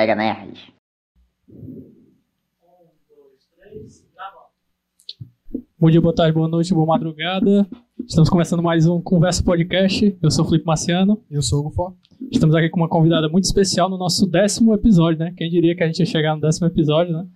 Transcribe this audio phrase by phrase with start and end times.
[0.00, 0.58] Bodega Nerd.
[5.78, 7.68] Bom dia, boa tarde, boa noite, boa madrugada.
[8.08, 10.16] Estamos começando mais um Conversa Podcast.
[10.22, 11.22] Eu sou o Felipe Marciano.
[11.30, 11.94] Eu sou o Gufó.
[12.32, 15.34] Estamos aqui com uma convidada muito especial no nosso décimo episódio, né?
[15.36, 17.26] Quem diria que a gente ia chegar no décimo episódio, né?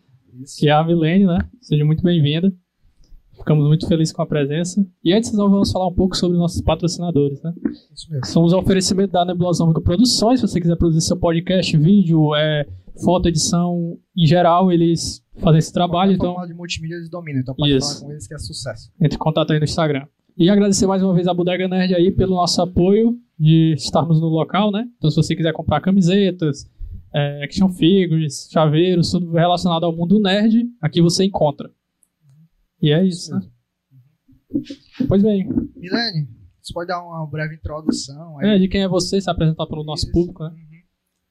[0.42, 0.58] Isso.
[0.58, 1.46] Que é a Milene, né?
[1.60, 2.50] Seja muito bem-vinda.
[3.36, 4.86] Ficamos muito felizes com a presença.
[5.02, 7.52] E antes nós vamos falar um pouco sobre nossos patrocinadores, né?
[7.92, 8.26] Isso mesmo.
[8.26, 10.40] Somos o oferecimento da Nebulosômica Produções.
[10.40, 12.66] Se você quiser produzir seu podcast, vídeo, é,
[13.02, 16.12] foto, edição, em geral, eles fazem esse trabalho.
[16.12, 17.94] Então, formato de multimídia eles dominam, então pode Isso.
[17.94, 18.90] falar com eles que é sucesso.
[19.00, 20.06] entre em contato aí no Instagram.
[20.36, 24.26] E agradecer mais uma vez a Bodega Nerd aí pelo nosso apoio de estarmos no
[24.26, 24.84] local, né?
[24.98, 26.68] Então, se você quiser comprar camisetas,
[27.14, 31.70] é, action figures, chaveiros, tudo relacionado ao mundo nerd, aqui você encontra.
[32.84, 33.40] E é isso, né?
[35.08, 36.28] Pois bem, Milene,
[36.60, 38.50] você pode dar uma breve introdução aí?
[38.50, 40.12] é, de quem é você, se apresentar para o nosso Isso.
[40.12, 40.50] público, né?
[40.50, 40.82] Uhum.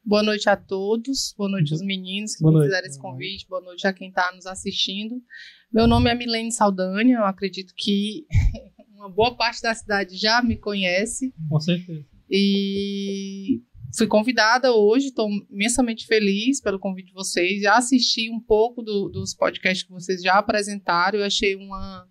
[0.03, 3.93] Boa noite a todos, boa noite aos meninos que fizeram esse convite, boa noite a
[3.93, 5.21] quem está nos assistindo.
[5.71, 8.25] Meu nome é Milene Saldanha, eu acredito que
[8.97, 12.03] uma boa parte da cidade já me conhece Com certeza.
[12.31, 13.61] e
[13.97, 17.61] fui convidada hoje, estou imensamente feliz pelo convite de vocês.
[17.61, 22.07] Já assisti um pouco do- dos podcasts que vocês já apresentaram, eu achei uma,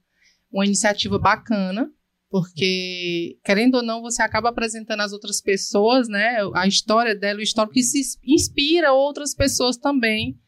[0.53, 1.91] uma iniciativa bacana.
[2.47, 6.39] Porque, querendo ou não, você acaba apresentando às outras pessoas, né?
[6.55, 10.39] A história dela, o histórico que se inspira outras pessoas também.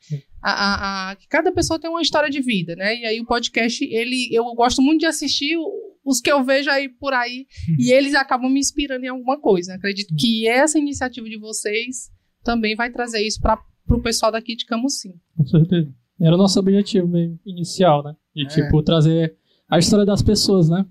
[0.42, 2.96] A, a- a- cada pessoa tem uma história de vida, né?
[2.96, 6.70] E aí o podcast, ele, eu gosto muito de assistir o- os que eu vejo
[6.70, 7.46] aí por aí
[7.78, 9.74] e eles acabam me inspirando em alguma coisa.
[9.74, 12.10] Acredito que essa iniciativa de vocês
[12.42, 15.14] também vai trazer isso para o pessoal daqui de Camusim.
[15.36, 15.92] Com certeza.
[16.20, 18.14] Era o nosso objetivo mesmo, inicial, né?
[18.34, 18.48] De, É.
[18.48, 19.36] tipo, trazer
[19.68, 20.84] a história das pessoas, né?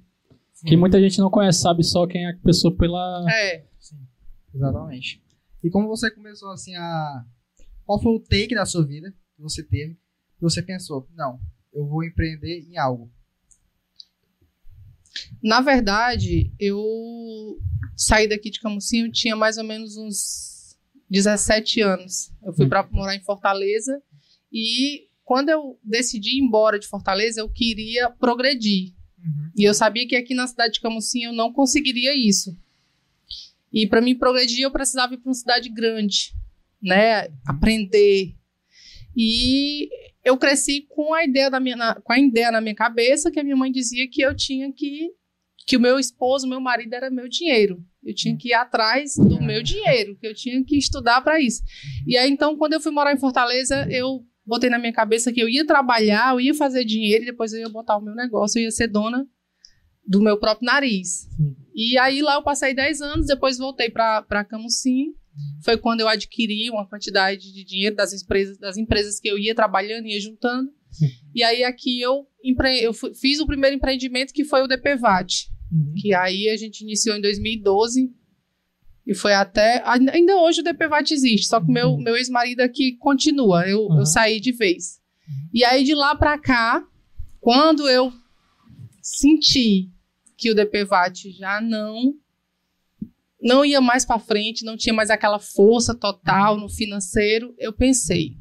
[0.54, 0.68] Sim.
[0.68, 3.26] Que muita gente não conhece, sabe só quem é a pessoa pela...
[3.32, 4.00] É, Sim,
[4.54, 5.22] exatamente.
[5.64, 7.24] E como você começou assim a.
[7.86, 9.94] Qual foi o take da sua vida que você teve?
[9.94, 11.40] Que você pensou, não,
[11.74, 13.10] eu vou empreender em algo.
[15.42, 17.58] Na verdade, eu
[17.96, 20.78] saí daqui de Camusim, eu tinha mais ou menos uns
[21.10, 22.32] 17 anos.
[22.44, 22.70] Eu fui Hum.
[22.70, 24.02] para morar em Fortaleza
[24.52, 28.94] e quando eu decidi ir embora de Fortaleza, eu queria progredir.
[29.58, 32.58] E eu sabia que aqui na cidade de Camusim eu não conseguiria isso.
[33.72, 36.36] E para mim progredir, eu precisava ir para uma cidade grande,
[36.82, 37.30] né?
[37.46, 38.36] Aprender.
[39.16, 39.90] E
[40.24, 43.40] eu cresci com a ideia da minha, na- com a ideia na minha cabeça que
[43.40, 45.10] a minha mãe dizia que eu tinha que
[45.66, 47.82] que o meu esposo, meu marido era meu dinheiro.
[48.04, 51.62] Eu tinha que ir atrás do meu dinheiro, que eu tinha que estudar para isso.
[52.06, 55.40] E aí então, quando eu fui morar em Fortaleza, eu botei na minha cabeça que
[55.42, 58.60] eu ia trabalhar, eu ia fazer dinheiro e depois eu ia botar o meu negócio,
[58.60, 59.26] eu ia ser dona
[60.06, 61.30] do meu próprio nariz.
[61.34, 61.56] Sim.
[61.74, 65.14] E aí lá eu passei 10 anos, depois voltei para Camusim.
[65.64, 69.56] Foi quando eu adquiri uma quantidade de dinheiro das empresas, das empresas que eu ia
[69.56, 70.70] trabalhando, ia juntando.
[71.34, 72.80] E aí aqui eu, empre...
[72.84, 75.94] eu fiz o primeiro empreendimento que foi o DPVAT, Uhum.
[75.98, 78.12] que aí a gente iniciou em 2012
[79.08, 82.02] e foi até ainda hoje o DPVAT existe, só que o meu Uhum.
[82.04, 83.68] meu ex-marido aqui continua.
[83.68, 84.00] Eu, Uhum.
[84.02, 85.02] eu saí de vez.
[85.52, 86.86] E aí de lá pra cá,
[87.40, 88.14] quando eu
[89.02, 89.90] senti
[90.38, 92.14] que o DPVAT já não
[93.44, 98.38] não ia mais pra frente, não tinha mais aquela força total no financeiro, eu pensei,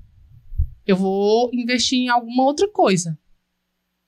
[0.87, 3.19] eu vou investir em alguma outra coisa.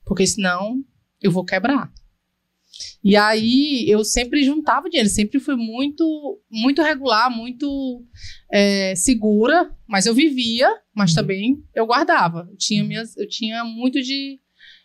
[0.06, 0.82] Porque senão
[1.20, 1.92] eu vou quebrar.
[3.02, 8.02] E aí eu sempre juntava dinheiro, sempre fui muito, muito regular, muito
[8.50, 11.16] é, segura, mas eu vivia, mas Uhum.
[11.16, 12.48] também eu guardava.
[12.50, 14.40] Eu tinha, minhas, eu tinha muito de,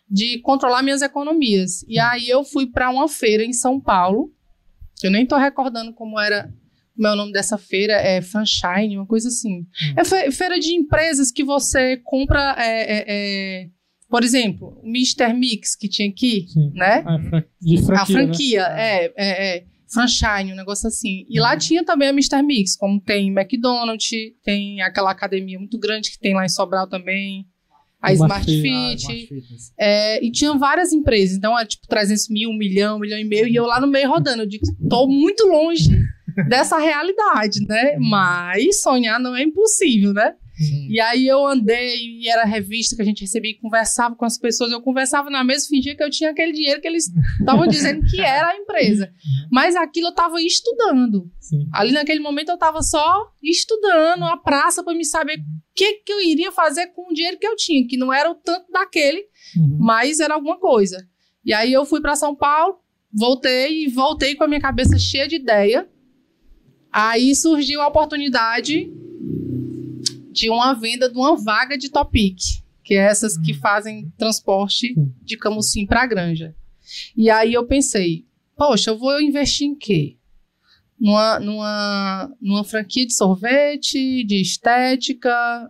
[0.10, 1.84] de controlar minhas economias.
[1.88, 4.32] E aí eu fui para uma feira em São Paulo.
[5.04, 6.52] Eu nem tô recordando como era
[6.96, 9.66] como é o nome dessa feira, é Franchine, uma coisa assim.
[9.96, 13.68] É fe- feira de empresas que você compra, é, é, é,
[14.10, 15.34] por exemplo, o Mr.
[15.34, 16.72] Mix que tinha aqui, Sim.
[16.74, 17.02] né?
[17.08, 18.82] Ah, franquia, a franquia, né?
[19.06, 19.64] é, é, é.
[19.92, 21.26] Franchine, um negócio assim.
[21.30, 21.46] E Uhum.
[21.46, 22.44] lá tinha também a Mr.
[22.44, 24.10] Mix, como tem McDonald's,
[24.44, 27.46] tem aquela academia muito grande que tem lá em Sobral também,
[28.02, 29.06] a Smart Smart Fit.
[29.06, 29.44] Ah, Fit.
[29.78, 33.26] É, e tinham várias empresas, então era tipo 300 mil, um milhão, um milhão e
[33.26, 34.44] meio, e eu lá no meio rodando.
[34.44, 35.90] Eu digo, tô muito longe
[36.48, 37.98] dessa realidade, né?
[38.00, 40.34] Mas sonhar não é impossível, né?
[40.60, 40.88] Sim.
[40.90, 44.38] E aí eu andei e era revista que a gente recebia e conversava com as
[44.38, 44.72] pessoas.
[44.72, 47.10] Eu conversava na mesa, fingia que eu tinha aquele dinheiro que eles
[47.40, 49.12] estavam dizendo que era a empresa.
[49.52, 51.32] Mas aquilo eu estava estudando.
[51.40, 51.68] Sim.
[51.74, 56.12] Ali naquele momento eu estava só estudando a praça para me saber o que, que
[56.12, 59.24] eu iria fazer com o dinheiro que eu tinha, que não era o tanto daquele,
[59.58, 59.78] Uhum.
[59.80, 61.08] mas era alguma coisa.
[61.44, 62.76] E aí eu fui para São Paulo,
[63.12, 65.90] voltei e voltei com a minha cabeça cheia de ideia.
[66.92, 68.92] Aí surgiu a oportunidade
[70.40, 72.40] de uma venda de uma vaga de Topic,
[72.82, 73.60] que é essas que Hum.
[73.60, 76.56] fazem transporte de Camusim para Granja.
[77.16, 78.26] E aí eu pensei,
[78.56, 80.16] poxa, eu vou investir em quê?
[80.98, 85.30] Numa, numa, numa franquia de sorvete, de estética.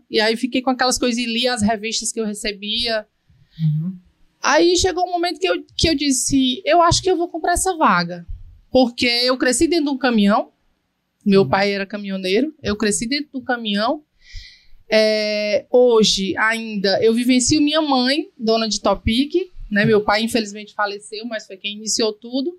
[0.09, 3.07] E aí fiquei com aquelas coisas e li as revistas que eu recebia.
[3.61, 3.97] Uhum.
[4.41, 7.53] Aí chegou um momento que eu, que eu disse: eu acho que eu vou comprar
[7.53, 8.25] essa vaga.
[8.71, 10.51] Porque eu cresci dentro de um caminhão.
[11.25, 12.53] Meu pai era caminhoneiro.
[12.61, 14.03] Eu cresci dentro do caminhão.
[14.91, 19.33] É, hoje, ainda, eu vivencio minha mãe, dona de Topic.
[19.69, 19.85] Né?
[19.85, 22.51] Meu pai, infelizmente, faleceu, mas foi quem iniciou tudo.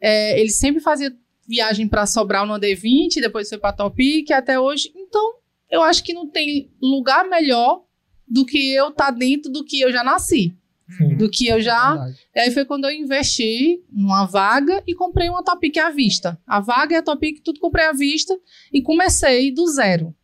[0.00, 1.14] É, ele sempre fazia
[1.46, 4.92] viagem para Sobral no D20, depois foi para Topic, até hoje.
[4.94, 5.34] Então,
[5.70, 7.84] eu acho que não tem lugar melhor
[8.26, 10.56] do que eu estar dentro do que eu já nasci
[10.96, 11.16] Sim.
[11.16, 12.08] do que eu já.
[12.34, 16.38] E aí foi quando eu investi numa vaga e comprei uma Topic à vista.
[16.46, 18.36] A vaga e a Topic, tudo comprei à vista
[18.72, 20.14] e comecei do zero.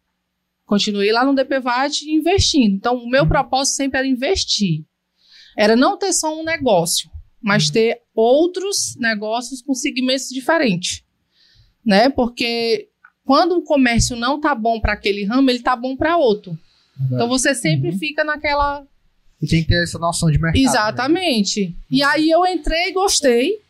[0.66, 2.74] Continuei lá no DPVAT investindo.
[2.74, 4.84] Então, o meu propósito sempre era investir.
[5.56, 7.08] Era não ter só um negócio,
[7.40, 11.02] mas ter outros negócios com segmentos diferentes.
[11.84, 12.08] Né?
[12.10, 12.88] Porque
[13.24, 16.58] quando o comércio não tá bom para aquele ramo, ele tá bom para outro.
[17.10, 18.84] Então você sempre fica naquela
[19.40, 20.60] E tem que ter essa noção de mercado.
[20.62, 20.68] né?
[20.68, 21.76] Exatamente.
[21.90, 23.60] E aí eu entrei e gostei.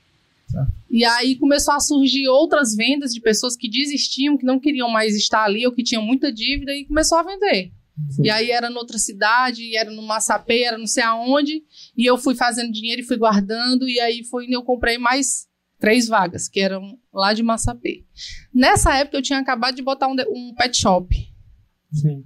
[0.53, 0.67] Tá.
[0.89, 5.17] E aí começou a surgir outras vendas de pessoas que desistiam, que não queriam mais
[5.17, 7.73] estar ali ou que tinham muita dívida e começou a vender.
[8.11, 8.25] Sim.
[8.25, 11.63] E aí era noutra cidade, era no Massapê, era não sei aonde,
[11.97, 15.47] e eu fui fazendo dinheiro e fui guardando e aí foi eu comprei mais
[15.79, 18.05] três vagas, que eram lá de Massapê.
[18.55, 21.15] Nessa época eu tinha acabado de botar um, um pet shop.
[21.93, 22.23] Sim.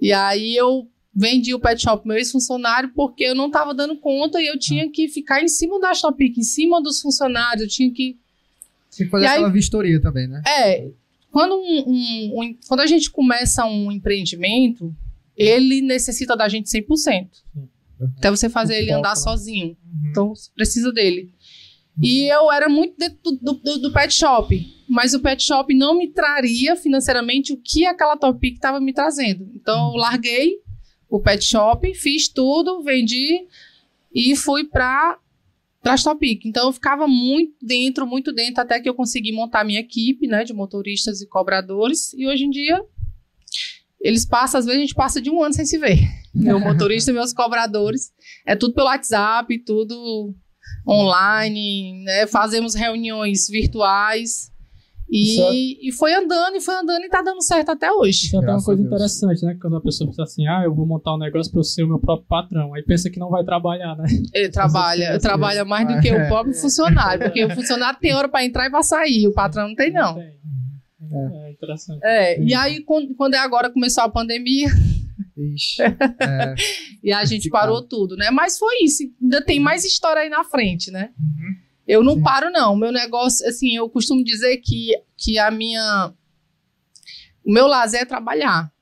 [0.00, 3.96] E aí eu vendi o pet shop pro meu ex-funcionário porque eu não estava dando
[3.96, 7.68] conta e eu tinha que ficar em cima da Topic, em cima dos funcionários, eu
[7.68, 8.18] tinha que...
[8.96, 10.42] Tem que fazer E aí- aquela vistoria também, né?
[10.46, 10.88] É,
[11.30, 14.94] quando, um- um- um- quando a gente começa um empreendimento,
[15.36, 17.28] ele necessita da gente 100%.
[18.18, 19.16] Até você fazer ele andar né?
[19.16, 19.68] sozinho.
[19.68, 20.10] Uhum.
[20.10, 21.32] Então, você precisa dele.
[22.02, 24.66] E eu era muito dentro do, do- do pet shop.
[24.88, 29.48] Mas o pet shop não me traria financeiramente o que aquela Topic estava me trazendo.
[29.54, 30.56] Então, eu larguei
[31.14, 33.46] o pet shop, fiz tudo, vendi
[34.12, 35.16] e fui para
[35.84, 36.44] as Topic.
[36.44, 40.42] Então, eu ficava muito dentro, muito dentro, até que eu consegui montar minha equipe né,
[40.42, 42.12] de motoristas e cobradores.
[42.14, 42.82] E hoje em dia,
[44.00, 46.00] eles passam, às vezes a gente passa de um ano sem se ver.
[46.34, 48.12] Meu motorista e meus cobradores.
[48.44, 50.34] É tudo pelo WhatsApp, tudo
[50.88, 52.26] online, né?
[52.26, 54.50] Fazemos reuniões virtuais.
[55.08, 58.26] E, Isso e foi andando, e foi andando, e tá dando certo até hoje.
[58.26, 59.56] Isso é até uma coisa interessante, né?
[59.60, 61.88] Quando a pessoa pensa assim, ah, eu vou montar um negócio pra eu ser o
[61.88, 62.74] meu próprio patrão.
[62.74, 64.06] Aí pensa que não vai trabalhar, né?
[64.32, 65.20] Ele trabalha, certeza.
[65.20, 68.70] trabalha mais do que o próprio funcionário, porque o funcionário tem hora para entrar e
[68.70, 70.14] para sair, o patrão não tem, não.
[70.14, 70.34] tem.
[71.12, 72.00] É interessante.
[72.02, 74.68] É, e aí, quando, é agora começou a pandemia,
[75.36, 75.82] Ixi.
[75.82, 76.54] É.
[77.02, 77.60] e a gente Complicado.
[77.60, 78.30] parou tudo, né?
[78.30, 79.02] Mas foi isso.
[79.22, 81.10] Ainda tem mais história aí na frente, né?
[81.18, 81.54] Uhum.
[81.86, 82.22] Eu não Sim.
[82.22, 82.72] paro, não.
[82.72, 86.12] O meu negócio, assim, eu costumo dizer que, que a minha.
[87.44, 88.72] O meu lazer é trabalhar.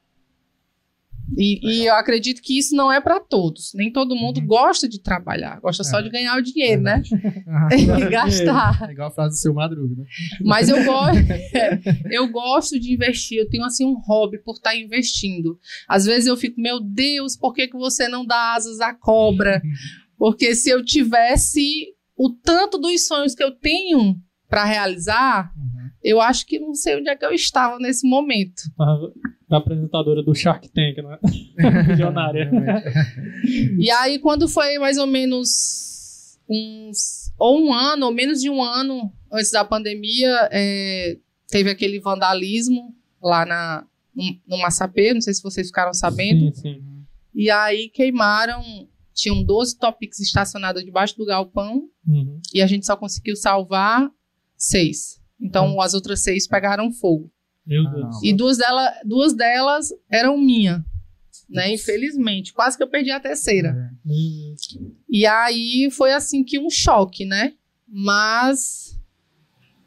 [1.37, 3.73] E, e eu acredito que isso não é para todos.
[3.75, 4.47] Nem todo mundo Uhum.
[4.47, 6.02] gosta de trabalhar, gosta só É.
[6.02, 7.02] de ganhar o dinheiro, né?
[7.49, 7.68] Aham.
[7.99, 8.87] E gastar.
[8.88, 10.04] É igual a frase do seu Madruga, né?
[10.44, 11.16] Mas eu gosto,
[12.11, 13.38] eu gosto de investir.
[13.38, 15.59] Eu tenho assim um hobby por estar investindo.
[15.88, 19.62] Às vezes eu fico, meu Deus, por que, que você não dá asas à cobra?
[20.18, 21.91] Porque se eu tivesse
[22.25, 24.17] o tanto dos sonhos que eu tenho
[24.49, 25.91] para realizar, Uhum.
[26.05, 28.62] eu acho que não sei onde é que eu estava nesse momento.
[29.50, 31.19] A apresentadora do Shark Tank, né?
[31.88, 32.50] Milionária.
[33.79, 37.33] E aí, quando foi mais ou menos uns.
[37.38, 42.95] ou um ano, ou menos de um ano antes da pandemia, é, teve aquele vandalismo
[43.23, 46.55] lá na, no, no Massapê, não sei se vocês ficaram sabendo.
[46.55, 46.83] Sim, sim.
[47.35, 48.62] E aí queimaram.
[49.14, 52.40] Tinham 12 Topics estacionados debaixo do galpão Uhum.
[52.52, 54.11] e a gente só conseguiu salvar
[54.57, 55.21] seis.
[55.40, 57.31] Então as outras seis pegaram fogo.
[57.66, 58.23] Meu Deus.
[58.23, 60.85] E duas, dela, duas delas eram minha.
[61.49, 61.73] Né?
[61.75, 62.52] Infelizmente.
[62.52, 63.73] Quase que eu perdi a terceira.
[63.73, 64.78] Meu Deus.
[65.09, 67.54] E aí foi assim que um choque, né?
[67.87, 68.99] Mas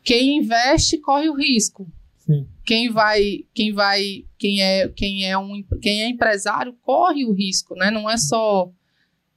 [0.04, 1.92] quem investe corre o risco.
[2.18, 2.48] Sim.
[2.64, 7.76] Quem vai, quem vai, quem é, quem é um, quem é empresário corre o risco,
[7.76, 7.92] né?
[7.92, 8.72] Não é só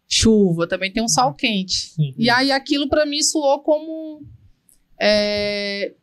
[0.08, 1.90] chuva, também tem um sol quente.
[1.90, 2.14] Sim.
[2.16, 4.22] E aí aquilo pra mim soou como
[4.98, 5.94] é,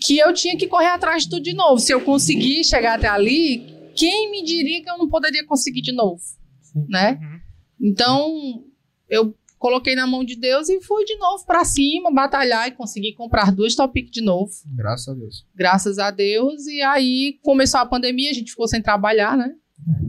[0.00, 1.78] que eu tinha que correr atrás de tudo de novo.
[1.78, 5.92] Se eu conseguir chegar até ali, quem me diria que eu não poderia conseguir de
[5.92, 6.22] novo,
[6.62, 6.86] Sim.
[6.88, 7.18] né?
[7.20, 7.40] Uhum.
[7.88, 8.64] Então,
[9.08, 13.12] eu coloquei na mão de Deus e fui de novo pra cima, batalhar e consegui
[13.14, 14.50] comprar duas Topic de novo.
[14.74, 15.46] Graças a Deus.
[15.54, 16.66] Graças a Deus.
[16.66, 19.52] E aí começou a pandemia, a gente ficou sem trabalhar, né?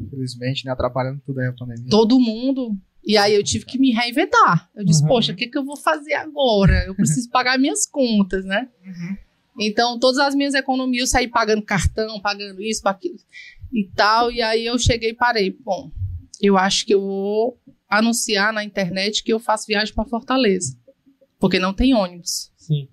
[0.05, 0.71] Infelizmente, né?
[0.71, 1.89] Atrapalhando tudo aí a pandemia.
[1.89, 2.77] Todo mundo.
[3.05, 4.69] E aí eu tive que me reinventar.
[4.75, 5.09] Eu disse, Uhum.
[5.09, 6.85] poxa, o que, que eu vou fazer agora?
[6.85, 8.69] Eu preciso pagar minhas contas, né?
[9.59, 13.17] Então, todas as minhas economias eu saí pagando cartão, pagando isso, aquilo
[13.71, 14.31] e tal.
[14.31, 15.51] E aí eu cheguei e parei.
[15.51, 15.91] Bom,
[16.41, 20.75] eu acho que eu vou anunciar na internet que eu faço viagem para Fortaleza.
[21.39, 22.51] Porque não tem ônibus.
[22.57, 22.87] Sim.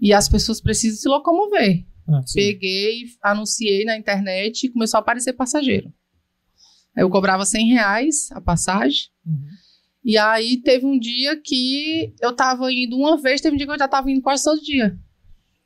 [0.00, 1.84] E as pessoas precisam se locomover.
[2.08, 5.92] Ah, Peguei, anunciei na internet e começou a aparecer passageiro.
[6.96, 9.08] Aí Eu cobrava 100 reais a passagem.
[9.26, 9.46] Uhum.
[10.04, 13.72] E aí teve um dia que eu tava indo uma vez, teve um dia que
[13.72, 14.98] eu já tava indo quase todo dia.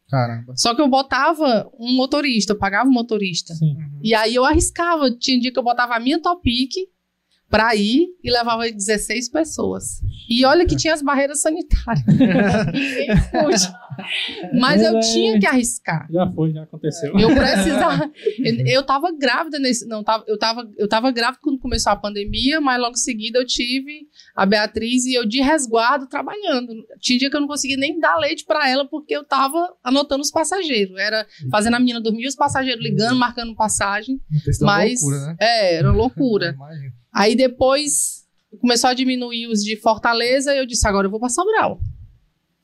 [0.08, 0.54] Caramba.
[0.56, 3.54] Só que eu botava um motorista, eu pagava um motorista.
[3.54, 3.76] Sim.
[4.02, 5.10] E aí eu arriscava.
[5.10, 6.72] Tinha dia que eu botava a minha Topic
[7.48, 10.00] pra ir e levava 16 pessoas.
[10.28, 12.04] E olha que tinha as barreiras sanitárias.
[12.72, 13.08] Ninguém.
[14.52, 16.06] Mas eu é- tinha que arriscar.
[16.10, 17.18] Já foi, já aconteceu.
[17.18, 18.10] Eu precisava.
[18.44, 19.86] Eu, eu tava grávida nesse.
[19.86, 23.38] Não, tava, eu, tava, eu tava grávida quando começou a pandemia, mas logo em seguida
[23.38, 26.72] eu tive a Beatriz e eu de resguardo trabalhando.
[27.00, 30.22] Tinha dia que eu não conseguia nem dar leite pra ela porque eu tava anotando
[30.22, 30.96] os passageiros.
[30.98, 34.20] Era fazendo a menina dormir, os passageiros ligando, marcando passagem.
[34.60, 35.00] Mas.
[35.00, 35.36] loucura, né?
[35.40, 36.56] É, era loucura.
[37.14, 38.24] Aí depois
[38.60, 41.80] começou a diminuir os de Fortaleza e eu disse: agora eu vou pra Sobral.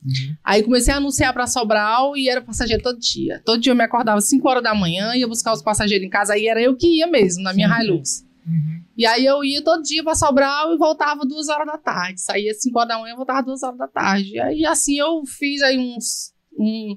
[0.05, 0.37] Uhum.
[0.43, 3.41] Aí comecei a anunciar pra Sobral e era passageiro todo dia.
[3.45, 6.11] Todo dia eu me acordava às 5 horas da manhã, ia buscar os passageiros em
[6.11, 7.83] casa, aí era eu que ia mesmo, na minha Sim.
[7.83, 8.25] Hilux.
[8.47, 8.83] Uhum.
[8.97, 12.21] E aí eu ia todo dia pra Sobral e voltava duas horas da tarde.
[12.21, 14.31] Saía às 5 horas da manhã e voltava duas horas da tarde.
[14.35, 16.33] E aí assim eu fiz aí uns.
[16.59, 16.97] Um,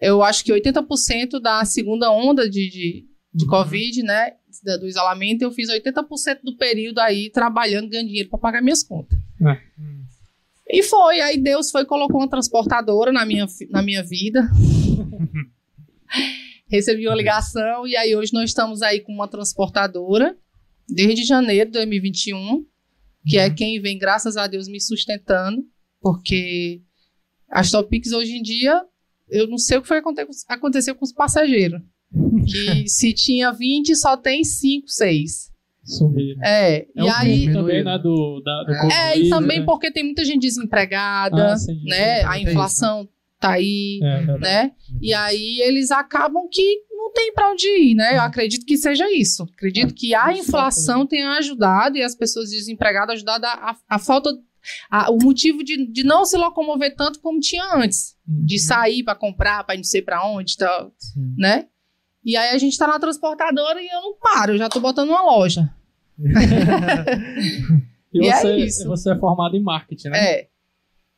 [0.00, 3.50] eu acho que 80% da segunda onda de, de, de Uhum.
[3.50, 4.32] Covid, né?
[4.80, 9.18] Do isolamento, eu fiz 80% do período aí trabalhando, ganhando dinheiro pra pagar minhas contas.
[9.40, 10.03] Uhum.
[10.68, 14.48] E foi, aí Deus foi e colocou uma transportadora na minha, na minha vida.
[16.68, 20.36] Recebi uma ligação e aí hoje nós estamos aí com uma transportadora
[20.88, 22.64] desde janeiro de 2021,
[23.26, 25.62] que é quem vem, graças a Deus, me sustentando,
[26.00, 26.82] porque
[27.50, 28.80] as Topics hoje em dia,
[29.28, 31.80] eu não sei o que foi aconte- aconteceu com os passageiros.
[32.46, 32.52] Que
[32.88, 35.52] se tinha 20, só tem 5, 6.
[35.84, 36.40] Sumiram.
[36.42, 37.12] É, É e um aí.
[37.12, 39.66] também, diminuído, né, do, da, do É, Covid, É, e também né?
[39.66, 42.20] porque tem muita gente desempregada, Ah, sim, né?
[42.20, 43.08] sim, A tem isso, inflação
[43.40, 44.72] tá aí, É, né?
[45.02, 48.16] E aí eles acabam que não tem para onde ir, né?
[48.16, 49.42] Eu acredito que seja isso.
[49.42, 54.30] Acredito que a inflação tenha ajudado e as pessoas desempregadas ajudado a, a, a falta,
[54.90, 58.46] a- o motivo de, de não se locomover tanto como tinha antes, Uhum.
[58.46, 61.34] de sair para comprar, para não sei para onde, tá, Sim.
[61.36, 61.66] né?
[62.24, 65.10] E aí a gente tá na transportadora e eu não paro, eu já tô botando
[65.10, 65.68] uma loja.
[68.12, 68.86] E, E é você, isso.
[68.86, 70.18] você é formado em marketing, né?
[70.18, 70.46] É,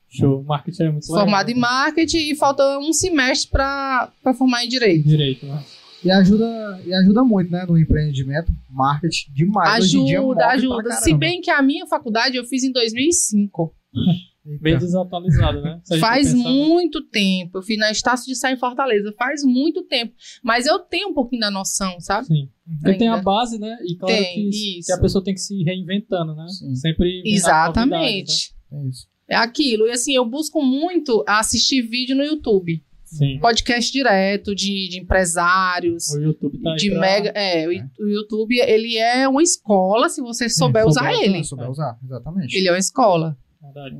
[0.08, 0.42] Show.
[0.44, 1.70] Marketing é muito formado em legal.
[1.70, 5.06] marketing e falta um semestre para formar em direito.
[5.06, 5.62] Direito, né?
[6.02, 7.66] E ajuda, e ajuda muito, né?
[7.68, 9.84] No empreendimento, marketing, demais.
[9.84, 10.92] Hoje em dia Ajuda, ajuda.
[10.92, 13.74] Se bem que a minha faculdade eu fiz em 2005.
[14.60, 15.80] Bem desatualizado, né?
[16.00, 16.50] Faz pensar, né?
[16.50, 17.58] muito tempo.
[17.58, 19.12] Eu fiz na Estácio de Sá em Fortaleza.
[19.18, 20.14] Faz muito tempo.
[20.42, 22.26] Mas eu tenho um pouquinho da noção, sabe?
[22.26, 22.48] Sim.
[22.82, 23.76] Porque tem a base, né?
[23.84, 24.86] E claro Tem, que, isso.
[24.86, 26.46] que a pessoa tem que se reinventando, né?
[26.48, 26.74] Sim.
[26.74, 27.22] Sempre.
[27.24, 28.54] Exatamente.
[28.72, 29.06] É isso.
[29.28, 29.86] É aquilo.
[29.86, 32.74] E assim, eu busco muito assistir vídeo no YouTube.
[32.74, 32.80] né?
[33.04, 33.38] Sim.
[33.40, 36.08] Podcast direto de, de empresários.
[36.08, 37.30] O YouTube tá aí de pra- mega.
[37.30, 41.44] É, o, o YouTube, ele é uma escola se você souber souber usar usar, ele.
[41.44, 42.56] Souber usar, exatamente.
[42.56, 43.36] Ele é uma escola.
[43.62, 43.96] Verdade.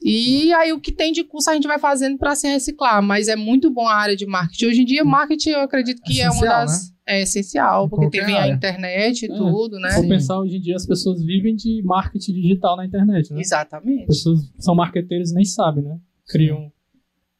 [0.00, 3.26] E aí o que tem de curso a gente vai fazendo para se reciclar, mas
[3.28, 4.66] é muito bom a área de marketing.
[4.66, 8.10] Hoje em dia, marketing eu acredito que é uma Essencial, das é essencial, Em porque
[8.10, 9.36] tem a internet e É.
[9.36, 9.88] tudo, né?
[9.90, 10.08] Se for Sim.
[10.08, 13.40] pensar, hoje em dia as pessoas vivem de marketing digital na internet, né?
[13.40, 14.06] As Exatamente.
[14.06, 15.98] pessoas são marqueteiros e nem sabem, né?
[16.28, 16.70] Criam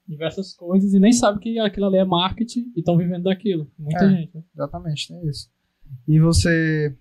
[0.08, 3.70] diversas coisas e nem sabem que aquilo ali é marketing e estão vivendo daquilo.
[3.78, 4.08] Muita É.
[4.10, 4.34] gente.
[4.34, 4.42] né?
[4.54, 5.48] Exatamente, é isso.
[6.08, 6.96] E você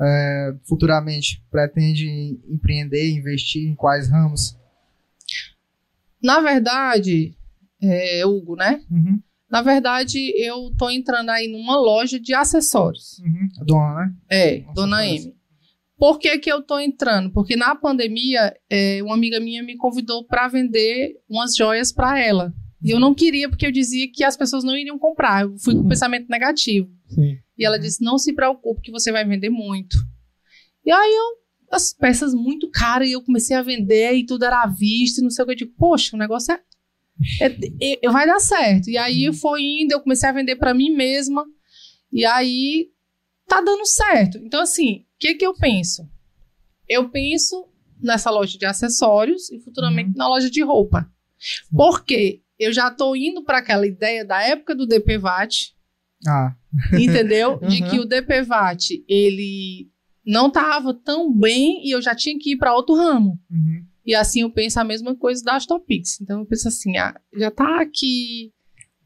[0.00, 4.56] é, futuramente pretende empreender, investir em quais ramos?
[6.24, 7.36] Na verdade,
[7.82, 8.80] é, Hugo, né?
[8.90, 9.20] Uhum.
[9.50, 13.18] Na verdade, eu tô entrando aí numa loja de acessórios.
[13.18, 13.48] Uhum.
[13.60, 14.14] A dona, né?
[14.30, 15.26] É, Nossa, Dona parece.
[15.28, 15.34] M.
[15.96, 17.30] Por que, que eu tô entrando?
[17.30, 22.52] Porque na pandemia, é, uma amiga minha me convidou para vender umas joias para ela.
[22.82, 25.42] E eu não queria, porque eu dizia que as pessoas não iriam comprar.
[25.42, 25.88] Eu fui com Uhum.
[25.88, 26.90] pensamento negativo.
[27.08, 27.38] Sim.
[27.56, 27.82] E ela Uhum.
[27.82, 29.96] disse: não se preocupe, que você vai vender muito.
[30.84, 31.43] E aí eu,
[31.74, 35.24] as peças muito caras, e eu comecei a vender, e tudo era à vista, e
[35.24, 35.52] não sei o que.
[35.52, 36.60] Eu digo, poxa, o negócio é.
[37.40, 38.88] é- é- vai dar certo.
[38.90, 41.44] E aí foi indo, eu comecei a vender para mim mesma.
[42.12, 42.88] E aí
[43.46, 44.38] tá dando certo.
[44.38, 46.08] Então, assim, o que que eu penso?
[46.88, 47.68] Eu penso
[48.00, 51.08] nessa loja de acessórios e futuramente na loja de roupa.
[51.74, 55.72] Porque eu já tô indo para aquela ideia da época do DPVAT,
[56.26, 56.54] Ah,
[56.98, 57.58] entendeu?
[57.68, 57.90] De Uhum.
[57.90, 59.88] que o DPVAT, ele
[60.26, 63.38] não tava tão bem e eu já tinha que ir para outro ramo.
[63.50, 63.82] uhum.
[64.06, 66.20] E assim eu penso a mesma coisa da Astopix.
[66.20, 68.52] Então eu penso assim, ah, já tá aqui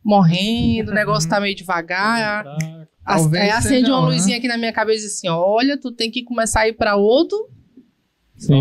[0.05, 2.43] morrendo, o negócio tá meio devagar.
[2.45, 2.89] Fraco.
[3.05, 4.15] As- Aí acende uma né?
[4.15, 7.39] luzinha aqui na minha cabeça assim: olha, tu tem que começar a ir para outro,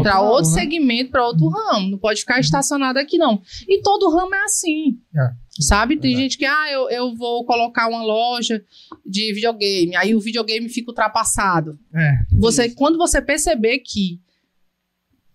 [0.04, 0.62] para outro né?
[0.62, 1.92] segmento, para outro ramo.
[1.92, 3.42] Não pode ficar estacionado aqui, não.
[3.68, 5.00] E todo ramo é assim.
[5.16, 5.30] É.
[5.64, 5.96] Sabe?
[5.96, 6.24] Tem Verdade.
[6.24, 8.64] gente que, ah, eu, eu vou colocar uma loja
[9.06, 11.78] de videogame, aí o videogame fica ultrapassado.
[11.96, 12.12] É.
[12.40, 14.20] Você, quando você perceber que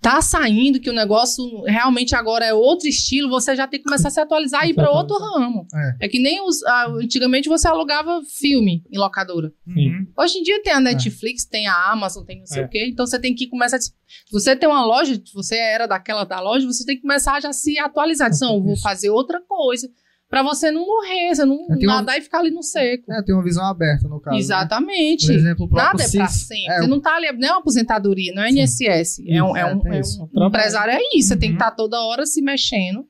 [0.01, 4.09] tá saindo, que o negócio realmente agora é outro estilo, você já tem que começar
[4.09, 5.65] a se atualizar e ir para outro ramo.
[5.73, 6.07] É.
[6.07, 6.61] É que nem os,
[7.01, 9.53] antigamente você alugava filme em locadora.
[9.65, 10.05] Uhum.
[10.19, 12.67] Hoje em dia tem a Netflix, tem a Amazon, tem não sei É.
[12.67, 12.89] o quê.
[12.91, 13.77] Então você tem que começar.
[13.77, 13.93] A, se
[14.33, 17.53] você tem uma loja, você era daquela da loja, você tem que começar já a
[17.53, 18.29] se atualizar.
[18.29, 18.83] Diz, Não, eu vou Isso.
[18.83, 19.89] fazer outra coisa.
[20.33, 23.13] Pra você não morrer, você não tenho uma- nadar e ficar ali no seco.
[23.13, 24.35] É, tem uma visão aberta no caso.
[24.35, 24.41] né?
[24.41, 25.27] Exatamente.
[25.27, 26.47] Por exemplo, o próprio Nada é pra CIS.
[26.47, 26.73] sempre.
[26.73, 29.23] É, você não tá ali, não é uma aposentadoria, não é INSS.
[29.29, 30.27] É um, é um, É, é isso.
[30.35, 31.29] um empresário, é isso.
[31.29, 31.59] Você tem que Uhum.
[31.69, 33.07] estar toda hora se mexendo,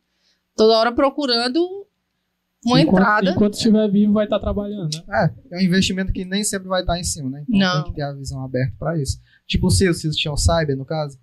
[0.57, 1.61] toda hora procurando
[2.67, 3.31] uma enquanto, entrada.
[3.31, 5.33] Enquanto estiver vivo, vai estar trabalhando, né?
[5.51, 7.45] É, é um investimento que nem sempre vai estar em cima, né?
[7.49, 7.83] Então Não.
[7.85, 9.21] tem que ter a visão aberta pra isso.
[9.47, 11.17] Tipo o Cis, o Cis tinha o Cyber, no caso.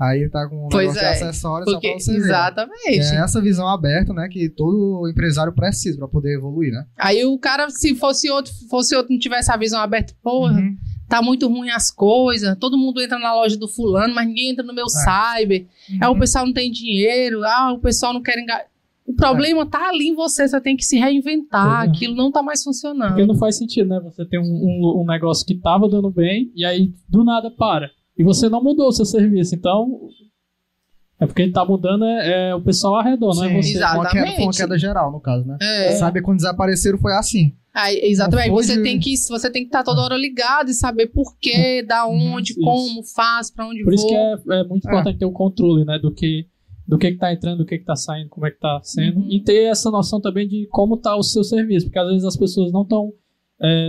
[0.00, 2.18] Aí ele tá com um Pois negócio é, de acessórios só Porque, pra você ver.
[2.18, 2.98] exatamente.
[3.00, 6.86] É essa visão aberta, né, que todo empresário precisa pra poder evoluir, né?
[6.96, 10.76] Aí o cara, se fosse outro, fosse outro, não tivesse a visão aberta, porra, Uhum.
[11.08, 14.64] tá muito ruim as coisas, todo mundo entra na loja do fulano, mas ninguém entra
[14.64, 15.66] no meu cyber.
[15.90, 15.98] Uhum.
[16.00, 18.66] Ah, o pessoal não tem dinheiro, ah, o pessoal não quer engajar.
[19.04, 21.90] O problema tá ali em você, você tem que se reinventar, Uhum.
[21.90, 23.08] aquilo não tá mais funcionando.
[23.08, 24.00] Porque não faz sentido, né?
[24.04, 27.90] Você tem um, um, um negócio que tava dando bem e aí do nada para.
[28.18, 29.54] E você não mudou o seu serviço.
[29.54, 30.08] Então.
[31.20, 33.78] É porque ele tá mudando é, é o pessoal ao redor, não é Sim, você.
[33.80, 34.56] Foi uma, queda, foi uma Exatamente.
[34.56, 35.58] queda geral, no caso, né?
[35.60, 35.92] É.
[35.96, 37.52] Sabe quando desapareceram foi assim.
[37.74, 38.50] Aí, exatamente.
[38.50, 41.82] Você de- tem que você tem que estar toda hora ligado e saber por quê,
[41.82, 42.60] da onde, Isso.
[42.60, 44.12] como faz, pra onde Por isso vou.
[44.12, 44.16] que
[44.52, 44.90] é, é muito É.
[44.92, 45.98] importante ter o controle, né?
[45.98, 46.46] Do que,
[46.86, 49.18] do que, que tá entrando, do que, que tá saindo, como é que tá sendo.
[49.18, 49.26] Uhum.
[49.28, 51.86] E ter essa noção também de como tá o seu serviço.
[51.86, 53.12] Porque às vezes as pessoas não estão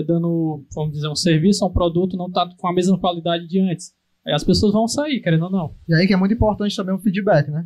[0.07, 3.93] dando, vamos dizer, um serviço, um produto, não tá com a mesma qualidade de antes.
[4.29, 5.75] Aí as pessoas vão sair, querendo ou não.
[5.87, 7.65] E aí que é muito importante também o feedback, né?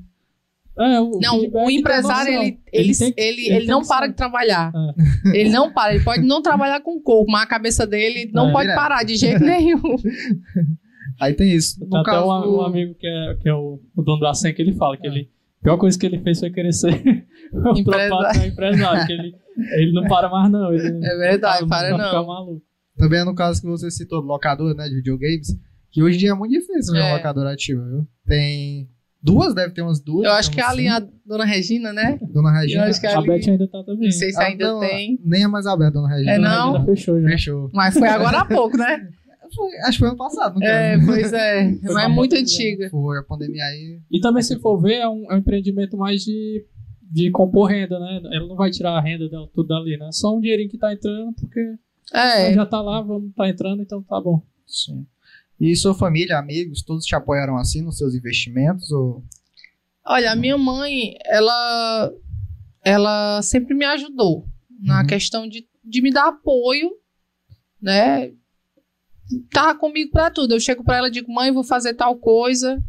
[0.75, 4.71] É, o Não, o empresário, ele, ele, ele, ele ele não para de trabalhar.
[5.31, 5.93] Ele não para.
[5.93, 8.51] Ele pode não trabalhar com o corpo, mas a cabeça dele não É.
[8.51, 9.79] pode parar de jeito nenhum.
[11.21, 11.79] Aí tem isso.
[11.79, 14.19] No Tem até caso um, do- um amigo que é, que é o, o dono
[14.19, 15.29] do Acen que ele fala que ele,
[15.61, 16.89] a pior coisa que ele fez foi querer ser
[17.53, 18.45] o Empresário.
[18.47, 19.35] empresário, que ele,
[19.77, 20.73] ele não para mais não.
[20.73, 22.25] Ele, É verdade, para vai ficar não.
[22.27, 22.61] maluco.
[22.97, 25.49] Também é no caso que você citou, locador, né, de videogames,
[25.93, 27.03] que hoje em dia é muito difícil ver É.
[27.03, 28.05] uma locadora ativa, viu?
[28.27, 28.89] Tem
[29.21, 30.25] duas, deve ter umas duas.
[30.25, 30.95] Eu acho que é ali cinco.
[30.95, 32.19] a dona Regina, né?
[32.33, 32.83] Dona Regina.
[32.83, 34.05] Eu acho que é A ali- Beth ainda tá também.
[34.05, 35.19] Não sei se Ah, ainda não, tem.
[35.23, 36.31] Nem é mais aberta, Dona Regina.
[36.31, 36.71] É, Dona não?
[36.73, 37.29] Regina fechou já.
[37.29, 37.69] Fechou.
[37.73, 39.07] Mas foi agora há pouco, né?
[39.55, 41.75] Foi- acho que foi ano passado, não É, pois é.
[41.85, 42.89] Foi Mas é muito antiga.
[42.89, 43.99] Foi a pandemia aí.
[44.09, 46.65] E também, se for ver, é um, é um empreendimento mais de,
[47.11, 48.19] de compor renda, né?
[48.33, 50.09] Ela não vai tirar a renda dela tudo dali, né?
[50.11, 51.59] Só um dinheirinho que tá entrando, porque
[52.11, 52.51] É.
[52.51, 54.41] já tá lá, vamos tá entrando, então tá bom.
[54.65, 55.05] Sim.
[55.65, 58.91] E sua família, amigos, todos te apoiaram assim nos seus investimentos?
[58.91, 59.23] Ou...
[60.05, 62.11] Olha, a minha mãe, ela,
[62.83, 64.45] ela sempre me ajudou
[64.81, 65.07] na Uhum.
[65.07, 66.91] questão de, de me dar apoio,
[67.81, 68.33] né?
[69.51, 70.53] Tá comigo pra tudo.
[70.53, 72.83] Eu chego pra ela e digo, mãe, vou fazer tal coisa.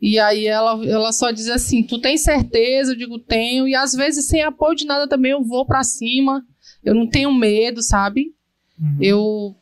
[0.00, 2.92] E aí ela, ela só diz assim, tu tem certeza?
[2.92, 3.68] Eu digo, tenho.
[3.68, 6.42] E às vezes, sem apoio de nada também, eu vou pra cima.
[6.82, 8.34] Eu não tenho medo, sabe?
[8.80, 8.98] Uhum.
[9.02, 9.56] Eu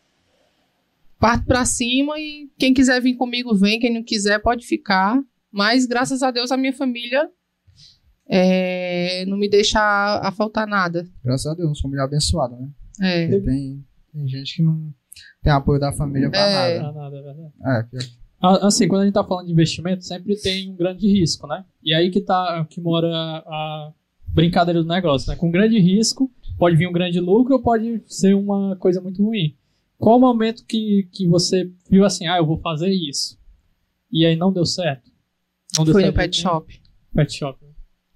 [1.25, 5.19] parto pra cima e quem quiser vir comigo vem, quem não quiser pode ficar.
[5.51, 7.31] Mas graças a Deus a minha família
[8.29, 11.09] é, não me deixa a, a faltar nada.
[11.25, 12.69] Graças a Deus, uma família abençoada, né?
[13.01, 13.27] É.
[13.29, 14.93] Porque tem, tem gente que não
[15.43, 16.79] tem apoio da família pra É.
[16.79, 17.07] nada.
[17.07, 17.39] É verdade.
[17.65, 18.25] É,
[18.67, 21.65] Assim, quando a gente tá falando de investimento, sempre tem um grande risco, né?
[21.83, 23.93] E aí que tá que mora a
[24.29, 25.37] brincadeira do negócio, né?
[25.37, 29.57] Com grande risco, pode vir um grande lucro ou pode ser uma coisa muito ruim.
[30.05, 33.39] Qual o momento que, que você viu assim, ah, eu vou fazer isso?
[34.13, 35.11] E aí não deu certo?
[35.79, 36.43] Não deu Foi no certo pet nenhum?
[36.43, 36.83] shop.
[37.15, 37.59] Pet shop.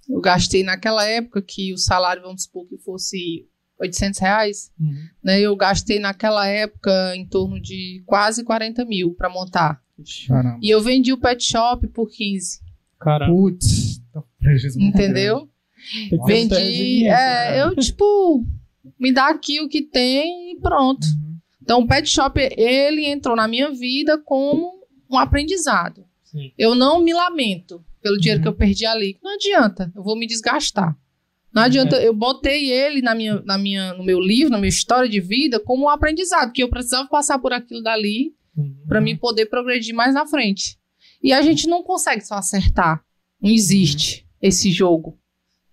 [0.06, 3.48] Eu gastei naquela época que o salário, vamos supor que fosse
[3.80, 4.94] 800 reais, Uhum.
[5.24, 5.40] né?
[5.40, 9.82] Eu gastei naquela época em torno de quase 40 mil para montar.
[10.28, 10.58] Caramba.
[10.62, 12.60] E eu vendi o pet shop por 15,
[13.00, 13.32] Caramba.
[13.34, 15.48] Putz, tá um prejuízo muito entendeu?
[16.26, 17.06] Vendi.
[17.06, 17.62] É, né?
[17.62, 18.44] eu, tipo,
[18.98, 21.04] me dá aqui o que tem e pronto.
[21.06, 21.27] Uhum.
[21.68, 24.72] Então, o pet shop, ele entrou na minha vida como
[25.10, 26.02] um aprendizado.
[26.24, 26.50] Sim.
[26.56, 28.42] Eu não me lamento pelo dinheiro Uhum.
[28.44, 29.18] que eu perdi ali.
[29.22, 30.96] Não adianta, eu vou me desgastar.
[31.52, 35.10] Não adianta, eu botei ele na minha, na minha, no meu livro, na minha história
[35.10, 38.74] de vida, como um aprendizado, que eu precisava passar por aquilo dali Uhum.
[38.88, 40.78] para mim poder progredir mais na frente.
[41.22, 43.04] E a gente não consegue só acertar.
[43.42, 45.18] Não existe esse jogo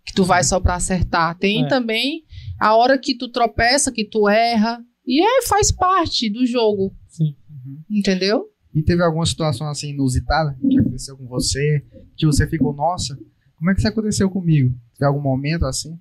[0.05, 1.38] que tu vai só pra acertar.
[1.38, 1.67] Tem É.
[1.69, 2.25] também
[2.60, 4.84] a hora que tu tropeça, que tu erra.
[5.07, 7.35] E é, faz parte do jogo, Sim.
[7.89, 8.45] entendeu?
[8.73, 11.83] E teve alguma situação assim inusitada que aconteceu com você,
[12.17, 13.17] que você ficou, nossa,
[13.57, 14.73] como é que isso aconteceu comigo?
[14.97, 15.97] Teve algum momento assim?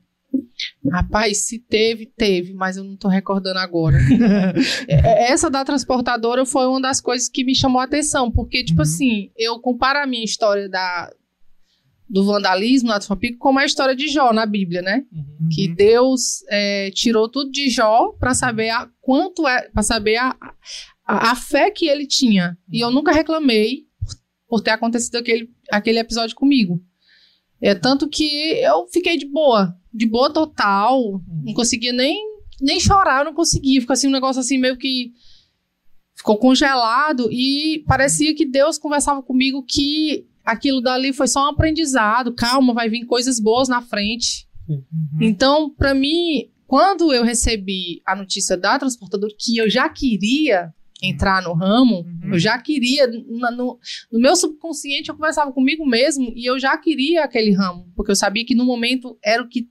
[0.91, 3.97] Rapaz, se teve, teve, mas eu não tô recordando agora.
[4.89, 8.79] É, Essa da transportadora foi uma das coisas que me chamou a atenção, porque, tipo
[8.79, 8.83] Uhum.
[8.83, 11.13] assim, eu comparo a minha história da,
[12.09, 15.05] do vandalismo na Pico com a história de Jó na Bíblia, né?
[15.13, 15.49] Uhum.
[15.51, 15.75] Que Uhum.
[15.75, 20.37] Deus é, tirou tudo de Jó para saber a, quanto é, para saber a,
[21.07, 22.57] a, a fé que ele tinha.
[22.71, 23.85] E eu nunca reclamei
[24.49, 26.83] por ter acontecido aquele, aquele episódio comigo.
[27.61, 28.25] É tanto que
[28.61, 32.17] eu fiquei de boa, de boa total, não conseguia nem,
[32.61, 33.81] nem chorar, eu não conseguia.
[33.81, 35.13] Ficou assim um negócio assim meio que
[36.15, 42.35] ficou congelado e parecia que Deus conversava comigo que aquilo dali foi só um aprendizado.
[42.35, 44.47] Calma, vai vir coisas boas na frente.
[44.69, 44.83] Uhum.
[45.21, 51.43] Então, para mim, quando eu recebi a notícia da transportadora que eu já queria entrar
[51.43, 52.33] no ramo, Uhum.
[52.33, 53.79] eu já queria, na- no,
[54.11, 58.17] no meu subconsciente eu conversava comigo mesmo e eu já queria aquele ramo, porque eu
[58.17, 59.69] sabia que no momento era o que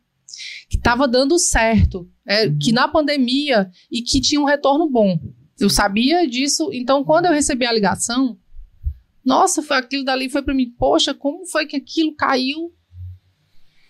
[0.69, 2.57] estava dando certo, é, Uhum.
[2.59, 5.19] que na pandemia e que tinha um retorno bom.
[5.59, 8.38] Eu sabia disso, então quando eu recebi a ligação,
[9.25, 12.71] nossa, foi aquilo dali foi para mim, poxa, como foi que aquilo caiu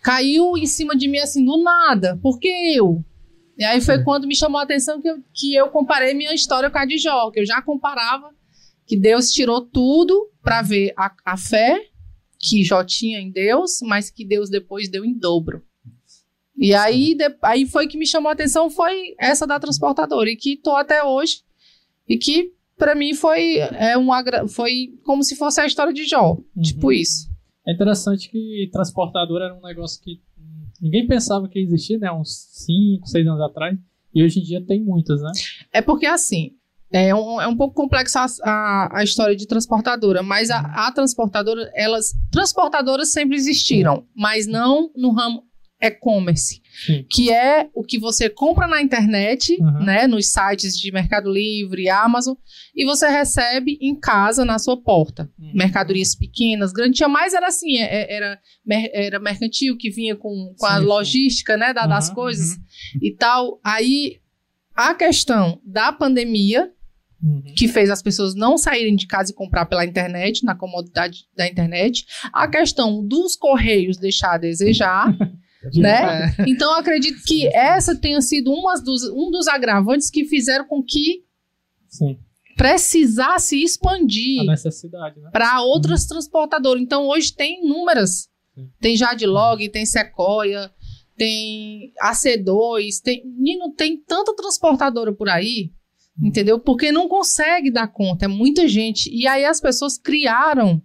[0.02, 2.20] caiu em cima de mim assim do nada.
[2.22, 3.04] Por que eu?
[3.58, 4.04] E aí foi É.
[4.04, 6.98] quando me chamou a atenção que eu, que eu comparei minha história com a de
[6.98, 8.30] Jó, que eu já comparava
[8.86, 11.80] que Deus tirou tudo para ver a, a fé
[12.40, 15.64] que Jó tinha em Deus, mas que Deus depois deu em dobro.
[16.58, 20.36] E aí, de- aí foi que me chamou a atenção foi essa da transportadora e
[20.36, 21.42] que tô até hoje
[22.10, 24.10] e que para mim foi é um
[24.48, 27.32] foi como se fosse a história de Jó, tipo isso.
[27.66, 30.22] É interessante que transportadora era um negócio que
[30.82, 32.12] ninguém pensava que existia, né?
[32.12, 33.78] Uns 5, 6 anos atrás.
[34.14, 35.32] E hoje em dia tem muitas, né?
[35.72, 36.52] É porque, assim,
[36.92, 40.92] é um, é um pouco complexo a, a, a história de transportadora, mas a, a
[40.92, 42.14] transportadora, elas.
[42.32, 45.44] Transportadoras sempre existiram, mas não no ramo
[45.84, 47.06] e-commerce, Sim.
[47.12, 49.84] que é o que você compra na internet, Uhum.
[49.84, 52.36] né, nos sites de Mercado Livre, Amazon,
[52.76, 55.30] e você recebe em casa, na sua porta.
[55.38, 55.52] Uhum.
[55.54, 58.40] Mercadorias pequenas, grandes, tinha mais era assim, é- é- era,
[58.94, 60.86] era mercantil que vinha com, com a Sim, sim.
[60.86, 62.58] logística, né, da- das Uhum, coisas
[63.02, 63.60] e tal.
[63.64, 64.18] Aí,
[64.76, 66.72] a questão da pandemia,
[67.22, 67.42] Uhum.
[67.56, 71.48] que fez as pessoas não saírem de casa e comprar pela internet, na comodidade da
[71.48, 72.06] internet.
[72.34, 75.06] A questão dos correios deixar a desejar,
[75.76, 76.34] né?
[76.38, 76.46] É.
[76.48, 80.84] Então, eu acredito que essa tenha sido umas dos, um dos agravantes que fizeram com
[80.84, 81.24] que
[81.88, 82.18] Sim.
[82.56, 85.30] precisasse expandir né?
[85.32, 86.82] para outras transportadoras.
[86.82, 88.30] Então, hoje tem inúmeras.
[88.56, 88.70] Sim.
[88.80, 90.72] Tem Jadlog, tem Sequoia,
[91.18, 93.24] tem AC2, tem...
[93.38, 95.72] Nino, tem tanta transportadora por aí,
[96.20, 96.28] Hum.
[96.28, 96.60] entendeu?
[96.60, 99.10] Porque não consegue dar conta, é muita gente.
[99.10, 100.82] E aí as pessoas criaram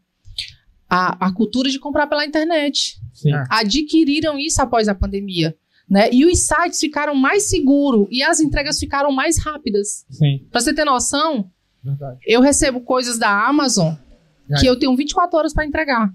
[0.89, 2.98] a, a cultura de comprar pela internet.
[3.19, 3.35] Sim.
[3.35, 3.45] É.
[3.51, 5.57] Adquiriram isso após a pandemia.
[5.89, 6.11] Né?
[6.13, 10.05] E os sites ficaram mais seguros e as entregas ficaram mais rápidas.
[10.11, 10.47] Sim.
[10.51, 11.51] Pra você ter noção,
[11.83, 12.19] Verdade.
[12.27, 13.95] eu recebo coisas da Amazon
[14.61, 16.13] que eu tenho 24 horas para entregar.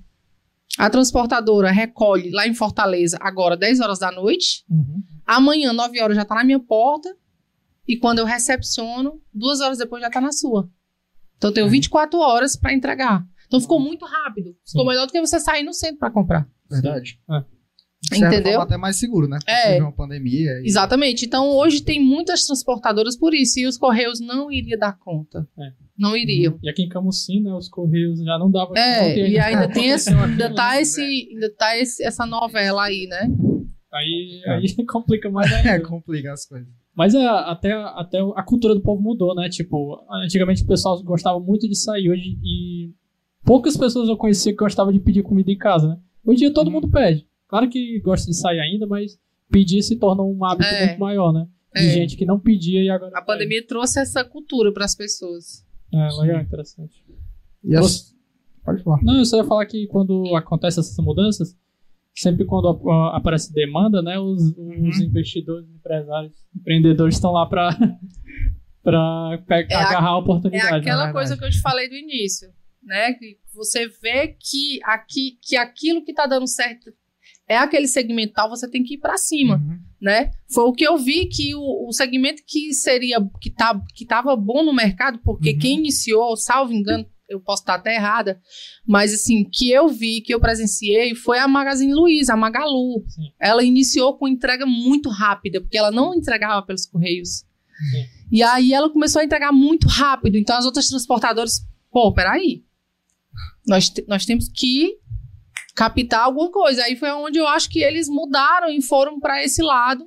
[0.78, 4.64] A transportadora recolhe lá em Fortaleza agora 10 horas da noite.
[4.70, 5.04] Uhum.
[5.26, 7.16] Amanhã, 9 horas, já tá na minha porta.
[7.88, 10.70] E quando eu recepciono, duas horas depois já tá na sua.
[11.38, 13.24] Então eu tenho 24 horas para entregar.
[13.46, 14.56] Então ficou muito rápido.
[14.66, 14.88] Ficou Sim.
[14.88, 16.48] melhor do que você sair no centro para comprar.
[16.70, 17.20] Verdade.
[17.30, 17.44] É.
[18.02, 18.54] De certa Entendeu?
[18.54, 19.40] forma, até mais seguro, né?
[19.48, 19.72] É.
[19.72, 20.60] Teve uma pandemia.
[20.62, 20.68] E...
[20.68, 21.26] Exatamente.
[21.26, 23.60] Então hoje tem muitas transportadoras por isso.
[23.60, 25.48] E os Correios não iriam dar conta.
[25.58, 25.72] É.
[25.98, 26.60] Não iriam.
[26.62, 29.90] E aqui em Camusim, né, os Correios já não davam É, conta e ainda tem
[29.90, 30.82] esse, ainda tá, né?
[30.82, 33.30] esse, ainda tá esse, essa novela aí, né?
[33.94, 35.70] Aí, aí complica mais ainda.
[35.70, 36.68] É, complica as coisas.
[36.96, 39.50] Mas é, até, até a cultura do povo mudou, né?
[39.50, 42.92] Tipo, antigamente o pessoal gostava muito de sair hoje e
[43.46, 45.98] poucas pessoas eu conhecia que gostavam de pedir comida em casa, né?
[46.26, 46.74] Hoje em dia todo Uhum.
[46.74, 47.28] mundo pede.
[47.48, 50.88] Claro que gosta de sair ainda, mas pedir se tornou um hábito É.
[50.88, 51.48] muito maior, né?
[51.76, 51.90] De É.
[51.94, 53.12] gente que não pedia e agora.
[53.16, 55.66] A pandemia trouxe essa cultura para as pessoas.
[55.94, 57.04] É, legal, interessante.
[57.64, 58.14] E as...
[58.64, 59.02] Pode falar.
[59.04, 61.56] Não, eu só ia falar que quando acontecem essas mudanças,
[62.16, 65.04] sempre quando a- a- aparece demanda, né, os, os Uhum.
[65.04, 67.70] investidores, empresários, empreendedores estão lá para
[68.84, 70.66] para É a- agarrar a É oportunidade.
[70.76, 71.14] aquela verdade.
[71.14, 72.50] coisa que eu te falei do início.
[72.86, 73.14] né?
[73.14, 76.92] Que você vê que, aqui, que aquilo que está dando certo
[77.48, 79.80] é aquele segmental, você tem que ir para cima, uhum.
[80.02, 80.32] né?
[80.52, 84.36] Foi o que eu vi que o, o segmento que seria que tá, que tava
[84.36, 85.60] bom no mercado, porque uhum.
[85.60, 88.40] quem iniciou, salvo engano, eu posso estar até errada,
[88.88, 93.04] mas assim, que eu vi, que eu presenciei, foi a Magazine Luiza, a Magalu.
[93.08, 93.32] Sim.
[93.40, 97.30] Ela iniciou com entrega muito rápida, porque ela não entregava pelos correios.
[97.30, 98.06] Sim.
[98.32, 100.38] E aí ela começou a entregar muito rápido.
[100.38, 102.64] Então as outras transportadoras, pô, peraí.
[103.68, 104.98] Nós, nós temos que
[105.76, 106.84] captar alguma coisa.
[106.84, 110.06] Aí foi onde eu acho que eles mudaram e foram para esse lado,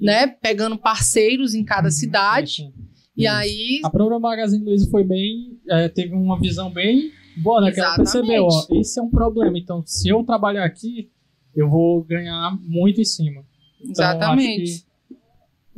[0.00, 0.26] né?
[0.26, 2.72] Pegando parceiros em cada uhum, cidade.
[3.16, 3.80] E aí.
[3.84, 5.58] A própria Magazine Luiza foi bem.
[5.68, 7.72] É, teve uma visão bem boa, né?
[7.72, 9.58] Que ela percebeu, ó, esse é um problema.
[9.58, 11.10] Então, se eu trabalhar aqui,
[11.54, 13.44] eu vou ganhar muito em cima.
[13.80, 14.86] Então, Exatamente.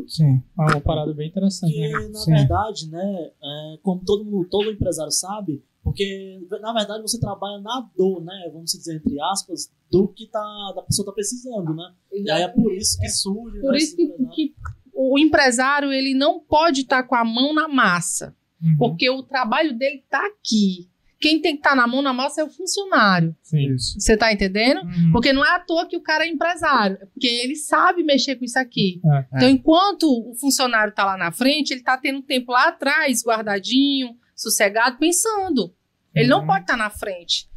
[0.07, 0.43] Sim.
[0.59, 1.73] É uma parada bem interessante.
[1.73, 2.09] Porque, né?
[2.09, 2.33] na Sim.
[2.33, 7.89] verdade, né, é, como todo, mundo, todo empresário sabe, porque, na verdade, você trabalha na
[7.97, 8.51] dor, né?
[8.53, 10.43] Vamos dizer, entre aspas, do que tá,
[10.75, 11.95] da pessoa tá precisando, né?
[12.13, 13.61] E aí é por isso que surge.
[13.61, 14.55] Por né, isso que, que,
[14.93, 18.35] o empresário ele não pode estar tá com a mão na massa.
[18.61, 18.77] Uhum.
[18.79, 20.91] Porque o trabalho dele está aqui.
[21.21, 23.37] Quem tem que estar tá na mão na massa é o funcionário.
[23.41, 23.79] Sim.
[23.79, 24.81] Você está entendendo?
[24.81, 25.13] Uhum.
[25.13, 26.99] Porque não é à toa que o cara é empresário.
[27.01, 29.01] É porque ele sabe mexer com isso aqui.
[29.05, 29.37] É.
[29.37, 34.17] Então, enquanto o funcionário está lá na frente, ele está tendo tempo lá atrás, guardadinho,
[34.35, 35.73] sossegado, pensando.
[36.17, 36.47] Ele não uhum.
[36.47, 37.49] pode estar na frente.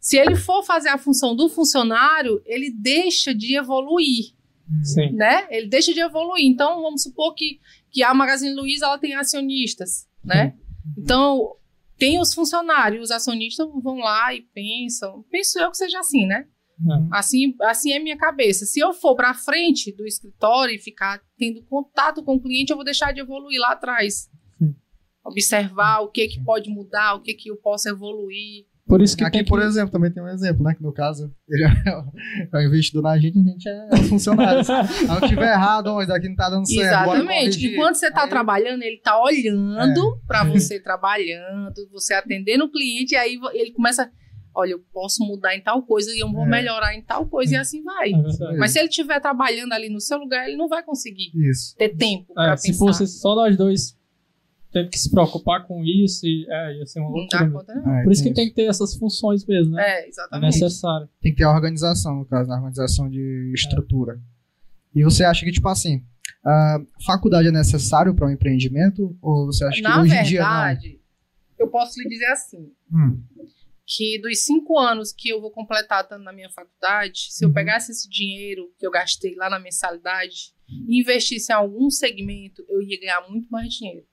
[0.00, 4.34] Se ele for fazer a função do funcionário, ele deixa de evoluir.
[4.82, 5.12] Sim.
[5.12, 5.46] Né?
[5.50, 6.44] Ele deixa de evoluir.
[6.44, 7.58] Então, vamos supor que,
[7.90, 10.54] que a Magazine Luiza ela tem acionistas, né?
[10.98, 11.56] Então,
[11.96, 15.24] tem os funcionários, os acionistas vão lá e pensam.
[15.30, 16.46] Penso eu que seja assim, né?
[16.80, 17.08] Uhum.
[17.12, 18.66] Assim, assim é minha cabeça.
[18.66, 22.76] Se eu for para frente do escritório e ficar tendo contato com o cliente, eu
[22.76, 24.28] vou deixar de evoluir lá atrás
[25.24, 28.66] observar o que que pode mudar, o que que eu posso evoluir.
[28.86, 29.66] Por isso que aqui, por que...
[29.66, 30.74] exemplo, também tem um exemplo, né?
[30.74, 34.62] Que no caso, ele é o investidor na gente, a gente é funcionário.
[34.62, 36.86] Se eu tiver errado, ó, isso aqui não tá dando certo.
[36.86, 37.66] Exatamente.
[37.66, 38.28] Enquanto você tá aí...
[38.28, 40.26] trabalhando, ele tá olhando é.
[40.26, 44.10] para você trabalhando, você atendendo o cliente, e aí ele começa
[44.56, 46.48] olha, eu posso mudar em tal coisa e eu vou é.
[46.48, 48.12] melhorar em tal coisa e assim vai.
[48.12, 51.74] É Mas se ele estiver trabalhando ali no seu lugar, ele não vai conseguir Isso.
[51.76, 52.72] ter tempo é, para pensar.
[52.72, 53.96] Se fosse só nós dois
[54.74, 57.48] tendo que se preocupar com isso e é, ia ser uma loucura.
[57.48, 59.82] Conta, Por isso que tem que ter essas funções mesmo, né?
[59.82, 60.42] É, exatamente.
[60.42, 61.08] É necessário.
[61.22, 64.14] Tem que ter a organização, no caso, a organização de estrutura.
[64.14, 64.98] É.
[64.98, 66.04] E você acha que, tipo assim,
[66.44, 69.16] a faculdade é necessário para um empreendimento?
[69.22, 70.98] Ou você acha que Na hoje verdade, em dia
[71.58, 71.66] não?
[71.66, 72.72] eu posso lhe dizer assim.
[72.92, 73.22] Hum.
[73.86, 77.54] Que dos cinco anos que eu vou completar na minha faculdade, se eu uhum.
[77.54, 80.54] pegasse esse dinheiro que eu gastei lá na mensalidade
[80.88, 84.06] e investisse em algum segmento, eu ia ganhar muito mais dinheiro.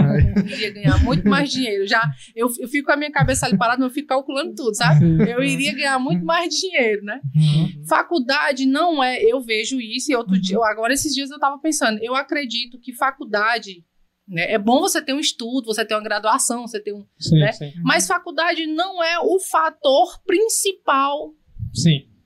[0.00, 1.86] Eu iria ganhar muito mais dinheiro.
[1.86, 2.02] Já,
[2.34, 5.04] eu, eu fico com a minha cabeça ali parada, eu fico calculando tudo, sabe?
[5.30, 7.20] Eu iria ganhar muito mais dinheiro, né?
[7.34, 7.84] Uhum.
[7.88, 10.40] Faculdade não é, eu vejo isso, e outro uhum.
[10.40, 13.84] dia, agora esses dias eu tava pensando, eu acredito que faculdade
[14.28, 14.52] né?
[14.52, 17.06] É bom você ter um estudo, você ter uma graduação, você ter um.
[17.18, 17.52] Sim, né?
[17.52, 17.72] sim.
[17.84, 21.32] Mas faculdade não é o fator principal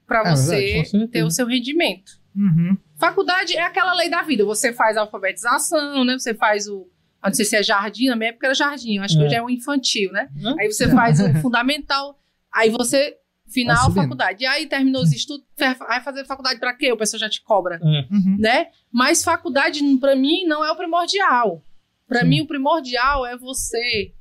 [0.06, 2.12] para é você ter o seu rendimento.
[2.34, 2.76] Uhum.
[2.98, 4.44] Faculdade é aquela lei da vida.
[4.44, 6.18] Você faz alfabetização, né?
[6.18, 6.88] Você faz o.
[7.22, 9.18] Não sei se é jardim, na minha época era jardim, acho é.
[9.18, 10.28] que hoje é o infantil, né?
[10.36, 10.56] Uhum.
[10.58, 12.18] Aí você faz o fundamental,
[12.52, 13.16] aí você.
[13.52, 14.44] Final, faculdade.
[14.44, 16.92] E aí terminou os estudos, vai fazer faculdade para quê?
[16.92, 18.06] O pessoal já te cobra, é.
[18.08, 18.36] uhum.
[18.38, 18.68] né?
[18.92, 21.60] Mas faculdade, para mim, não é o primordial.
[22.06, 24.12] Para mim, o primordial é você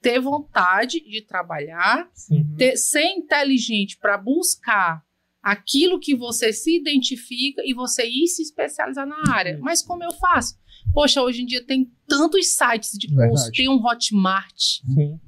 [0.00, 2.08] ter vontade de trabalhar,
[2.56, 5.04] ter, ser inteligente para buscar
[5.42, 9.58] aquilo que você se identifica e você ir se especializar na área.
[9.60, 10.56] Mas como eu faço?
[10.92, 13.52] Poxa, hoje em dia tem tantos sites de curso, Verdade.
[13.52, 15.18] tem um Hotmart, uhum.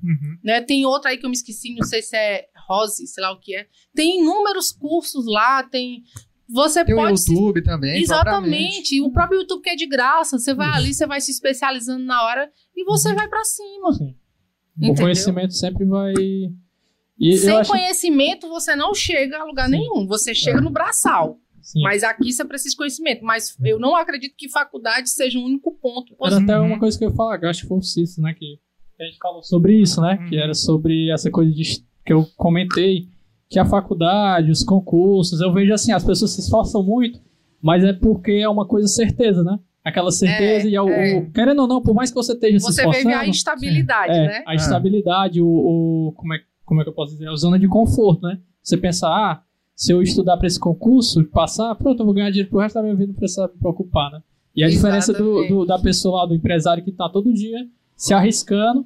[0.42, 0.60] né?
[0.62, 3.38] Tem outro aí que eu me esqueci, não sei se é Rose, sei lá o
[3.38, 3.66] que é.
[3.94, 6.02] Tem inúmeros cursos lá, tem
[6.48, 7.12] você tem pode.
[7.12, 7.64] o YouTube se...
[7.64, 8.00] também.
[8.00, 9.00] Exatamente.
[9.02, 10.38] O próprio YouTube que é de graça.
[10.38, 13.16] Você vai ali, você vai se especializando na hora e você uhum.
[13.16, 13.92] vai para cima.
[13.92, 14.16] Sim.
[14.90, 16.14] O conhecimento sempre vai
[17.20, 17.70] e Sem acho...
[17.70, 19.72] conhecimento, você não chega a lugar Sim.
[19.72, 20.06] nenhum.
[20.06, 20.60] Você chega é.
[20.60, 21.38] no braçal.
[21.68, 21.82] Sim.
[21.82, 23.22] Mas aqui você precisa de conhecimento.
[23.22, 26.14] Mas eu não acredito que faculdade seja o único ponto.
[26.24, 28.32] Era até uma coisa que eu ia falar, acho que foi o Cício, né?
[28.32, 28.58] Que
[28.98, 30.18] a gente falou sobre isso, né?
[30.18, 30.30] Uhum.
[30.30, 33.08] Que era sobre essa coisa de, que eu comentei,
[33.50, 37.20] que a faculdade, os concursos, eu vejo assim, as pessoas se esforçam muito,
[37.60, 39.58] mas é porque é uma coisa certeza, né?
[39.84, 41.18] Aquela certeza é, e o, é.
[41.18, 43.04] o, Querendo ou não, por mais que você esteja você se esforçando...
[43.04, 44.44] Você vê a instabilidade, é, né?
[44.46, 46.12] A instabilidade, o, o...
[46.16, 48.38] Como é como é que eu posso dizer, a zona de conforto, né?
[48.62, 49.42] Você pensar, ah,
[49.78, 52.82] se eu estudar para esse concurso, passar, pronto, eu vou ganhar dinheiro pro resto da
[52.82, 54.20] minha vida, não precisar me preocupar, né?
[54.56, 57.58] E a diferença do, do, da pessoa lá, do empresário que está todo dia
[57.96, 58.84] se arriscando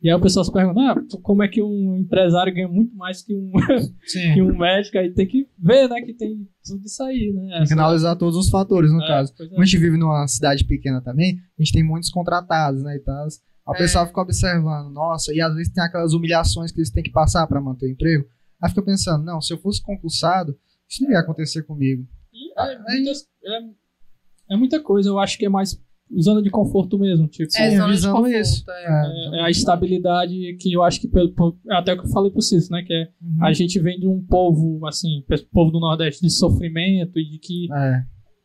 [0.00, 3.20] E aí o pessoal se pergunta, ah, como é que um empresário ganha muito mais
[3.20, 3.50] que um,
[4.34, 4.96] que um médico?
[4.96, 7.58] Aí tem que ver, né, que tem tudo isso aí, né?
[7.58, 9.32] Tem que analisar todos os fatores, no É, caso.
[9.40, 9.48] é.
[9.48, 13.00] Como a gente vive numa cidade pequena também, a gente tem muitos contratados, né, e
[13.00, 13.26] tal.
[13.66, 13.78] A É.
[13.78, 17.44] pessoa fica observando, nossa, e às vezes tem aquelas humilhações que eles têm que passar
[17.48, 18.24] para manter o emprego.
[18.62, 20.56] Aí fica pensando, não, se eu fosse concursado,
[20.88, 22.06] isso não ia acontecer comigo.
[22.32, 25.78] E é, muitas- é- é muita coisa, eu acho que é mais
[26.22, 28.28] zona de conforto mesmo, tipo, É, zona de conforto.
[28.28, 28.64] isso.
[28.70, 29.36] é.
[29.36, 31.34] é, é a estabilidade que eu acho que, pelo,
[31.70, 33.44] até o que eu falei pro Cícero, né, que é, Uhum.
[33.44, 37.68] a gente vem de um povo, assim, povo do Nordeste, de sofrimento e de que
[37.72, 38.02] É,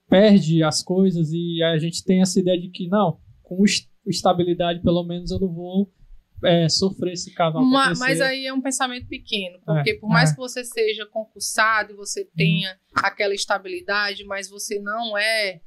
[0.09, 4.81] perde as coisas e a gente tem essa ideia de que, não, com est- estabilidade,
[4.81, 5.89] pelo menos eu não vou
[6.43, 7.99] é, sofrer esse caso Ma- acontecer.
[8.03, 10.13] Mas aí é um pensamento pequeno, porque por é.
[10.13, 15.61] mais que você seja concursado e você tenha aquela estabilidade, mas você não é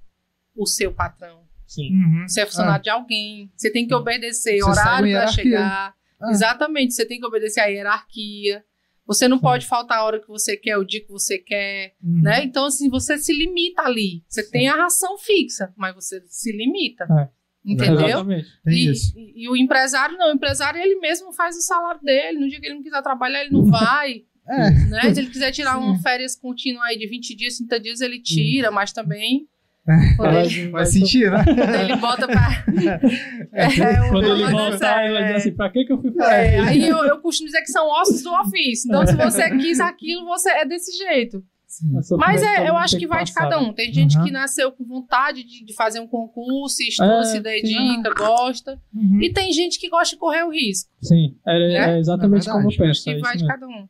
[0.54, 1.44] o seu patrão.
[1.66, 1.90] Sim.
[1.92, 2.28] uhum.
[2.28, 3.50] Você é funcionário de alguém.
[3.56, 5.42] Você tem que obedecer Você horário para hierarquia.
[5.44, 5.94] chegar.
[6.20, 6.30] Ah.
[6.30, 8.64] Exatamente, você tem que obedecer a hierarquia.
[9.06, 9.42] Você não Sim.
[9.42, 12.22] pode faltar a hora que você quer, o dia que você quer, Uhum.
[12.22, 12.42] né?
[12.42, 14.24] Então, assim, você se limita ali.
[14.28, 17.04] Você tem a ração fixa, mas você se limita.
[17.04, 17.28] É.
[17.66, 18.06] Entendeu?
[18.06, 18.48] Exatamente.
[18.64, 19.12] Tem E, isso.
[19.18, 22.38] e- e o empresário não, o empresário ele mesmo faz o salário dele.
[22.38, 24.22] No dia que ele não quiser trabalhar, ele não vai.
[24.48, 24.70] É.
[24.88, 25.12] né?
[25.12, 25.80] Se ele quiser tirar Sim.
[25.82, 29.48] uma férias contínua aí de 20 dias, 30 dias, ele tira, mas também.
[29.88, 30.14] É.
[30.16, 31.44] Quando ele, Faz sentido, né?
[31.44, 32.64] quando ele bota pra.
[33.52, 36.10] É, o Quando ele é voltar, ele vai dizer assim, pra que que eu fui
[36.10, 36.14] é.
[36.14, 36.34] fazer?
[36.34, 38.88] É, aí eu, eu costumo dizer que são ossos do ofício.
[38.88, 41.42] Então, se você quis aquilo, você é desse jeito.
[42.18, 43.72] Mas é, eu acho que vai de cada um.
[43.72, 44.24] Tem gente Uhum.
[44.24, 47.42] que nasceu com vontade de, de fazer um concurso, estuda, É, se sim.
[47.42, 48.80] dedica, gosta.
[48.94, 49.20] Uhum.
[49.22, 50.90] E tem gente que gosta de correr o risco.
[51.02, 51.96] Sim, é, Né?
[51.96, 53.04] é exatamente É como eu penso.
[53.04, 53.48] que é vai de mesmo.
[53.48, 53.88] cada um.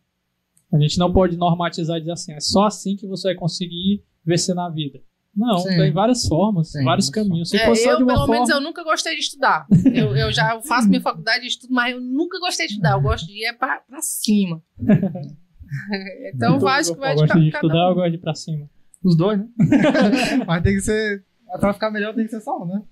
[0.72, 4.02] A gente não pode normatizar e dizer assim, é só assim que você vai conseguir
[4.24, 5.00] vencer na vida.
[5.34, 5.68] Não, Sim.
[5.68, 7.50] tem várias formas, Tem vários caminhos.
[7.50, 8.32] Se É, eu, de uma pelo forma...
[8.34, 9.66] menos, eu nunca gostei de estudar.
[9.94, 12.92] Eu, eu já faço minha faculdade de estudo, mas eu nunca gostei de estudar.
[12.94, 14.62] Eu gosto de ir é pra, pra cima.
[16.34, 17.88] então, Eu- eu acho que eu vai de gosto ca- de estudar, um.
[17.90, 18.70] eu gosto de ir pra cima.
[19.04, 19.48] Os dois, né?
[20.46, 21.24] Mas tem que ser.
[21.60, 22.82] Pra ficar melhor tem que ser só um, né?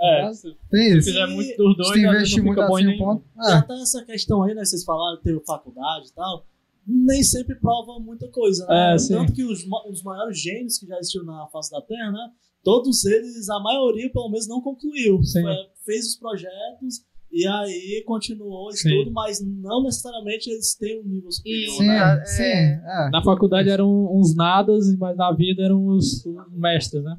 [0.00, 1.08] É, se Tem se isso.
[1.10, 3.24] fizer muito dos dois, Se investir muito fica bom em assim um ponto.
[3.24, 4.64] E Ah, até essa questão aí, né?
[4.64, 6.46] Vocês falaram ter faculdade e tal.
[6.86, 8.94] Nem sempre prova muita coisa, né?
[8.94, 9.14] É, sim.
[9.14, 12.28] Tanto que os, os maiores gênios que já existiram na face da Terra, né?
[12.62, 15.22] Todos eles, a maioria, pelo menos, não concluiu.
[15.24, 15.46] Sim.
[15.48, 17.04] É, fez os projetos
[17.36, 18.88] e aí continuou o Sim.
[18.90, 21.76] estudo, mas não necessariamente eles têm um nível superior, Isso.
[21.78, 22.20] sim, né?
[22.22, 22.24] É.
[22.24, 22.42] sim.
[22.42, 23.10] É.
[23.10, 27.16] Na faculdade eram uns nadas, mas na vida eram os, os mestres, né?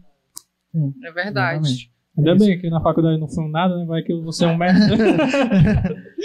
[1.03, 1.57] É verdade.
[1.59, 1.91] Exatamente.
[2.17, 3.85] Ainda É bem que na faculdade não foi um nada, né?
[3.85, 4.95] Vai que você é um mestre.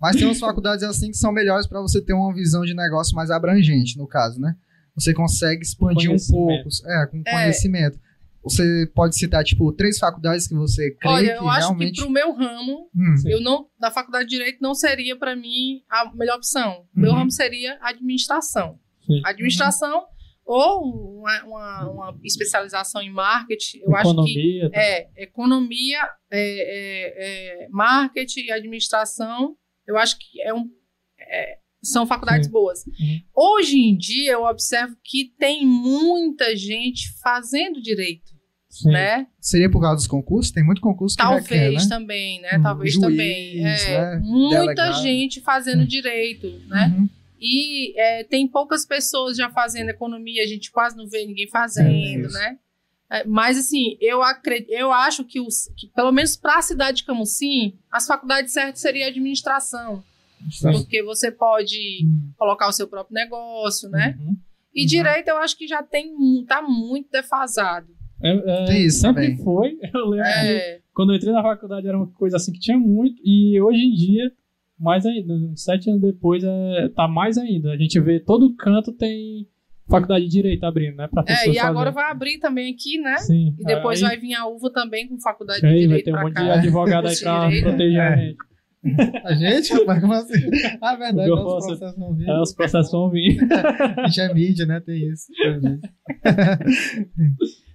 [0.00, 3.14] Mas tem umas faculdades assim que são melhores pra você ter uma visão de negócio
[3.16, 4.54] mais abrangente, no caso, né?
[4.94, 7.30] Você consegue expandir um pouco, é, com É.
[7.30, 7.98] conhecimento.
[8.48, 11.96] Você pode citar, tipo, três faculdades que você crê Olha, que eu acho realmente.
[11.96, 15.82] que pro meu ramo, Hum, eu não, da faculdade de Direito não seria para mim
[15.90, 16.86] a melhor opção.
[16.94, 17.18] Meu Uhum.
[17.18, 18.78] ramo seria administração.
[19.04, 19.20] Sim.
[19.24, 20.04] Administração
[20.44, 23.78] ou uma, uma- uma especialização em marketing.
[23.78, 24.70] Eu acho que Economia.
[24.70, 24.80] tá?
[24.80, 25.98] É, economia,
[26.30, 29.56] é, é, é, marketing e administração,
[29.88, 30.70] eu acho que é um,
[31.18, 32.52] é, são faculdades Sim.
[32.52, 32.84] boas.
[32.86, 33.20] Uhum.
[33.34, 38.35] Hoje em dia, eu observo que tem muita gente fazendo direito,
[38.82, 38.90] Sim.
[38.90, 39.26] né?
[39.40, 40.52] Seria por causa dos concursos?
[40.52, 41.88] Tem muito concurso que Talvez requer, né?
[41.88, 42.60] também, né?
[42.62, 43.64] Talvez juiz, também.
[43.64, 44.20] É, né?
[44.22, 45.02] Muita Delegado.
[45.02, 46.94] gente fazendo direito, né?
[46.96, 47.08] Uhum.
[47.38, 51.50] E é, tem poucas pessoas já fazendo economia, a gente quase não vê ninguém É,
[51.50, 52.58] fazendo, né?
[53.10, 56.98] É, mas assim, eu acredito, eu acho que, os, que pelo menos para a cidade
[56.98, 60.02] de Camusim, as faculdades certas seria administração,
[60.60, 62.32] porque você pode Hum.
[62.36, 64.16] colocar o seu próprio negócio, né?
[64.18, 64.36] Uhum.
[64.74, 66.14] E direito eu acho que já tem
[66.46, 67.95] tá muito defasado.
[68.22, 69.44] É, é, Tem isso sempre também.
[69.44, 69.78] foi.
[69.94, 72.78] Eu lembro que É, quando eu entrei na faculdade era uma coisa assim que tinha
[72.78, 74.32] muito, e hoje em dia,
[74.78, 77.72] mais ainda, sete anos depois, é, tá mais ainda.
[77.72, 79.46] A gente vê todo canto tem
[79.88, 81.06] faculdade de direito abrindo, né?
[81.08, 83.18] Pra é, e agora vai abrir também aqui, né?
[83.18, 83.54] Sim.
[83.58, 86.14] E depois aí, vai vir a uva também com faculdade de aí vai direito ter
[86.16, 86.42] um monte cá.
[86.42, 87.64] de advogado aí pra direito.
[87.68, 88.16] proteger a É.
[88.16, 88.36] gente.
[89.24, 90.34] A gente, rapaz, como assim?
[90.80, 92.28] Ah, é verdade, posso- processos vão vir.
[92.28, 93.38] É, os processos vão vir.
[93.98, 94.80] A gente é mídia, né?
[94.80, 95.26] Tem isso.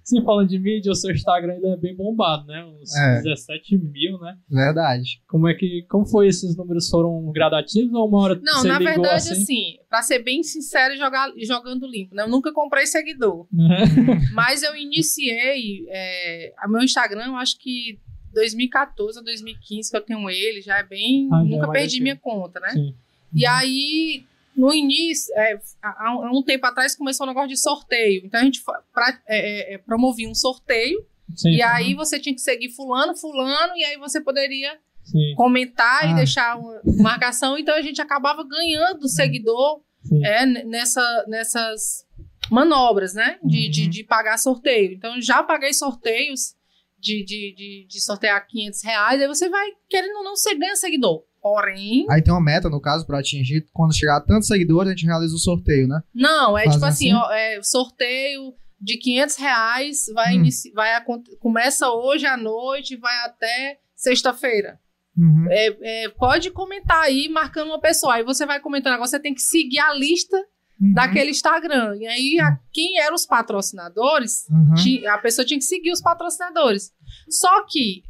[0.04, 2.64] Sim, falando de mídia, o seu Instagram ainda é bem bombado, né?
[2.64, 3.22] Uns É.
[3.22, 4.36] 17 mil, né?
[4.50, 5.22] Verdade.
[5.28, 5.84] Como é que.
[5.88, 6.88] Como foi esses números?
[6.88, 9.42] Foram gradativos ou uma hora Não, você na ligou verdade, assim?
[9.42, 12.24] assim, pra ser bem sincero e jogar, jogando limpo, né?
[12.24, 13.46] Eu nunca comprei seguidor.
[14.34, 17.98] Mas eu iniciei é, a meu Instagram, eu acho que
[18.34, 21.28] 2014 ou 2015 que eu tenho ele, já é bem.
[21.32, 22.70] Ah, já é nunca perdi minha conta, né?
[22.70, 22.94] Sim.
[23.34, 24.24] E aí,
[24.56, 28.22] no início, é, há, um tempo atrás começou um negócio de sorteio.
[28.24, 31.50] Então a gente pra- é, é, é, promovia um sorteio, Sim.
[31.52, 36.12] e aí você tinha que seguir fulano, fulano, e aí você poderia Sim, comentar e
[36.12, 36.16] Ah.
[36.16, 40.24] deixar uma marcação, então a gente acabava ganhando seguidor sim.
[40.24, 42.06] é, nessa, nessas
[42.50, 43.38] manobras, né?
[43.42, 43.88] De, de, Uhum.
[43.90, 44.92] de pagar sorteio.
[44.92, 46.54] Então, já paguei sorteios
[46.98, 50.76] de, de, de, de sortear 500 reais, aí você vai, querendo ou não, você ganha
[50.76, 51.24] seguidor.
[51.42, 53.66] Porém, Aí tem uma meta, no caso, pra atingir.
[53.72, 56.00] Quando chegar a tantos seguidores, a gente realiza o sorteio, né?
[56.14, 57.14] não, é tipo assim, assim?
[57.14, 60.40] ó, é, sorteio de 500 reais, vai, Hum.
[60.40, 64.78] inici- vai acon- começa hoje à noite, vai até sexta-feira.
[65.18, 65.46] Uhum.
[65.50, 68.14] É, é, pode comentar aí, marcando uma pessoa.
[68.14, 68.94] Aí você vai comentando.
[68.94, 70.36] Agora você tem que seguir a lista
[70.80, 70.92] Uhum.
[70.94, 71.96] daquele Instagram.
[71.98, 75.08] E aí, a- quem eram os patrocinadores, Uhum.
[75.10, 76.92] a pessoa tinha que seguir os patrocinadores.
[77.28, 78.04] Só que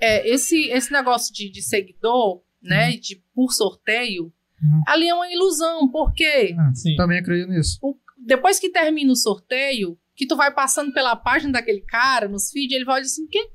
[0.00, 4.82] é, esse, esse negócio de, de seguidor, né, de por sorteio, Uhum.
[4.86, 6.96] ali é uma ilusão, porque Ah, Sim.
[6.96, 7.78] Também acredito nisso.
[7.82, 12.50] o- depois que termina o sorteio, que tu vai passando pela página daquele cara, nos
[12.50, 13.50] feeds, ele vai dizer assim, que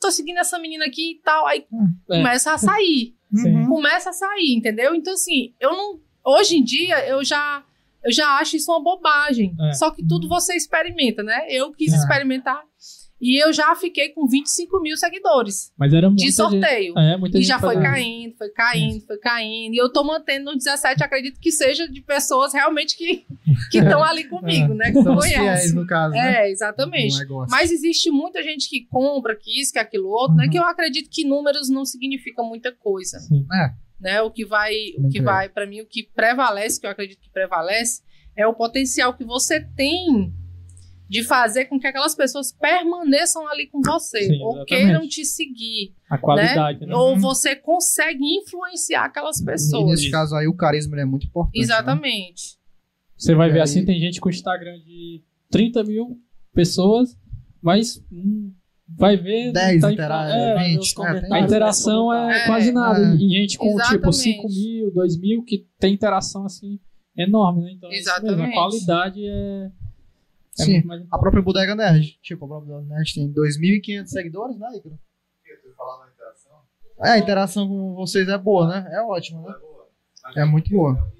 [0.00, 1.66] tô seguindo essa menina aqui e tal, aí
[2.10, 2.16] É.
[2.16, 3.14] começa a sair.
[3.32, 3.66] Uhum.
[3.66, 4.94] começa a sair, entendeu?
[4.94, 6.00] Então, assim, eu não.
[6.24, 7.64] Hoje em dia, eu já.
[8.04, 9.56] Eu já acho isso uma bobagem.
[9.60, 9.72] É.
[9.72, 11.46] Só que tudo você experimenta, né?
[11.48, 11.96] Eu quis É.
[11.96, 12.62] experimentar.
[13.20, 16.94] E eu já fiquei com 25 mil seguidores Mas era muita de sorteio.
[16.94, 17.90] Gente, é, muita E gente já foi fazendo.
[17.90, 19.74] caindo, foi caindo, foi caindo.
[19.74, 23.24] E eu tô mantendo no 17, acredito que seja de pessoas realmente que
[23.72, 24.92] estão ali comigo, né?
[24.92, 26.46] Que São fiéis, no caso, né?
[26.46, 27.14] É, exatamente.
[27.30, 27.46] Um.
[27.48, 30.44] Mas existe muita gente que compra, que isso, que aquilo outro, né?
[30.44, 30.50] Uhum.
[30.50, 33.46] Que eu acredito que números não significam muita coisa Sim.
[33.54, 33.70] É.
[34.00, 34.22] né?
[34.22, 35.24] O que vai, o Bem que creio.
[35.24, 38.02] vai para mim, o que prevalece, que eu acredito que prevalece,
[38.36, 40.32] é o potencial que você tem
[41.08, 44.66] de fazer com que aquelas pessoas permaneçam ali com você, Sim, ou exatamente.
[44.68, 46.94] queiram te seguir, A qualidade, né?
[46.94, 47.18] ou Uhum.
[47.20, 49.90] você consegue influenciar aquelas E pessoas.
[49.90, 51.56] nesse caso aí, o carisma é muito importante.
[51.58, 51.62] né?
[51.62, 52.58] Exatamente.
[53.16, 56.18] Você vai E ver aí- assim, tem gente com Instagram de 30 mil
[56.52, 57.16] pessoas,
[57.62, 58.52] mas hum,
[58.88, 59.46] vai ver.
[59.46, 62.72] não 10 tá intera- é, vai ver 20, os é, a interação é, É, quase
[62.72, 62.98] nada.
[63.00, 63.14] é.
[63.14, 64.16] E gente com tipo Exatamente.
[64.16, 66.78] 5 mil, 2 mil, que tem interação assim
[67.16, 67.72] enorme, né?
[67.76, 68.54] Então, é isso mesmo, a Exatamente.
[68.54, 69.70] qualidade é.
[70.58, 70.72] É Sim.
[70.72, 72.18] muito mais A própria Bodega Nerd.
[72.22, 74.98] Tipo, a própria Bodega Nerd tem 2.500 seguidores, né, Ícaro?
[77.00, 78.88] É, a interação com vocês é boa, né?
[78.92, 79.54] É ótima, né?
[80.36, 81.12] É muito boa.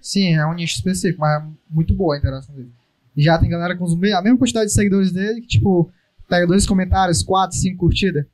[0.00, 2.72] Sim, é um nicho específico, mas é muito boa a interação dele.
[3.16, 5.92] E já tem galera com a mesma quantidade de seguidores dele, que, tipo,
[6.28, 8.24] pega dois comentários, quatro, cinco curtidas.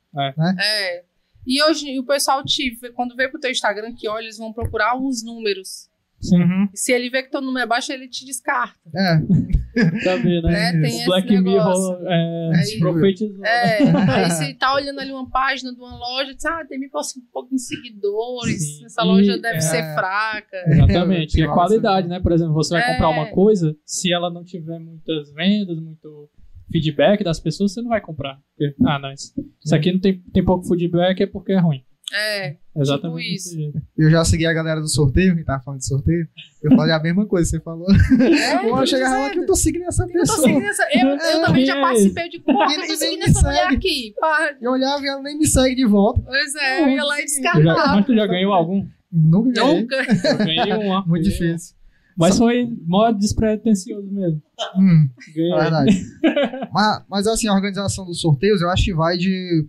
[0.59, 1.03] É.
[1.45, 4.95] E hoje o pessoal te, quando vê pro teu Instagram que olha, eles vão procurar
[4.95, 5.88] os números.
[6.21, 8.77] Sim, E se ele vê que teu número é baixo, ele te descarta.
[8.93, 9.19] É,
[10.03, 10.51] pra ver, né?
[10.51, 10.71] Né?
[10.81, 11.99] Tem esse Black negócio.
[11.99, 13.45] Mirror é, Aí- profetizou.
[13.45, 16.89] É, aí você tá olhando ali uma página de uma loja, diz, ah, tem mil
[16.89, 18.85] e pouquinhos seguidores, Sim.
[18.85, 19.61] essa loja E- deve é.
[19.61, 20.57] ser fraca.
[20.67, 21.39] Exatamente.
[21.39, 22.19] E a lá qualidade, você- né?
[22.19, 22.91] Por exemplo, você vai É.
[22.93, 26.29] comprar uma coisa, se ela não tiver muitas vendas, muito
[26.71, 28.37] feedback das pessoas, você não vai comprar.
[28.85, 31.81] Ah, não, isso, isso aqui não tem, tem pouco feedback, é porque é ruim.
[32.13, 33.01] É, Exatamente.
[33.17, 33.49] Tipo isso.
[33.49, 33.81] desse jeito.
[33.97, 36.27] eu já segui a galera do sorteio, que tava falando de sorteio.
[36.63, 37.87] Eu falei a mesma coisa que você falou.
[37.91, 40.37] é Eu tô chegar lá que eu tô seguindo essa Eu tô pessoa.
[40.47, 40.83] seguindo essa.
[40.93, 42.39] Eu, eu É, também já é participei de.
[42.39, 44.13] Porra, eu tô seguindo essa mulher aqui.
[44.19, 44.49] Pá.
[44.61, 46.21] Eu olhava e ela nem me segue de volta.
[46.25, 47.95] Pois é, eu ia lá e já- descartava.
[47.95, 48.85] mas tu já ganhou algum?
[49.11, 49.81] Nunca ganhei.
[49.81, 49.95] Nunca.
[49.95, 51.03] Eu ganhei um, ó.
[51.07, 51.75] Muito difícil.
[52.17, 54.41] Mas foi mó despretensioso mesmo.
[54.77, 55.09] Hum.
[55.35, 55.53] Ganhei.
[55.53, 56.01] É verdade.
[56.73, 59.65] mas, mas assim, a organização dos sorteios, eu acho que vai de.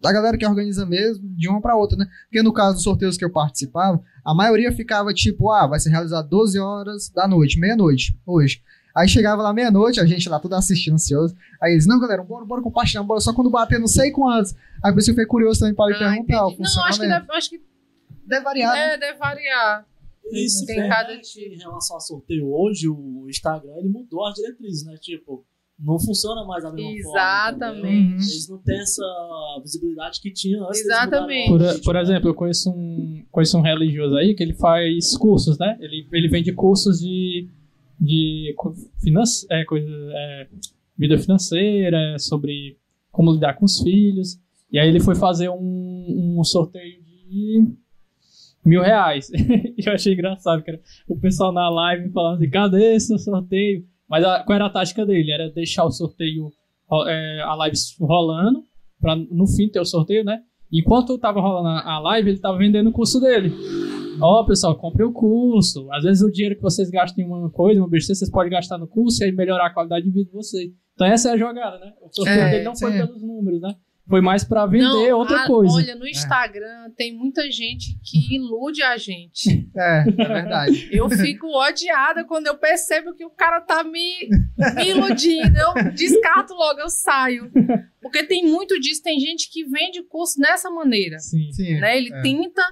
[0.00, 2.06] Da galera que organiza mesmo, de uma pra outra, né?
[2.24, 5.90] Porque no caso dos sorteios que eu participava, a maioria ficava tipo, ah, vai ser
[5.90, 8.62] realizado 12 horas da noite, meia-noite, hoje.
[8.96, 11.34] Aí chegava lá meia-noite, a gente lá tudo assistindo, ansioso.
[11.62, 14.54] Aí eles, não, galera, bora, bora compartilhar, bora só quando bater não sei quantos.
[14.82, 16.56] Aí por isso eu fiquei curioso também para lhe Ah, perguntar o.
[16.58, 17.60] Não, acho que, deve, acho que
[18.26, 18.94] Deve variar, né?
[18.94, 19.86] é, deve variar.
[20.32, 24.24] Isso Tem tem cada né, que em relação ao sorteio hoje, o Instagram ele mudou
[24.26, 24.96] as diretrizes, né?
[25.00, 25.44] Tipo,
[25.82, 27.18] não funciona mais da mesma forma.
[27.18, 27.86] Exatamente.
[27.86, 28.14] entendeu?
[28.16, 29.02] Eles não têm essa
[29.62, 30.80] visibilidade que tinha antes.
[30.80, 31.48] Exatamente.
[31.48, 35.78] Por, por exemplo, eu conheço um, conheço um religioso aí que ele faz cursos, né?
[35.80, 37.48] Ele, ele vende cursos de,
[37.98, 38.54] de
[39.02, 40.48] finance, é, coisa, é,
[40.98, 42.76] vida financeira, sobre
[43.10, 44.38] como lidar com os filhos.
[44.70, 47.64] E aí ele foi fazer um, um sorteio de
[48.64, 49.30] mil reais.
[49.78, 50.80] Eu achei engraçado, cara.
[51.08, 53.84] O pessoal na live falando assim, cadê esse sorteio?
[54.10, 55.30] Mas a- qual era a tática dele?
[55.30, 56.50] Era deixar o sorteio,
[57.06, 58.64] é, a live rolando,
[59.00, 60.40] pra no fim ter o sorteio, né?
[60.72, 63.52] Enquanto tava rolando a live, ele tava vendendo o curso dele.
[64.22, 65.88] Ó, pessoal, compre o curso.
[65.92, 68.76] Às vezes o dinheiro que vocês gastam em uma coisa, uma besteira, vocês podem gastar
[68.78, 70.70] no curso e aí melhorar a qualidade de vida de vocês.
[70.94, 71.92] Então essa é a jogada, né?
[72.02, 73.74] O sorteio É, dele não foi pelos números, né?
[74.10, 75.72] Foi mais pra vender Não, outra a- coisa.
[75.74, 79.68] Olha, no Instagram tem muita gente que ilude a gente.
[79.76, 80.88] É, é verdade.
[80.92, 84.28] Eu fico odiada quando eu percebo que o cara tá me,
[84.74, 85.56] me iludindo.
[85.56, 87.50] Eu descarto logo, eu saio.
[88.02, 89.00] Porque tem muito disso.
[89.02, 91.18] Tem gente que vende curso dessa maneira.
[91.20, 91.52] Sim.
[91.52, 91.78] Sim.
[91.78, 91.96] né?
[91.96, 92.20] Ele É.
[92.20, 92.62] tenta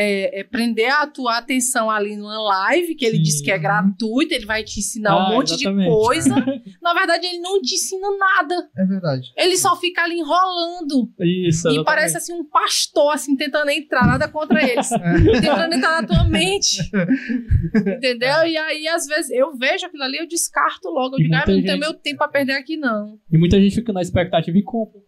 [0.00, 3.22] é, é, prender a tua atenção ali numa live, que ele Sim.
[3.22, 5.88] diz que é gratuito, ele vai te ensinar Ah, um monte exatamente.
[5.88, 6.34] de coisa.
[6.80, 8.54] Na verdade, ele não te ensina nada.
[8.76, 9.32] É verdade.
[9.36, 11.10] Ele só fica ali enrolando.
[11.18, 11.22] Isso.
[11.22, 11.84] E exatamente.
[11.84, 14.88] parece assim um pastor, assim, tentando entrar, nada contra eles.
[14.92, 15.40] É.
[15.40, 16.78] tentando entrar na tua mente.
[17.74, 18.44] Entendeu?
[18.46, 21.16] E aí, às vezes, eu vejo aquilo ali, eu descarto logo.
[21.16, 23.18] Eu E digo, ah, não tenho gente- meu tempo pra perder aqui, não.
[23.30, 25.00] E muita gente fica na expectativa e compra?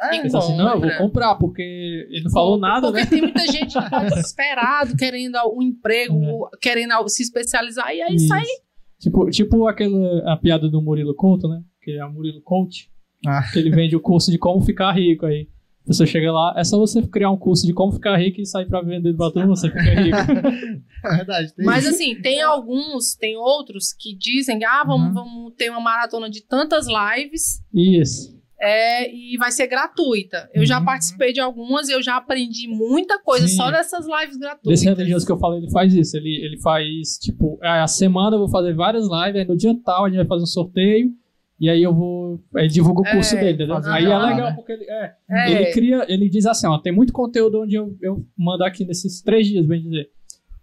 [0.00, 0.98] É, Pensa assim, não, eu vou compra.
[0.98, 1.62] comprar, porque
[2.10, 3.06] ele não falou nada, Porque né?
[3.06, 8.42] tem muita gente que tá desesperado, querendo um emprego, querendo se especializar, e aí sai.
[8.42, 8.62] Isso.
[8.98, 11.62] Tipo, tipo aquela a piada do Murilo Couto, né?
[11.82, 12.90] Que é o Murilo Coach.
[13.26, 13.42] Ah.
[13.52, 15.48] Que ele vende o curso de como ficar rico aí.
[15.86, 18.64] Você chega lá, é só você criar um curso de como ficar rico e sair
[18.66, 20.16] pra vender pra todo mundo, você fica rico.
[21.04, 21.54] É verdade.
[21.54, 21.94] Tem Mas isso.
[21.94, 25.12] assim, tem alguns, tem outros que dizem, ah, vamos, Uhum.
[25.12, 28.33] vamos ter uma maratona de tantas lives Isso.
[28.60, 30.48] É, e vai ser gratuita.
[30.54, 30.84] Eu já Uhum.
[30.84, 33.56] participei de algumas e eu já aprendi muita coisa Sim.
[33.56, 34.80] só dessas lives gratuitas.
[34.80, 36.16] Desse religioso que eu falei, ele faz isso.
[36.16, 39.74] Ele, ele faz, tipo, é, a semana eu vou fazer várias lives, aí no dia
[39.84, 41.10] tal a gente vai fazer um sorteio,
[41.60, 42.40] e aí eu vou.
[42.56, 43.76] Aí divulga o curso É, dele, entendeu?
[43.92, 44.54] Aí é jabá, legal, né?
[44.56, 45.50] porque ele, é, É.
[45.52, 49.20] ele cria, ele diz assim, ó, tem muito conteúdo onde eu, eu mando aqui nesses
[49.22, 50.08] três dias, bem dizer.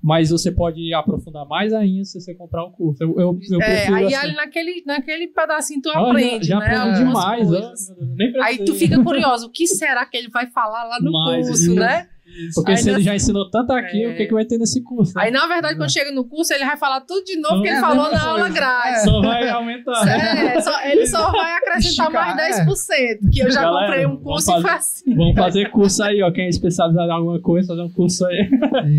[0.04, 3.04] Mas você pode aprofundar mais ainda se você comprar o curso.
[3.04, 4.16] Eu, eu, eu É, aí assim.
[4.16, 6.76] ali naquele, naquele pedacinho tu já- aprende, já, né?
[6.76, 7.80] aprendi demais, Deus,
[8.18, 11.47] nem Aí tu fica curioso, o que será que ele vai falar lá no Mas,
[11.47, 11.76] curso, isso.
[11.76, 12.08] né?
[12.56, 14.08] Porque Aí se ele já ensinou tanto aqui, É.
[14.08, 15.14] o que, que vai ter nesse curso?
[15.18, 15.26] né?
[15.26, 17.78] Aí, na verdade, quando chega no curso, ele vai falar tudo de novo que ele
[17.78, 19.04] É falou na aula grátis.
[19.04, 20.08] Só vai aumentar.
[20.08, 22.64] É, só- ele só vai acrescentar Esticar, mais é.
[22.64, 25.16] 10%, que eu já Galera, comprei um curso fazer- e foi assim.
[25.16, 26.32] Vamos fazer curso aí, ó.
[26.32, 28.49] Quem é especializado em alguma coisa, fazer um curso aí.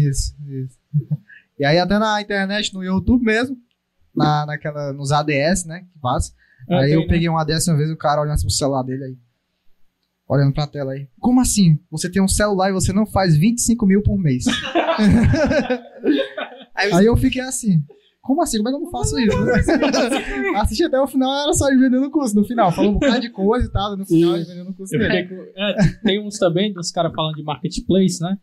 [0.07, 0.82] Isso, isso.
[1.59, 3.57] E aí até na internet, no YouTube mesmo,
[4.13, 5.87] na, naquela, nos ADS, né?
[5.93, 6.33] Que passa.
[6.69, 7.07] aí tem, eu né?
[7.07, 9.17] peguei um ADS uma vez, o cara olhando assim pro celular dele aí.
[10.29, 11.09] Olhando pra tela aí.
[11.21, 11.79] Como assim?
[11.91, 14.45] Você tem um celular e você não faz 25 mil por mês.
[16.75, 17.85] Aí, aí eu fiquei assim.
[18.21, 18.57] Como assim?
[18.59, 19.37] Como é que eu não faço isso?
[20.57, 22.35] Assisti até o final, era só ele vendendo o curso.
[22.35, 23.97] No final, falou um bocado de coisa e tal.
[23.97, 25.29] No final, ele vendendo o curso dele.
[25.57, 28.39] é, tem uns também, dos caras falando de marketplace, né?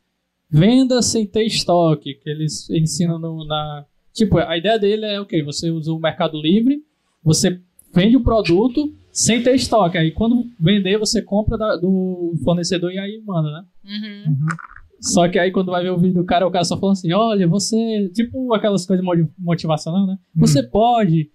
[0.52, 3.86] Venda sem ter estoque, que eles ensinam no- na.
[4.14, 5.44] Tipo, a ideia dele é o quê?
[5.44, 6.82] Você usa o Mercado Livre,
[7.24, 7.60] você
[7.94, 9.98] vende o produto sem ter estoque.
[9.98, 13.64] Aí quando vender, você compra da- do fornecedor e aí manda, né?
[13.86, 14.36] Uhum.
[15.02, 17.14] Só que aí quando vai ver o vídeo do cara, o cara só fala assim,
[17.14, 18.10] olha, você.
[18.14, 20.18] Tipo aquelas coisas moti- motivacional, né?
[20.36, 21.32] Você pode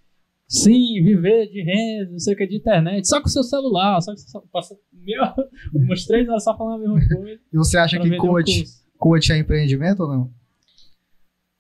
[0.47, 4.01] sim viver de renda, não sei o que, de internet, só com o seu celular,
[4.03, 5.23] só que você passa meu,
[5.75, 7.41] umas três horas só falando a mesma coisa.
[7.53, 8.84] E você acha que coach, curso.
[9.05, 10.31] Coach é empreendimento ou não?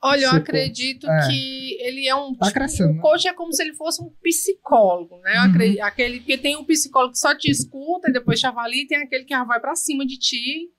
[0.02, 1.26] Olha, eu acredito É.
[1.28, 2.34] que ele é um.
[2.34, 3.00] Tá crescendo, O né?
[3.02, 5.34] coach é como se ele fosse um psicólogo, né?
[5.40, 5.44] Uhum.
[5.50, 8.86] acredito- aquele, porque tem um psicólogo que só te escuta e depois te avalia, e
[8.86, 10.70] tem aquele que vai pra cima de ti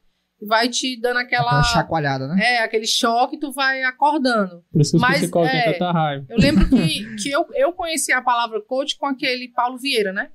[0.41, 1.43] e vai te dando aquela.
[1.47, 2.36] Aquela chacoalhada, né?
[2.39, 4.63] É, aquele choque e tu vai acordando.
[4.72, 6.26] Por isso que Mas, psicólogos têm é, tanta raiva.
[6.30, 10.30] Eu lembro que, que eu, eu conheci a palavra coach com aquele Paulo Vieira, né?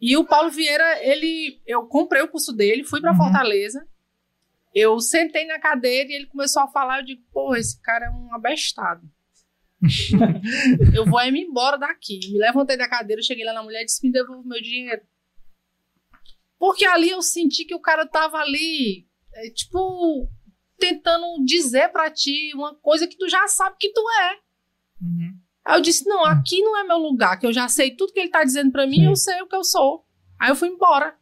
[0.00, 1.60] E o Paulo Vieira, ele.
[1.66, 3.16] Eu comprei o curso dele, fui pra Uhum.
[3.18, 3.86] Fortaleza.
[4.74, 7.00] Eu sentei na cadeira e ele começou a falar.
[7.00, 9.08] Eu digo, porra, esse cara é um abestado.
[10.94, 12.18] eu vou é me embora daqui.
[12.32, 15.02] Me levantei da cadeira, cheguei lá na mulher e disse: me devolve meu dinheiro.
[16.58, 20.28] Porque ali eu senti que o cara tava ali, é, tipo,
[20.78, 24.32] tentando dizer pra ti uma coisa que tu já sabe que tu é.
[25.00, 25.38] Uhum.
[25.64, 28.18] Aí eu disse: não, aqui não é meu lugar, que eu já sei tudo que
[28.18, 29.06] ele tá dizendo pra mim, Sim.
[29.06, 30.04] eu sei o que eu sou.
[30.38, 31.16] Aí eu fui embora.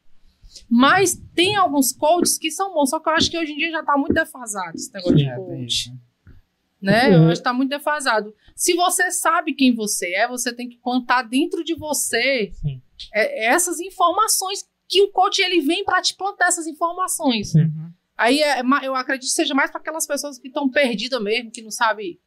[0.68, 3.70] Mas tem alguns coaches que são bons, só que eu acho que hoje em dia
[3.70, 5.24] já tá muito defasado esse negócio Sim.
[5.24, 5.90] de É, coach.
[5.90, 5.96] né?
[6.82, 7.11] Né?
[7.11, 7.14] É.
[7.16, 8.34] Eu acho que tá muito defasado.
[8.54, 12.52] Se você sabe quem você é, você tem que plantar dentro de você
[13.12, 17.50] é, essas informações que o coach ele vem pra te plantar essas informações.
[17.52, 17.62] Sim.
[17.62, 17.90] Uhum.
[18.16, 21.61] Aí é eu acredito que seja mais para aquelas pessoas que estão perdidas mesmo, que
[21.61, 22.18] não sabem.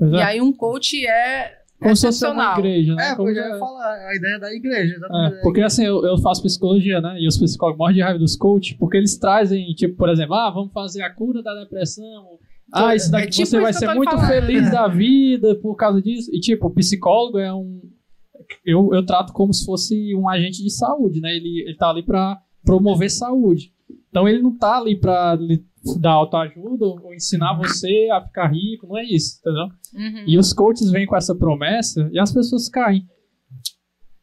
[0.00, 3.10] E é, aí um coach é como se fosse uma igreja, né?
[3.10, 4.94] É, Como porque eu é- ia falar a ideia da igreja.
[4.96, 5.34] exatamente.
[5.38, 7.16] É, porque assim, eu, eu faço psicologia, né?
[7.20, 10.50] E os psicólogos morrem de raiva dos coaches, porque eles trazem, tipo, por exemplo, ah,
[10.50, 12.24] vamos fazer a cura da depressão.
[12.72, 14.28] Ah, isso daqui É tipo você vai isso eu ser muito falando.
[14.28, 16.30] feliz da vida por causa disso.
[16.34, 17.80] E, tipo, o psicólogo é um.
[18.64, 21.30] Eu, eu trato como se fosse um agente de saúde, né?
[21.34, 23.72] Ele, ele tá ali pra promover saúde.
[24.08, 25.36] Então ele não tá ali pra
[26.00, 29.66] dar autoajuda ou ou ensinar você a ficar rico, não é isso, entendeu?
[29.94, 30.24] Uhum.
[30.26, 33.06] E os coaches vêm com essa promessa e as pessoas caem.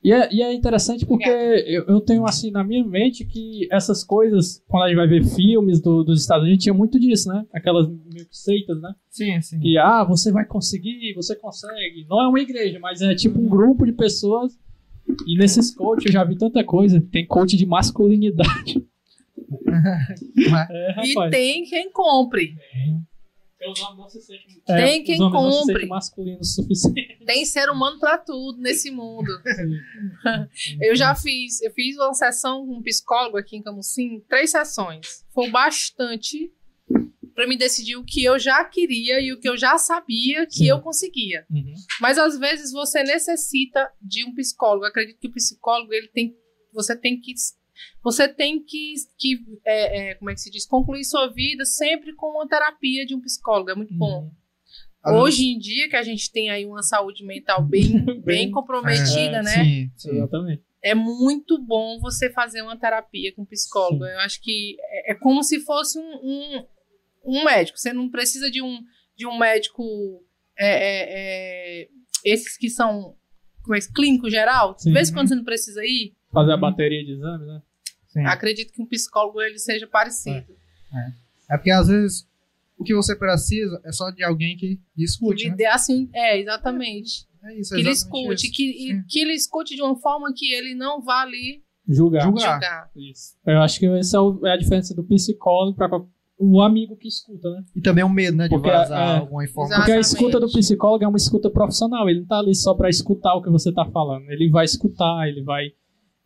[0.01, 4.01] E é, e é interessante porque eu, eu tenho assim na minha mente que essas
[4.01, 7.45] coisas, quando a gente vai ver filmes do- dos Estados Unidos, tinha muito disso, né?
[7.53, 8.93] Aquelas meio que seitas, né?
[9.09, 9.59] Sim, sim.
[9.59, 12.05] Que, ah, você vai conseguir, você consegue.
[12.09, 14.57] Não é uma igreja, mas é tipo um grupo de pessoas.
[15.27, 17.01] E nesses coaches eu já vi tanta coisa.
[17.11, 18.81] Tem coach de masculinidade.
[20.69, 22.55] É, E tem quem compre.
[23.59, 23.79] Tem os
[25.05, 25.73] quem compre.
[25.73, 27.25] sentem masculinos o suficiente.
[27.25, 29.29] Tem ser humano pra tudo nesse mundo.
[30.81, 35.25] Eu já fiz, eu fiz uma sessão com um psicólogo aqui em Camusim, três sessões.
[35.33, 36.51] Foi bastante
[37.35, 40.55] pra me decidir o que eu já queria e o que eu já sabia que
[40.57, 40.69] Sim.
[40.69, 41.45] eu conseguia.
[41.49, 41.73] Uhum.
[42.01, 44.83] Mas às vezes você necessita de um psicólogo.
[44.83, 46.35] Eu acredito que o psicólogo ele tem,
[46.73, 47.33] você tem que
[48.03, 52.13] você tem que, que é, é, como é que se diz, concluir sua vida sempre
[52.15, 53.69] com uma terapia de um psicólogo.
[53.71, 54.31] É muito bom.
[55.05, 55.13] Uhum.
[55.21, 59.37] Hoje em dia que a gente tem aí uma saúde mental bem, bem Bem- comprometida,
[59.37, 59.63] É, né?
[59.63, 60.09] Sim, sim.
[60.11, 60.63] Exatamente.
[60.81, 64.05] É muito bom você fazer uma terapia com um psicólogo.
[64.05, 64.11] Sim.
[64.11, 66.65] Eu acho que é, é como se fosse um, um,
[67.25, 67.77] um médico.
[67.77, 68.79] Você não precisa de um,
[69.15, 69.83] de um médico.
[70.57, 71.87] é, é, é,
[72.25, 73.15] esses que são
[73.63, 74.75] como é, que- clínico geral.
[74.75, 76.13] De vez em quando você não precisa ir.
[76.31, 76.61] Fazer a Uhum.
[76.61, 77.61] bateria de exames, né?
[78.09, 78.25] Sim.
[78.25, 80.45] Acredito que um psicólogo ele seja parecido.
[81.49, 82.27] É porque às vezes
[82.77, 85.55] o que você precisa é só de alguém que Que escute, lhe né?
[85.55, 87.27] dê assim, é, exatamente.
[87.43, 88.55] É isso, Que ele escute, isso.
[88.55, 92.21] que, e, que ele escute de uma forma que ele não vá ali Julgar.
[92.21, 92.53] Julgar.
[92.53, 92.91] julgar.
[92.95, 93.35] Isso.
[93.45, 95.89] Eu acho que essa é, é a diferença do psicólogo para
[96.37, 97.63] o amigo que escuta, né?
[97.75, 98.43] E também o medo, né?
[98.43, 99.77] De Porque, vazar é, alguma informação.
[99.77, 102.07] Porque a escuta do psicólogo é uma escuta profissional.
[102.07, 104.29] Ele não tá ali só para escutar o que você tá falando.
[104.29, 105.71] Ele vai escutar, ele vai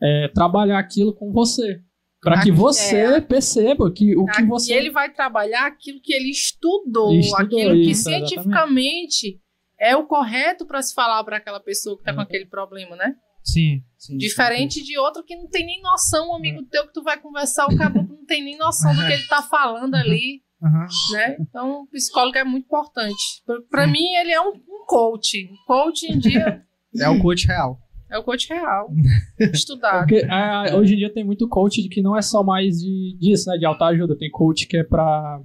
[0.04, 1.80] é, trabalhar aquilo com você.
[2.22, 3.22] Para que você é.
[3.22, 4.74] perceba que o que E você.
[4.74, 9.40] ele vai trabalhar aquilo que ele estudou, estudou aquilo que isso, cientificamente
[9.80, 12.24] é o correto para se falar para aquela pessoa que tá com Uhum.
[12.24, 13.16] aquele problema, né?
[13.44, 14.16] Sim, sim.
[14.18, 17.68] Diferente de outro que não tem nem noção, um amigo teu que tu vai conversar,
[17.68, 20.88] o caboclo não tem nem noção do que ele tá falando ali, Aham.
[21.12, 21.36] né?
[21.42, 23.22] Então, o psicólogo é muito importante.
[23.46, 25.46] Pra- Pra mim, ele é um, um coach.
[25.52, 26.64] Um coach em dia
[26.98, 27.78] É o coach real.
[28.14, 28.92] É o coach real.
[29.52, 30.08] Estudado.
[30.08, 33.50] Porque é, hoje em dia tem muito coach que não é só mais de, disso,
[33.50, 33.58] né?
[33.58, 34.16] De autoajuda.
[34.16, 35.42] Tem coach que é pra,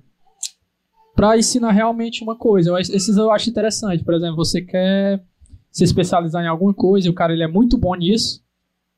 [1.17, 2.71] pra ensinar realmente uma coisa.
[2.71, 4.05] Eu esses eu acho interessante.
[4.05, 5.25] Por exemplo, você quer
[5.73, 8.45] se especializar em alguma coisa e o cara ele é muito bom nisso.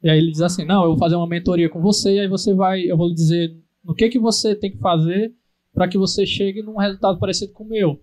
[0.03, 2.17] E aí ele diz assim: Não, eu vou fazer uma mentoria com você.
[2.17, 5.33] E aí você vai, eu vou lhe dizer no que, que você tem que fazer
[5.73, 8.01] para que você chegue num resultado parecido com o meu.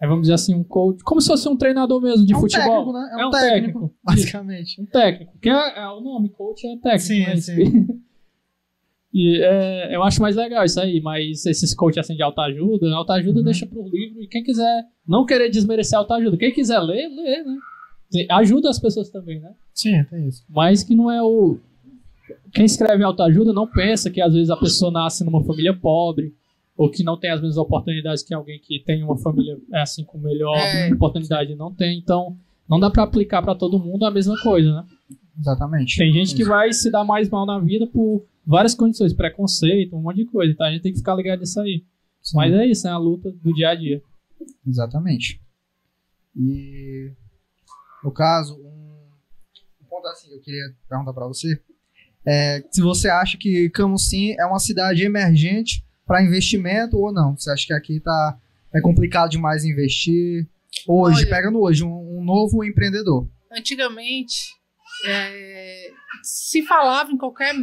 [0.00, 2.40] Aí vamos dizer assim: um coach, como se fosse um treinador mesmo de é um
[2.40, 2.64] futebol.
[2.66, 3.10] técnico, né?
[3.12, 3.84] É um, É um técnico, técnico.
[3.86, 3.98] Isso.
[4.04, 4.80] basicamente.
[4.82, 5.38] Um técnico.
[5.40, 7.00] Que é, é o nome, coach é técnico.
[7.00, 7.36] Sim, né?
[7.36, 7.86] sim.
[9.12, 13.40] E é, eu acho mais legal isso aí, mas esses coach assim de autoajuda, autoajuda
[13.40, 13.44] Uhum.
[13.44, 17.42] deixa pro livro e quem quiser não querer desmerecer a autoajuda, quem quiser ler, lê,
[17.42, 17.56] né?
[18.30, 19.52] Ajuda as pessoas também, né?
[19.74, 20.44] Sim, tem isso.
[20.48, 21.58] Mas que não é o.
[22.52, 26.32] Quem escreve autoajuda não pensa que às vezes a pessoa nasce numa família pobre,
[26.80, 30.02] ou que não tem as mesmas oportunidades que alguém que tem uma família é, assim
[30.02, 30.90] com melhor É.
[30.90, 31.98] oportunidade não tem.
[31.98, 34.86] Então, não dá pra aplicar pra todo mundo a mesma coisa, né?
[35.38, 35.98] Exatamente.
[35.98, 40.00] Tem gente que vai se dar mais mal na vida por várias condições, preconceito, um
[40.00, 40.54] monte de coisa.
[40.54, 41.84] Então a gente tem que ficar ligado nisso aí.
[42.22, 44.02] Sim, Mas é isso, é a luta do dia a dia.
[44.66, 45.38] Exatamente.
[46.34, 47.12] E
[48.02, 49.02] no caso, um,
[49.82, 51.60] um ponto assim que eu queria perguntar pra você
[52.26, 57.36] é se você acha que Camusim é uma cidade emergente para investimento ou não.
[57.36, 58.36] Você acha que aqui tá
[58.74, 60.48] é complicado demais investir?
[60.88, 63.28] Hoje, Olha- pegando hoje, um, um novo empreendedor.
[63.52, 64.34] antigamente
[65.06, 65.90] é,
[66.22, 67.54] se falava em qualquer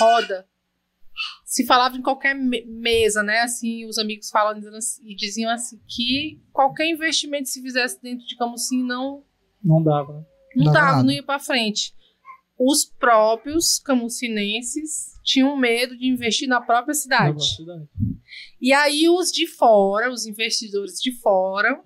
[0.00, 0.44] roda,
[1.44, 3.40] se falava em qualquer me- mesa, né?
[3.42, 8.26] Assim, os amigos falam assim- e diziam assim que qualquer investimento que se fizesse dentro
[8.26, 9.22] de Camusim não
[9.62, 10.24] Não dava, né?
[10.56, 11.02] não Dava dava, nada.
[11.04, 11.94] não ia para frente.
[12.58, 17.44] Os próprios camucinenses tinham medo de investir na própria cidade.
[18.60, 21.78] E aí os de fora, os investidores de fora,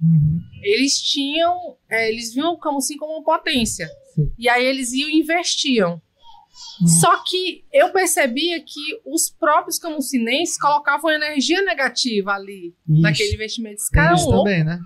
[0.62, 3.88] eles tinham, é, eles viam o Camusim como uma potência.
[4.14, 4.30] Sim.
[4.38, 6.00] E aí eles iam e investiam.
[6.80, 6.86] Uhum.
[6.86, 13.76] Só que eu percebia que os próprios camucinenses colocavam energia negativa ali, naquele investimento.
[13.76, 14.78] Esse cara é um louco, também, né?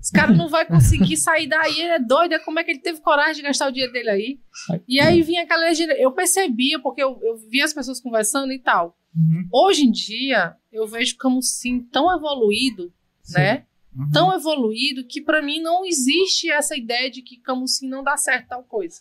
[0.00, 2.80] Esse cara não vai conseguir sair daí, ele é doido, é como é que ele
[2.80, 4.40] teve coragem de gastar o dinheiro dele aí?
[4.88, 8.58] E aí vinha aquela energia, eu percebia, porque eu, eu via as pessoas conversando e
[8.58, 8.96] tal.
[9.14, 9.48] Uhum.
[9.52, 12.92] Hoje em dia, eu vejo o Camusim tão evoluído,
[13.30, 13.64] né?
[13.96, 14.10] Uhum.
[14.12, 18.48] tão evoluído que pra mim não existe essa ideia de que Camusim não dá certo
[18.48, 19.00] tal coisa.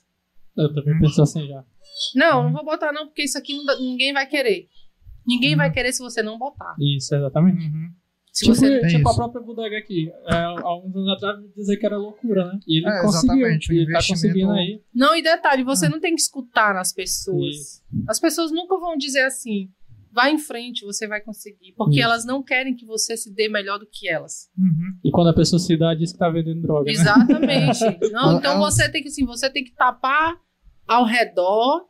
[0.55, 1.63] Eu também penso assim já.
[2.15, 4.67] Não, não vou botar não, porque isso aqui não dá- ninguém vai querer.
[5.25, 6.75] Ninguém vai querer se você não botar.
[6.79, 7.65] Isso, exatamente.
[7.65, 7.91] Uhum.
[8.37, 9.15] Se Tipo, você Tem tipo a isso.
[9.19, 10.11] própria bodega aqui.
[10.27, 12.59] É, há uns anos atrás dizer que era loucura, né?
[12.67, 13.47] E ele É, conseguiu.
[13.47, 14.79] ele tá conseguindo aí.
[14.93, 15.65] Não, e detalhe, Ah.
[15.65, 17.83] você não tem que escutar nas pessoas.
[18.07, 19.69] As pessoas nunca vão dizer assim,
[20.13, 21.73] vai em frente, você vai conseguir.
[21.75, 22.03] Porque Isso.
[22.03, 24.49] elas não querem que você se dê melhor do que elas.
[24.55, 24.99] Uhum.
[25.03, 26.91] E quando a pessoa se dá, diz que tá vendendo droga, né?
[26.91, 27.79] Exatamente.
[28.13, 30.35] Não, Ela- então você tem que assim, você tem que tapar
[30.87, 31.87] ao redor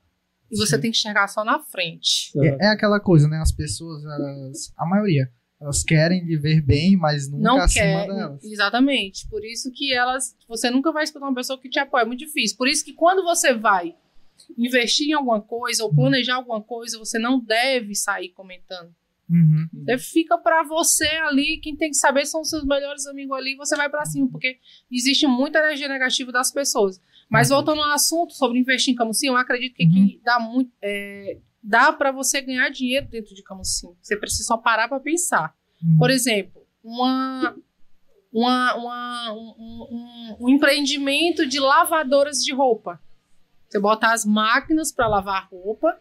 [0.49, 2.31] e você tem que enxergar só na frente.
[2.41, 3.37] É, é aquela coisa, né?
[3.41, 5.29] As pessoas, elas, a maioria,
[5.59, 8.07] elas querem lhe ver bem, mas nunca Não acima quer.
[8.07, 8.43] delas.
[8.43, 9.27] Exatamente.
[9.27, 10.35] Por isso que elas.
[10.47, 12.03] Você nunca vai escutar uma pessoa que te apoia.
[12.03, 12.57] É muito difícil.
[12.57, 13.95] Por isso que quando você vai
[14.57, 18.93] investir em alguma coisa ou planejar alguma coisa, você não deve sair comentando.
[19.29, 19.67] Uhum.
[19.83, 23.55] Você fica pra você ali, quem tem que saber são os seus melhores amigos ali,
[23.57, 24.57] você vai pra cima, porque
[24.89, 27.01] existe muita energia negativa das pessoas.
[27.29, 30.71] Mas voltando ao assunto sobre investir em Camusim, eu acredito que aqui dá muito.
[30.81, 33.95] é, dá para você ganhar dinheiro dentro de Camusim.
[34.01, 35.53] Você precisa só parar pra pensar.
[35.83, 35.97] Uhum.
[35.97, 37.55] Por exemplo, uma,
[38.31, 42.99] uma, uma- um, um- um empreendimento de lavadoras de roupa.
[43.69, 45.99] Você bota as máquinas para lavar roupa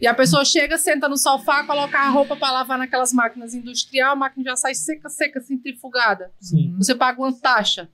[0.00, 4.12] e a pessoa chega, senta no sofá, coloca a roupa para lavar naquelas máquinas industrial,
[4.12, 6.30] a máquina já sai seca, seca, centrifugada.
[6.38, 6.74] Sim.
[6.76, 7.88] Você paga uma taxa.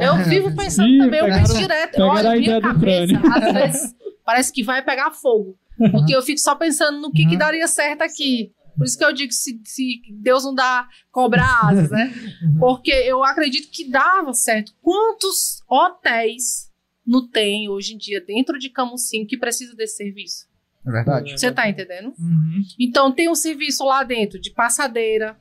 [0.00, 2.00] Eu vivo pensando Ih, também, eu penso direto.
[2.02, 3.94] Olha, a minha cabeça, às vezes,
[4.24, 5.58] parece que vai pegar fogo.
[5.90, 7.38] Porque eu fico só pensando no que, que Uhum.
[7.38, 8.52] daria certo aqui.
[8.76, 12.12] Por isso que eu digo, se, se Deus não dá cobrar asas, né?
[12.42, 12.58] Uhum.
[12.58, 14.72] Porque eu acredito que dava certo.
[14.82, 16.70] Quantos hotéis
[17.06, 20.46] não tem hoje em dia dentro de Camusim que precisa desse serviço?
[20.86, 21.32] É verdade.
[21.38, 22.14] Você tá entendendo?
[22.18, 22.62] Uhum.
[22.78, 25.38] Então tem um serviço lá dentro de passadeira,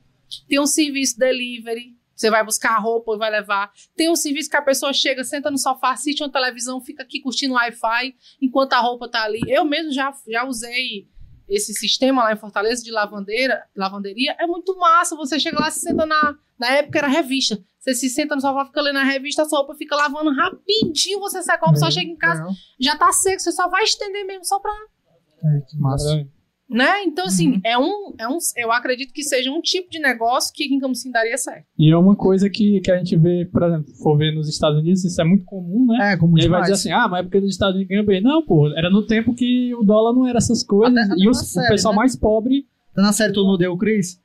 [0.48, 3.71] tem um serviço delivery, você vai buscar a roupa e vai levar.
[3.95, 7.19] Tem um serviço que a pessoa chega, senta no sofá, assiste uma televisão, fica aqui
[7.19, 9.41] curtindo Wi-Fi enquanto a roupa tá ali.
[9.47, 11.09] Eu mesmo já, já usei
[11.49, 14.36] esse sistema lá em Fortaleza de lavandeira, lavanderia.
[14.39, 15.17] É muito massa.
[15.17, 16.38] Você chega lá, se senta na.
[16.57, 17.61] Na época era revista.
[17.78, 21.19] Você se senta no sofá, fica lendo a revista, a sua roupa fica lavando rapidinho.
[21.19, 22.55] Você sai com a roupa, só chega em casa, Legal.
[22.80, 23.41] já tá seco.
[23.41, 26.26] Você só vai estender mesmo, só pra É, que massa.
[26.70, 27.03] Né?
[27.03, 27.61] Então, assim, Uhum.
[27.64, 28.38] é, um, é um.
[28.57, 31.66] Eu acredito que seja um tipo de negócio que aqui em Camusim daria certo.
[31.78, 34.47] E é uma coisa que, que a gente vê, por exemplo, se for ver nos
[34.49, 36.14] Estados Unidos, isso é muito comum, né?
[36.14, 36.72] É, como E aí vai demais.
[36.72, 38.22] dizer assim, ah, mas é porque nos Estados Unidos ganha bem.
[38.22, 40.97] Não, pô, era no tempo que o dólar não era essas coisas.
[40.97, 41.97] Até- até e os- o série, pessoal né?
[41.99, 44.22] mais pobre, Tá na série Todo Mundo Deu Cris?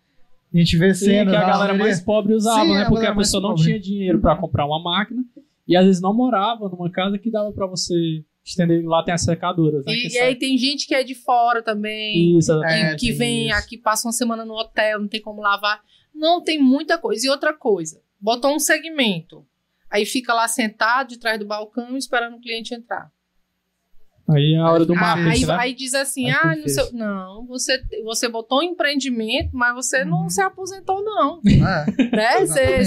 [0.54, 1.84] A gente vê sim, cena que a galera lavanderia.
[1.84, 2.82] mais pobre usava, Sim, né?
[2.82, 3.64] a Porque a mais pessoa não pobre.
[3.64, 5.22] tinha dinheiro pra comprar uma máquina.
[5.66, 8.84] E às vezes não morava numa casa que dava pra você estender.
[8.84, 9.92] Lá tem as secadoras, né?
[9.92, 13.48] E, e aí tem gente que é de fora também, Isso, que, É, que vem
[13.48, 13.56] isso.
[13.56, 15.82] aqui, passa uma semana no hotel, não tem como lavar.
[16.14, 17.26] Não tem muita coisa.
[17.26, 19.46] E outra coisa, botou um segmento.
[19.90, 23.10] Aí fica lá sentado de trás do balcão esperando o cliente entrar.
[24.30, 25.56] Aí é a hora do marketing, aí, né?
[25.58, 26.68] aí diz assim: ah, feio.
[26.68, 30.28] seu- não, você, você botou um empreendimento, mas você não Uhum.
[30.30, 31.40] se aposentou, não.
[31.98, 32.46] É, Né?
[32.46, 32.84] Você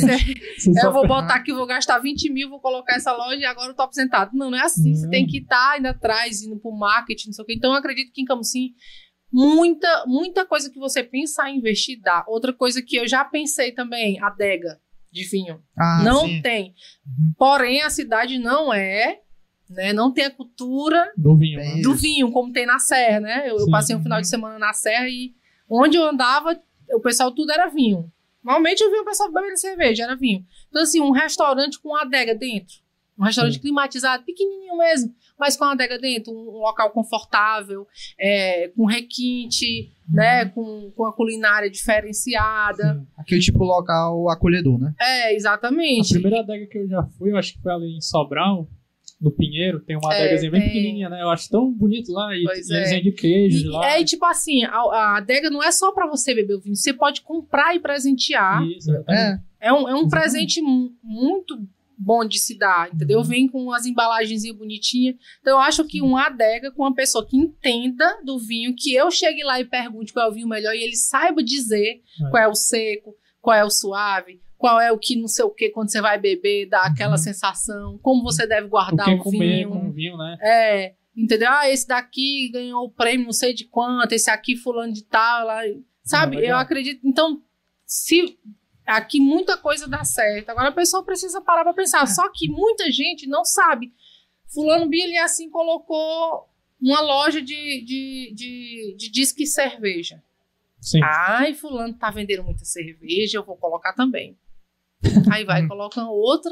[0.74, 3.72] só- Eu vou botar aqui, vou gastar 20 mil, vou colocar essa loja e agora
[3.72, 4.32] eu tô aposentado.
[4.36, 4.94] Não, não é assim.
[4.94, 5.10] Você Não.
[5.12, 7.54] tem que estar ainda atrás, indo pro marketing, não sei o quê.
[7.58, 8.72] Então, eu acredito que em Camusim,
[9.32, 12.24] muita, muita coisa que você pensar em investir dá.
[12.28, 14.80] Outra coisa que eu já pensei também, adega
[15.12, 15.62] de vinho.
[15.78, 16.42] Ah, não sim.
[16.42, 16.74] tem.
[17.06, 17.34] Uhum.
[17.38, 19.20] Porém, a cidade não é,
[19.72, 19.94] né?
[19.94, 21.82] Não tem a cultura do vinho, né?
[21.82, 23.50] do vinho, como tem na Serra, né?
[23.50, 25.34] Eu, eu passei um final de semana na Serra e
[25.70, 26.60] onde eu andava,
[26.94, 28.12] o pessoal tudo era vinho.
[28.44, 30.44] Normalmente eu via o pessoal bebendo cerveja, era vinho.
[30.70, 32.76] Então, assim, um restaurante com adega dentro.
[33.18, 33.60] Um restaurante Sim.
[33.60, 36.34] climatizado, pequenininho mesmo, mas com adega dentro.
[36.34, 37.86] Um, um local confortável,
[38.20, 40.46] é, com requinte, né?
[40.46, 42.96] Com, com a culinária diferenciada.
[42.96, 43.08] Sim.
[43.16, 44.96] Aquele tipo local acolhedor, né?
[45.00, 46.14] É, A exatamente.
[46.14, 48.68] primeira adega que eu já fui, eu acho que foi ali em Sobral,
[49.22, 50.62] no Pinheiro, tem uma É, bem tem.
[50.62, 51.22] pequenininha, né?
[51.22, 52.36] Eu acho tão bonito lá.
[52.36, 52.84] E, Pois e é.
[52.86, 53.92] vendem queijo de E, lá.
[53.92, 56.76] é, e tipo assim, a, a adega não é só pra você beber o vinho,
[56.76, 58.64] você pode comprar e presentear.
[58.66, 58.92] Isso.
[59.08, 59.38] É.
[59.60, 61.56] É um, é um presente mu- muito
[61.96, 63.24] bom de se dar, entendeu?
[63.24, 65.16] Vem com as embalagens bonitinhas.
[65.40, 69.12] Então, eu acho que uma adega com uma pessoa que entenda do vinho, que eu
[69.12, 72.30] chegue lá e pergunte qual é o vinho melhor e ele saiba dizer É.
[72.32, 75.50] qual é o seco, qual é o suave, qual é o que não sei o
[75.50, 77.18] que quando você vai beber, dá aquela Uhum.
[77.18, 79.70] sensação, como você deve O guardar que o vinho.
[79.72, 80.38] com vinho, né?
[80.40, 81.50] É, entendeu?
[81.52, 85.48] Ah, esse daqui ganhou o prêmio não sei de quanto, esse aqui fulano de tal,
[85.48, 85.62] lá,
[86.04, 86.38] sabe?
[86.38, 87.02] Ah, eu acredito.
[87.04, 87.42] Então,
[87.86, 88.38] se
[88.86, 92.06] aqui muita coisa dá certo, agora a pessoa precisa parar pra pensar.
[92.08, 93.92] Só que muita gente não sabe.
[94.54, 96.48] Fulano Billy assim colocou
[96.80, 100.22] uma loja de, de, de, de disque cerveja.
[100.80, 101.00] Sim.
[101.04, 104.36] Ai, fulano tá vendendo muita cerveja, eu vou colocar também.
[105.32, 106.52] Aí vai, coloca outra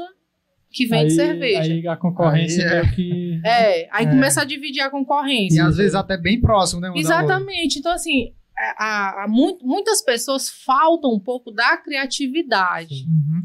[0.72, 1.72] que vende aí, cerveja.
[1.72, 2.82] Aí a concorrência Aí é.
[2.82, 3.40] meio que.
[3.44, 4.08] É, aí É.
[4.10, 5.58] começa a dividir a concorrência.
[5.58, 6.90] E às vezes até bem próximo, né?
[6.90, 6.96] um.
[6.96, 7.78] Exatamente.
[7.78, 8.32] Então, assim,
[8.78, 13.42] a, a, muito, muitas pessoas faltam um pouco da criatividade Uhum.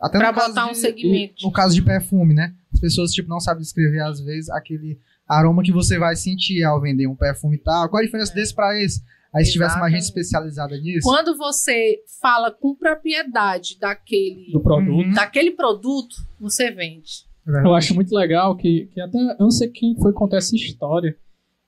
[0.00, 1.34] Até para no caso botar um de- segmento.
[1.44, 2.52] No caso de perfume, né?
[2.72, 6.80] As pessoas, tipo, não sabem descrever, às vezes, aquele aroma que você vai sentir ao
[6.80, 7.88] vender um perfume e tal.
[7.88, 9.02] Qual a diferença desse pra esse?
[9.34, 11.08] Aí, se tivesse uma gente especializada nisso...
[11.08, 15.06] Quando você fala com propriedade daquele, Do produto.
[15.06, 15.12] Uhum.
[15.12, 17.24] daquele produto, você vende.
[17.46, 21.16] Eu acho muito legal que, que até eu não sei quem foi contar essa história,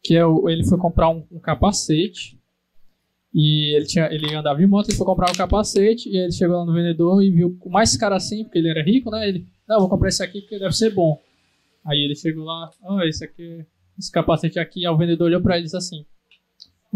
[0.03, 2.39] que é o, ele foi comprar um, um capacete
[3.35, 6.57] e ele tinha ele andava de moto, ele foi comprar um capacete e ele chegou
[6.57, 9.29] lá no vendedor e viu o mais caro assim, porque ele era rico, né?
[9.29, 11.21] Ele, não, vou comprar esse aqui porque deve ser bom.
[11.85, 13.67] Aí ele chegou lá, ah, esse aqui,
[13.99, 16.07] esse capacete aqui, aí o vendedor olhou pra ele e disse assim: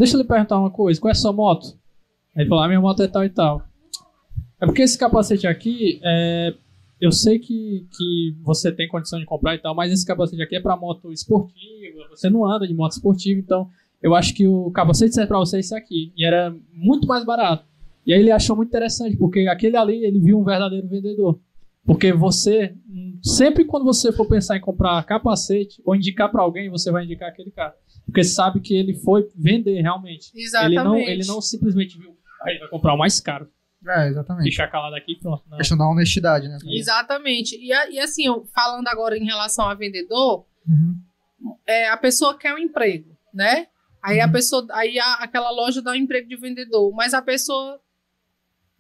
[0.01, 1.79] "Deixa eu lhe perguntar uma coisa, qual é a sua moto?"
[2.35, 3.63] Aí ele falou: "A minha moto é tal e tal."
[4.61, 6.55] É porque esse capacete aqui é
[7.01, 10.57] eu sei que, que você tem condição de comprar e tal, mas esse capacete aqui
[10.57, 13.71] é para moto esportiva, você não anda de moto esportiva, então
[14.03, 16.13] eu acho que o capacete serve para você esse aqui.
[16.17, 17.65] E era muito mais barato.
[18.07, 21.39] E aí ele achou muito interessante, porque aquele ali ele viu um verdadeiro vendedor.
[21.85, 22.75] Porque você,
[23.23, 27.29] sempre quando você for pensar em comprar capacete ou indicar para alguém, você vai indicar
[27.29, 27.75] aquele cara.
[28.11, 30.31] Porque sabe que ele foi vender realmente.
[30.35, 30.75] Exatamente.
[30.79, 33.49] Ele não, ele não simplesmente viu, aí vai comprar o mais caro.
[33.89, 34.51] É, exatamente.
[34.51, 35.43] Ficar calado aqui e pronto.
[35.49, 35.57] Não.
[35.57, 36.59] Questão da honestidade, né?
[36.67, 37.57] Exatamente.
[37.57, 40.97] E, a- e assim, falando agora em relação a vendedor, Uhum.
[41.67, 43.69] é, a pessoa quer um emprego, né?
[44.03, 44.33] Aí a Uhum.
[44.33, 47.81] pessoa, aí a- aquela loja dá um emprego de vendedor, mas a pessoa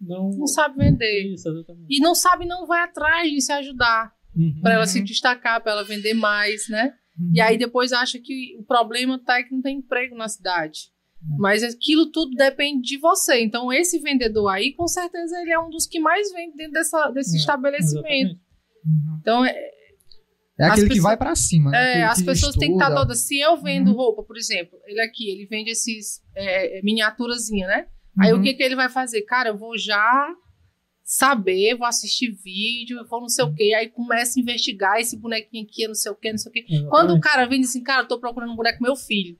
[0.00, 1.32] Não, não sabe vender.
[1.34, 1.86] Isso, exatamente.
[1.88, 4.60] E não sabe, não vai atrás de se ajudar, Uhum.
[4.62, 6.94] para ela se destacar, para ela vender mais, né?
[7.20, 7.32] Uhum.
[7.34, 10.90] E aí depois acha que o problema tá é que não tem emprego na cidade.
[11.22, 11.36] Uhum.
[11.38, 13.42] Mas aquilo tudo depende de você.
[13.42, 17.10] Então, esse vendedor aí, com certeza, ele é um dos que mais vende dentro dessa,
[17.10, 18.34] desse É, estabelecimento.
[18.86, 19.18] Uhum.
[19.20, 19.50] Então, é,
[20.58, 22.00] É aquele As que pessoas- vai pra cima, né?
[22.00, 23.00] É, as pessoas têm que estar estuda.
[23.00, 23.26] todas.
[23.26, 23.96] Se eu vendo Uhum.
[23.96, 27.86] roupa, por exemplo, ele aqui, ele vende esses é, miniaturazinha, né?
[28.18, 28.42] Aí o Uhum.
[28.42, 29.22] que, que ele vai fazer?
[29.22, 30.26] Cara, eu vou já
[31.12, 33.74] saber, vou assistir vídeo, vou não sei o quê.
[33.76, 36.64] Aí começa a investigar esse bonequinho aqui, não sei o quê, não sei o quê.
[36.88, 39.36] Quando o cara vem assim, cara, eu tô procurando um boneco meu filho.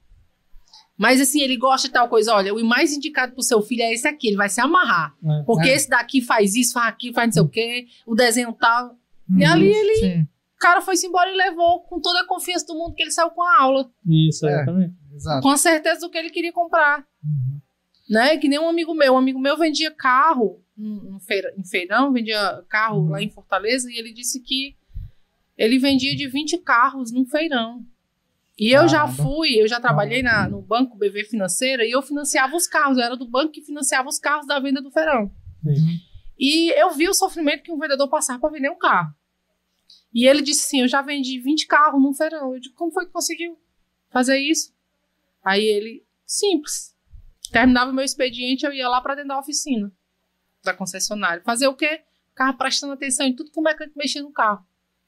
[0.97, 2.33] Mas assim, ele gosta de tal coisa.
[2.35, 5.15] Olha, o mais indicado pro seu filho é esse aqui, ele vai se amarrar.
[5.23, 5.43] É.
[5.45, 5.73] Porque É.
[5.73, 8.97] esse daqui faz isso, faz aquilo, faz não sei o quê, o desenho tal.
[9.29, 9.51] E Uhum.
[9.51, 12.93] ali ele- Sim, O cara foi-se embora e levou com toda a confiança do mundo
[12.93, 13.89] que ele saiu com a aula.
[14.07, 14.63] Isso, É.
[15.15, 15.41] exato.
[15.41, 17.03] com a certeza do que ele queria comprar.
[18.09, 18.37] Né?
[18.37, 19.13] Que nem um amigo meu.
[19.13, 23.09] Um amigo meu vendia carro em, em feira- em feirão, vendia carro Uhum.
[23.09, 24.75] lá em Fortaleza, e ele disse que
[25.57, 27.85] ele vendia de 20 carros num feirão.
[28.57, 32.55] E eu já fui, eu já trabalhei na- no banco BV Financeira e eu financiava
[32.55, 32.97] os carros.
[32.97, 35.31] Eu era do banco que financiava os carros da venda do feirão.
[35.65, 35.97] Uhum.
[36.37, 39.13] E eu vi o sofrimento que um vendedor passava para vender um carro.
[40.13, 42.53] E ele disse assim: Eu já vendi 20 carros num feirão.
[42.53, 43.57] Eu digo: Como foi que conseguiu
[44.11, 44.73] fazer isso?
[45.43, 46.93] Aí ele, simples.
[47.51, 49.91] Terminava o meu expediente, eu ia lá para dentro da oficina
[50.63, 51.41] da concessionária.
[51.43, 52.01] Fazer o quê?
[52.29, 54.65] Ficava prestando atenção em tudo que o mecânico mexia no carro.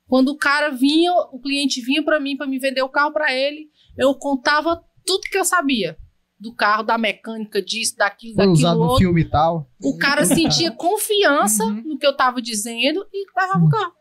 [0.07, 3.33] Quando o cara vinha, o cliente vinha para mim para me vender o carro para
[3.33, 5.97] ele, eu contava tudo que eu sabia.
[6.39, 8.97] Do carro, da mecânica, disso, daquilo, Foi daquilo usado no outro.
[8.97, 9.69] filme e tal.
[9.81, 11.81] O cara sentia confiança Uhum.
[11.85, 13.93] no que eu tava dizendo e levava o carro.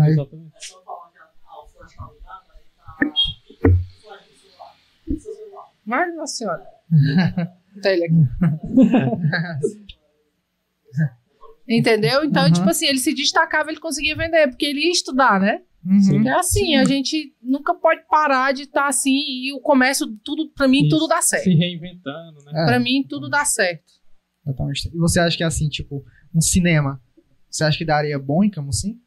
[0.00, 0.16] Aí.
[5.84, 6.64] Mas, nossa senhora.
[7.80, 8.14] Tá ele aqui.
[11.68, 12.24] Entendeu?
[12.24, 12.52] Então, Uhum.
[12.52, 15.60] tipo assim, ele se destacava, ele conseguia vender, porque ele ia estudar, né?
[15.86, 16.26] uhum.
[16.26, 20.66] É assim, a gente nunca pode parar de estar assim e o comércio, tudo, pra
[20.66, 20.88] mim, Isso.
[20.96, 21.44] tudo dá certo.
[21.44, 22.62] Se reinventando, né?
[22.62, 22.66] É.
[22.66, 23.84] Pra mim, tudo dá certo.
[24.46, 24.88] Exatamente.
[24.88, 26.02] E você acha que assim, tipo,
[26.34, 27.00] um cinema,
[27.50, 28.98] você acha que daria bom em Camusim?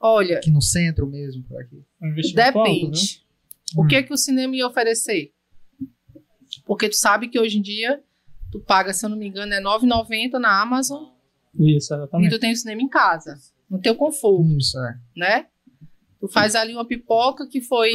[0.00, 1.82] Olha, Aqui no centro mesmo, por aqui?
[2.00, 2.34] Um alto, viu?
[2.34, 3.22] depende.
[3.76, 5.32] O que é que o cinema ia oferecer?
[6.64, 8.00] Porque tu sabe que hoje em dia
[8.52, 11.13] tu paga, se eu não me engano, é R$ 9,90 na Amazon
[11.58, 12.30] Isso, e exatamente.
[12.30, 13.36] tu tem o cinema em casa,
[13.70, 14.94] no teu conforto, Isso, é.
[15.16, 15.46] né?
[16.20, 17.90] Tu faz ali uma pipoca que foi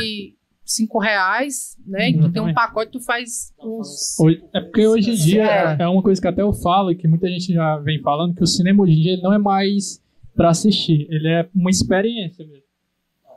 [0.64, 2.12] cinco reais, né?
[2.12, 4.16] E tu tem um pacote, tu faz uns...
[4.54, 5.78] É porque hoje em dia É.
[5.84, 8.44] é uma coisa que até eu falo e que muita gente já vem falando que
[8.44, 10.00] o cinema hoje em dia não é mais
[10.36, 12.69] pra assistir, ele é uma experiência mesmo.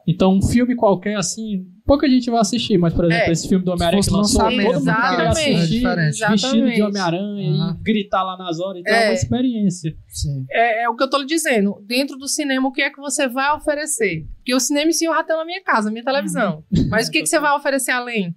[0.07, 3.31] Então, um filme qualquer assim, pouca gente vai assistir, mas por exemplo, É.
[3.33, 5.23] esse filme do Homem-Aranha que lançou, todo mundo queria Exatamente.
[5.23, 6.19] É assistir diferente.
[6.29, 6.83] vestido de.
[6.83, 7.77] Homem-Aranha Aham.
[7.81, 9.09] e gritar lá nas horas, então é, É.
[9.09, 9.95] uma experiência.
[10.09, 10.45] Sim.
[10.51, 11.81] É, é o que eu tô lhe dizendo.
[11.87, 14.27] Dentro do cinema, o que é que você vai oferecer?
[14.37, 16.65] Porque o cinema em si eu já tenho na minha casa, na minha televisão.
[16.91, 18.35] Mas o que, que você vai oferecer além?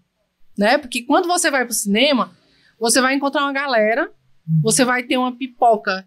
[0.58, 0.78] Né?
[0.78, 2.32] Porque quando você vai pro cinema,
[2.80, 4.10] você vai encontrar uma galera,
[4.62, 6.06] você vai ter uma pipoca,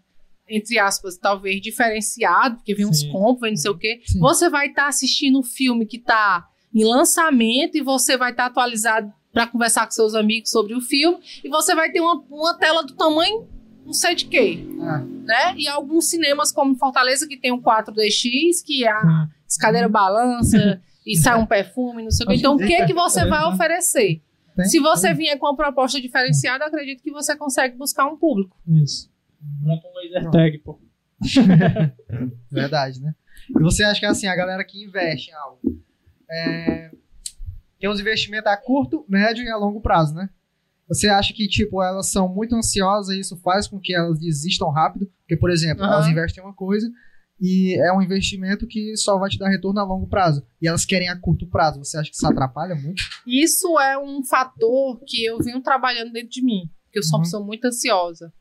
[0.49, 3.11] entre aspas, talvez diferenciado, porque vem uns Sim.
[3.11, 4.01] compros, vem não sei o quê.
[4.05, 4.19] Sim.
[4.19, 9.11] Você vai estar assistindo um filme que tá em lançamento e você vai estar atualizado
[9.31, 12.83] para conversar com seus amigos sobre o filme, e você vai ter uma, uma tela
[12.83, 13.47] do tamanho
[13.89, 14.63] não sei de quê.
[14.81, 14.99] Ah.
[14.99, 15.55] Né?
[15.57, 21.39] E alguns cinemas, como Fortaleza, que tem um 4DX, que a escadeira balança e sai
[21.39, 22.35] um perfume, não sei o quê.
[22.35, 24.21] Então, o que, que você vai oferecer?
[24.55, 24.65] Tem?
[24.65, 28.55] Se você vier com uma proposta diferenciada, acredito que você consegue buscar um público.
[28.67, 29.08] Isso.
[29.41, 30.79] Monta um laser tag, pô.
[32.51, 33.13] Verdade, né?
[33.49, 35.59] E você acha que assim, a galera que investe em algo
[36.29, 36.91] é,
[37.79, 40.29] tem uns investimentos a curto, médio e a longo prazo, né?
[40.87, 44.69] Você acha que, tipo, elas são muito ansiosas e isso faz com que elas desistam
[44.71, 45.05] rápido?
[45.19, 45.93] Porque, por exemplo, Aham.
[45.93, 46.89] elas investem em uma coisa
[47.39, 50.43] e é um investimento que só vai te dar retorno a longo prazo.
[50.59, 51.77] E elas querem a curto prazo.
[51.79, 53.03] Você acha que isso atrapalha muito?
[53.27, 57.19] Isso é um fator que eu venho trabalhando dentro de mim, porque eu sou uma
[57.19, 57.23] Uhum.
[57.23, 58.33] pessoa muito ansiosa.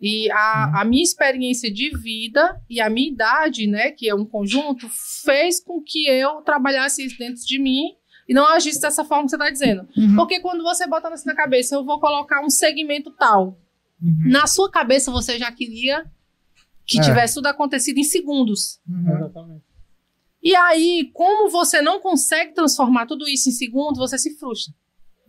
[0.00, 4.24] E a, a minha experiência de vida e a minha idade, né, que é um
[4.24, 4.88] conjunto,
[5.24, 7.94] fez com que eu trabalhasse isso dentro de mim
[8.28, 9.88] e não agisse dessa forma que você está dizendo.
[10.14, 13.58] Porque quando você bota isso na cabeça, eu vou colocar um segmento tal.
[14.00, 14.30] Uhum.
[14.30, 16.04] Na sua cabeça você já queria
[16.86, 17.02] que É.
[17.02, 18.80] tivesse tudo acontecido em segundos.
[18.88, 19.16] Uhum.
[19.16, 19.64] Exatamente.
[20.40, 24.72] E aí, como você não consegue transformar tudo isso em segundos, você se frustra.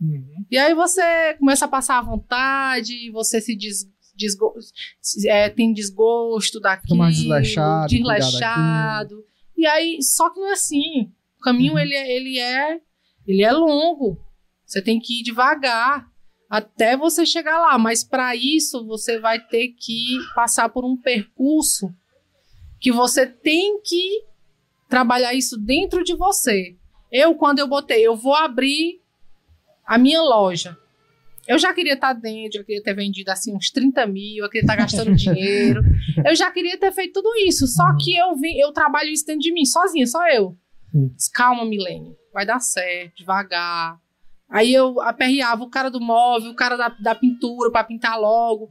[0.00, 0.44] Uhum.
[0.48, 3.86] E aí você começa a passar à vontade, você se des,
[4.20, 4.54] desgo-
[5.26, 9.24] é, tem desgosto daquilo, mais desleixado, desleixado.
[9.56, 11.10] E aí, só que não é assim.
[11.38, 11.78] O caminho Uhum.
[11.78, 12.80] ele, é- ele é
[13.26, 14.18] ele é longo.
[14.64, 16.08] Você tem que ir devagar
[16.48, 21.92] até você chegar lá, mas para isso você vai ter que passar por um percurso
[22.80, 24.24] que você tem que
[24.88, 26.76] trabalhar isso dentro de você.
[27.12, 29.00] Eu, quando eu botei, eu vou abrir
[29.86, 30.76] a minha loja.
[31.48, 34.64] Eu já queria estar dentro, eu queria ter vendido assim uns 30 mil, eu queria
[34.64, 35.80] estar gastando dinheiro.
[36.24, 37.66] Eu já queria ter feito tudo isso.
[37.66, 37.96] Só Uhum.
[37.98, 40.54] que eu vim, eu trabalho isso dentro de mim, sozinha, só eu.
[41.16, 43.96] Disse, Calma, Milênio, vai dar certo, devagar.
[44.50, 48.68] Aí eu aperreava o cara do móvel, o cara da, da pintura para pintar logo.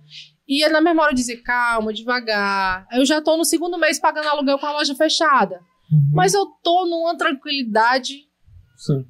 [0.48, 2.86] E na mesma hora eu dizia, calma, devagar.
[2.92, 5.56] Eu já tô no segundo mês pagando aluguel com a loja fechada.
[5.92, 6.12] Uhum.
[6.14, 8.28] Mas eu tô numa tranquilidade.
[8.78, 9.06] Sim.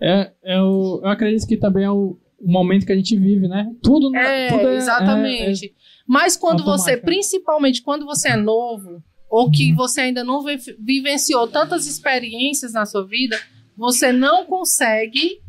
[0.00, 3.70] É, é eu acredito que também é o, o momento que a gente vive, né?
[3.82, 4.46] Tudo, né?
[4.46, 5.72] É, tudo exatamente.
[6.06, 9.76] Mas quando você, principalmente quando você é novo, ou que Uhum.
[9.76, 13.38] você ainda não vi- vivenciou tantas experiências na sua vida,
[13.76, 15.40] você não consegue.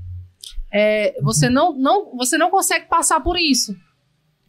[0.75, 3.75] é, você, não, não, você não consegue passar por isso.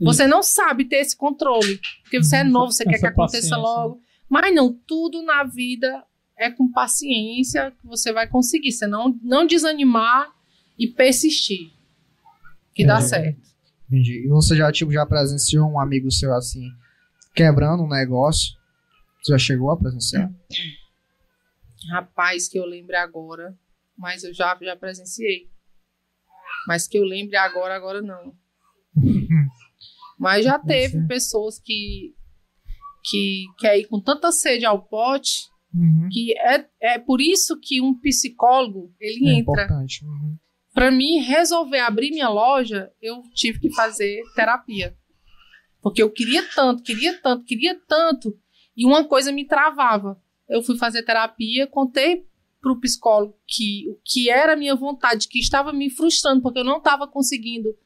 [0.00, 1.78] Você não sabe ter esse controle.
[2.02, 4.00] Porque você é novo, você quer essa que aconteça paciência, logo.
[4.28, 6.02] Mas não, tudo na vida
[6.38, 8.72] é com paciência que você vai conseguir.
[8.72, 10.28] Você não, não desanimar
[10.78, 11.72] e persistir.
[12.74, 13.00] Que dá É.
[13.00, 13.40] certo.
[13.88, 14.24] Entendi.
[14.24, 16.68] E você já, tipo, já presenciou um amigo seu assim,
[17.34, 18.54] quebrando um negócio?
[19.22, 20.32] Você já chegou a presenciar?
[21.90, 23.56] Rapaz, que eu lembre agora,
[23.96, 25.48] mas eu já, já presenciei.
[26.66, 28.34] Mas que eu lembre agora, agora não.
[30.18, 31.06] Mas já teve Sim.
[31.06, 32.14] pessoas que
[33.06, 36.08] que quer ir com tanta sede ao pote Uhum.
[36.10, 39.40] que é, é por isso que um psicólogo ele É entra.
[39.64, 40.04] importante.
[40.06, 40.36] Uhum.
[40.74, 44.94] Para mim resolver abrir minha loja, eu tive que fazer terapia.
[45.80, 48.36] Porque eu queria tanto, queria tanto, queria tanto,
[48.76, 50.20] e uma coisa me travava.
[50.48, 52.26] Eu fui fazer terapia, contei
[52.60, 56.64] pro psicólogo que o que era a minha vontade, que estava me frustrando, porque eu
[56.64, 57.76] não estava conseguindo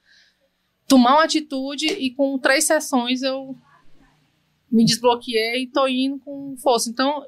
[0.86, 3.54] tomar uma atitude, e com três sessões eu
[4.70, 6.88] me desbloqueei e tô indo com força.
[6.88, 7.22] Então,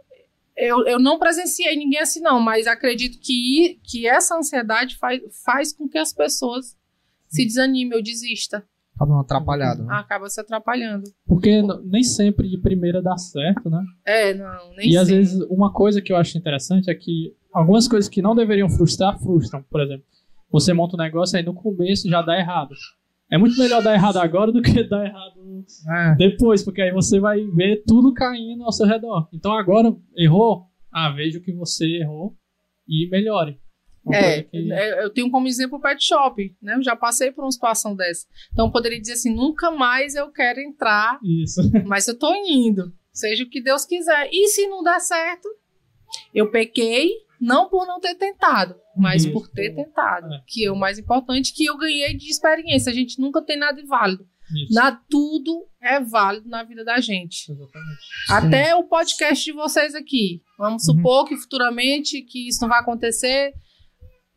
[0.57, 5.73] eu, eu não presenciei ninguém assim, não, mas acredito que, que essa ansiedade faz, faz
[5.73, 6.77] com que as pessoas
[7.29, 8.65] se desanimem ou desista.
[8.95, 9.95] Acaba uma atrapalhada, né?
[9.95, 11.05] Acaba se atrapalhando.
[11.27, 13.83] Porque nem sempre de primeira dá certo, né?
[14.05, 14.97] É, não, nem e sei.
[14.99, 18.69] às vezes uma coisa que eu acho interessante é que algumas coisas que não deveriam
[18.69, 19.63] frustrar, frustram.
[19.71, 20.05] Por exemplo,
[20.51, 22.75] você monta um negócio aí no começo já dá errado.
[23.33, 26.15] É muito melhor dar errado agora do que dar errado É.
[26.17, 29.29] depois, porque aí você vai ver tudo caindo ao seu redor.
[29.33, 32.35] Então agora errou, ah, veja o que você errou
[32.89, 33.59] e melhore.
[34.05, 36.75] Uma É, que- é, eu tenho como exemplo o pet shop, né?
[36.75, 38.27] Eu já passei por uma situação dessa.
[38.53, 41.61] Então eu poderia dizer assim, nunca mais eu quero entrar, Isso.
[41.87, 42.93] mas eu tô indo.
[43.13, 44.29] Seja o que Deus quiser.
[44.33, 45.47] E se não der certo,
[46.35, 47.11] eu pequei,
[47.41, 49.33] não por não ter tentado, mas Isso.
[49.33, 50.33] por ter tentado.
[50.35, 50.43] É.
[50.47, 52.91] Que é o mais importante, que eu ganhei de experiência.
[52.91, 54.27] A gente nunca tem nada inválido.
[54.65, 54.75] Isso.
[54.75, 57.51] Na, tudo é válido na vida da gente.
[57.53, 58.01] Exatamente.
[58.29, 60.43] Até o podcast de vocês aqui.
[60.59, 60.97] Vamos Uhum.
[60.97, 63.53] supor que futuramente que isso não vai acontecer.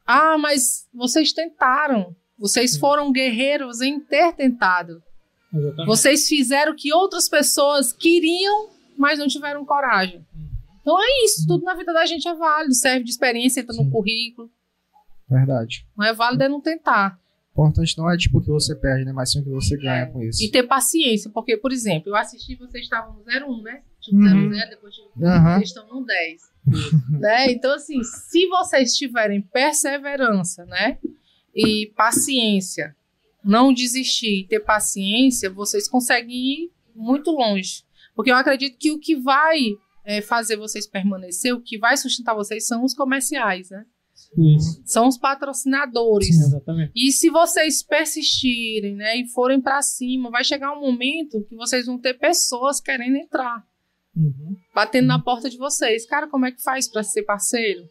[0.05, 2.15] Ah, mas vocês tentaram.
[2.37, 2.79] Vocês Sim.
[2.79, 5.01] foram guerreiros em ter tentado.
[5.53, 5.85] Exatamente.
[5.87, 10.25] Vocês fizeram o que outras pessoas queriam, mas não tiveram coragem.
[10.85, 10.93] Uhum.
[10.93, 11.47] Então é isso.
[11.47, 12.73] Tudo na vida da gente é válido.
[12.73, 13.85] Serve de experiência, entra Sim.
[13.85, 14.49] no currículo.
[15.29, 15.85] Verdade.
[15.97, 17.19] Não é válido é não tentar.
[17.55, 19.11] O importante não é tipo o que você perde, né?
[19.13, 20.43] Mas sim o que você ganha com isso.
[20.43, 23.81] E ter paciência, porque, por exemplo, eu assisti, vocês estavam no 01, né?
[24.01, 24.49] Tipo Uhum.
[24.51, 25.53] 00, depois de Aham.
[25.57, 26.41] vocês estão no 10.
[27.19, 27.51] né?
[27.51, 30.97] Então, assim, se vocês tiverem perseverança, né?
[31.55, 32.95] E paciência,
[33.43, 37.83] não desistir e ter paciência, vocês conseguem ir muito longe.
[38.15, 39.59] Porque eu acredito que o que vai
[40.05, 43.85] é, fazer vocês permanecer, o que vai sustentar vocês são os comerciais, né?
[44.37, 44.81] Isso.
[44.85, 46.27] São os patrocinadores.
[46.35, 46.91] Sim, exatamente.
[46.95, 51.85] E se vocês persistirem, né, e forem pra cima, vai chegar um momento que vocês
[51.85, 53.63] vão ter pessoas querendo entrar,
[54.15, 54.55] Uhum.
[54.73, 56.05] batendo na porta de vocês.
[56.07, 57.83] Cara, como é que faz pra ser parceiro?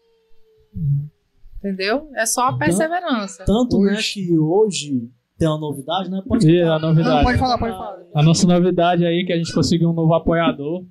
[1.59, 2.09] Entendeu?
[2.15, 3.45] É só a Então- perseverança.
[3.45, 5.09] Tanto né, que hoje
[5.39, 6.23] tem uma novidade, né?
[6.27, 7.17] Pode E a novidade.
[7.17, 7.99] Não, pode falar, pode falar.
[8.15, 10.85] A nossa novidade aí é que a gente conseguiu um novo apoiador.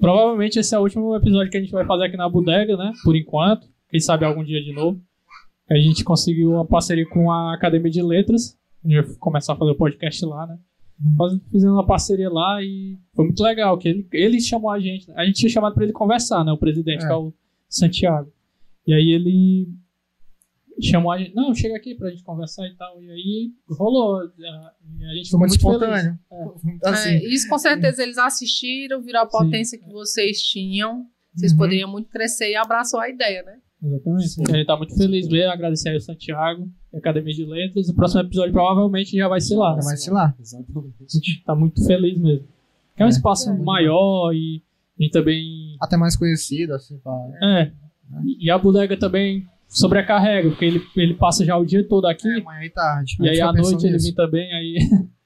[0.00, 2.92] Provavelmente esse é o último episódio que a gente vai fazer aqui na bodega, né?
[3.04, 3.66] Por enquanto.
[3.90, 5.00] Quem sabe algum dia de novo.
[5.70, 8.56] A gente conseguiu uma parceria com a Academia de Letras.
[8.84, 10.58] A gente vai começar a fazer o podcast lá, né?
[11.50, 13.76] Fizemos uma parceria lá e foi muito legal.
[13.78, 15.10] Que ele, ele chamou a gente.
[15.12, 16.52] A gente tinha chamado pra ele conversar, né?
[16.52, 17.06] O presidente, É.
[17.06, 17.32] que é o
[17.68, 18.30] Santiago.
[18.86, 19.68] E aí ele
[20.82, 21.34] chamou a gente.
[21.34, 23.02] Não, chega aqui pra gente conversar e tal.
[23.02, 24.18] E aí rolou.
[24.20, 26.18] A, a gente Foi ficou muito espontâneo.
[26.84, 27.08] Assim.
[27.10, 31.06] É, isso com certeza eles assistiram, viram a potência que vocês tinham.
[31.34, 31.58] Vocês Uhum.
[31.58, 33.58] poderiam muito crescer e abraçou a ideia, né?
[33.80, 34.52] Exatamente.
[34.52, 37.88] A gente tá muito feliz mesmo, agradecer aí o Santiago, e a Academia de Letras.
[37.88, 39.76] O próximo episódio provavelmente já vai ser lá.
[39.76, 40.34] Já vai ser lá.
[40.40, 40.94] Exatamente.
[41.00, 42.48] A gente tá muito feliz mesmo.
[42.96, 43.10] É um É.
[43.10, 43.56] espaço É.
[43.56, 44.62] maior e,
[44.98, 45.76] e também.
[45.80, 46.98] Até mais conhecido, assim.
[46.98, 47.12] Pra...
[47.42, 47.72] É.
[48.40, 52.28] E a bodega também sobrecarrega, porque ele, ele passa já o dia todo aqui.
[52.28, 53.16] É, manhã e tarde.
[53.20, 54.06] e aí fica à noite pensando ele nisso.
[54.06, 54.78] vem também, aí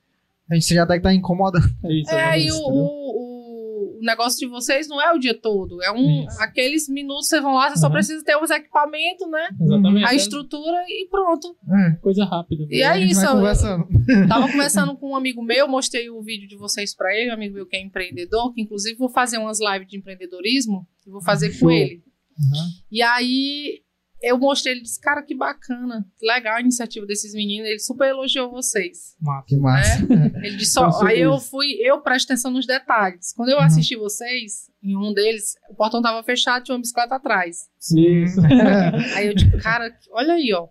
[0.50, 1.64] A gente já deve estar incomodando.
[1.84, 2.10] é isso.
[2.10, 2.40] É, né?
[2.40, 5.82] e o, o, o negócio de vocês não é o dia todo.
[5.82, 6.26] É um.
[6.26, 6.42] Isso.
[6.42, 7.92] Aqueles minutos vocês vão lá, você só Uhum.
[7.92, 9.48] precisa ter os equipamentos, né?
[9.58, 10.04] Exatamente.
[10.04, 11.56] A é estrutura e pronto.
[11.70, 11.92] É.
[12.02, 12.66] Coisa rápida.
[12.68, 13.26] E é gente isso.
[13.26, 13.86] conversando.
[14.28, 17.54] Tava conversando com um amigo meu, mostrei o vídeo de vocês pra ele, um amigo
[17.54, 21.58] meu que é empreendedor, que inclusive vou fazer umas lives de empreendedorismo, e vou fazer
[21.58, 22.02] com ele.
[22.38, 22.68] Uhum.
[22.90, 23.80] E aí
[24.22, 28.08] eu mostrei, ele disse, cara, que bacana, que legal a iniciativa desses meninos, ele super
[28.08, 29.16] elogiou vocês.
[29.20, 29.46] Massa.
[29.46, 29.98] Que massa.
[30.42, 33.32] Ele disse, ó, aí eu fui, eu presto atenção nos detalhes.
[33.34, 33.64] Quando eu Uhum.
[33.64, 37.68] assisti vocês, em um deles, o portão tava fechado, tinha uma bicicleta atrás.
[37.96, 38.40] Isso.
[39.16, 40.68] Aí eu digo, cara, olha aí, ó.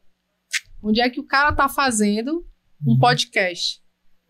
[0.84, 2.44] Onde é que o cara tá fazendo
[2.88, 3.80] um podcast?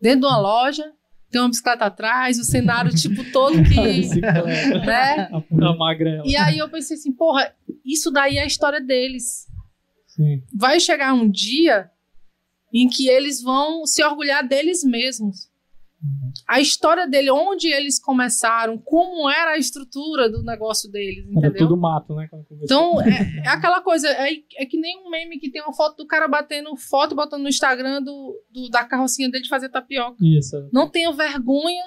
[0.00, 0.84] Dentro de uma loja,
[1.32, 3.74] tem uma bicicleta atrás, o cenário, tipo, todo que.
[3.80, 4.78] Bicicleta.
[4.84, 5.28] né?
[5.32, 6.22] A, a magrela.
[6.26, 7.52] E aí eu pensei assim, porra,
[7.84, 9.48] isso daí é a história deles.
[10.06, 10.42] Sim.
[10.54, 11.90] Vai chegar um dia
[12.72, 15.50] em que eles vão se orgulhar deles mesmos.
[16.48, 21.68] A história dele, onde eles começaram, como era a estrutura do negócio deles, Era entendeu?
[21.68, 22.28] tudo mato, né?
[22.62, 25.96] Então, é, é aquela coisa, é, é que nem um meme que tem uma foto
[25.98, 30.16] do cara batendo foto, botando no Instagram do, do- da carrocinha dele de fazer tapioca.
[30.20, 30.56] Isso.
[30.72, 31.84] Não tenha vergonha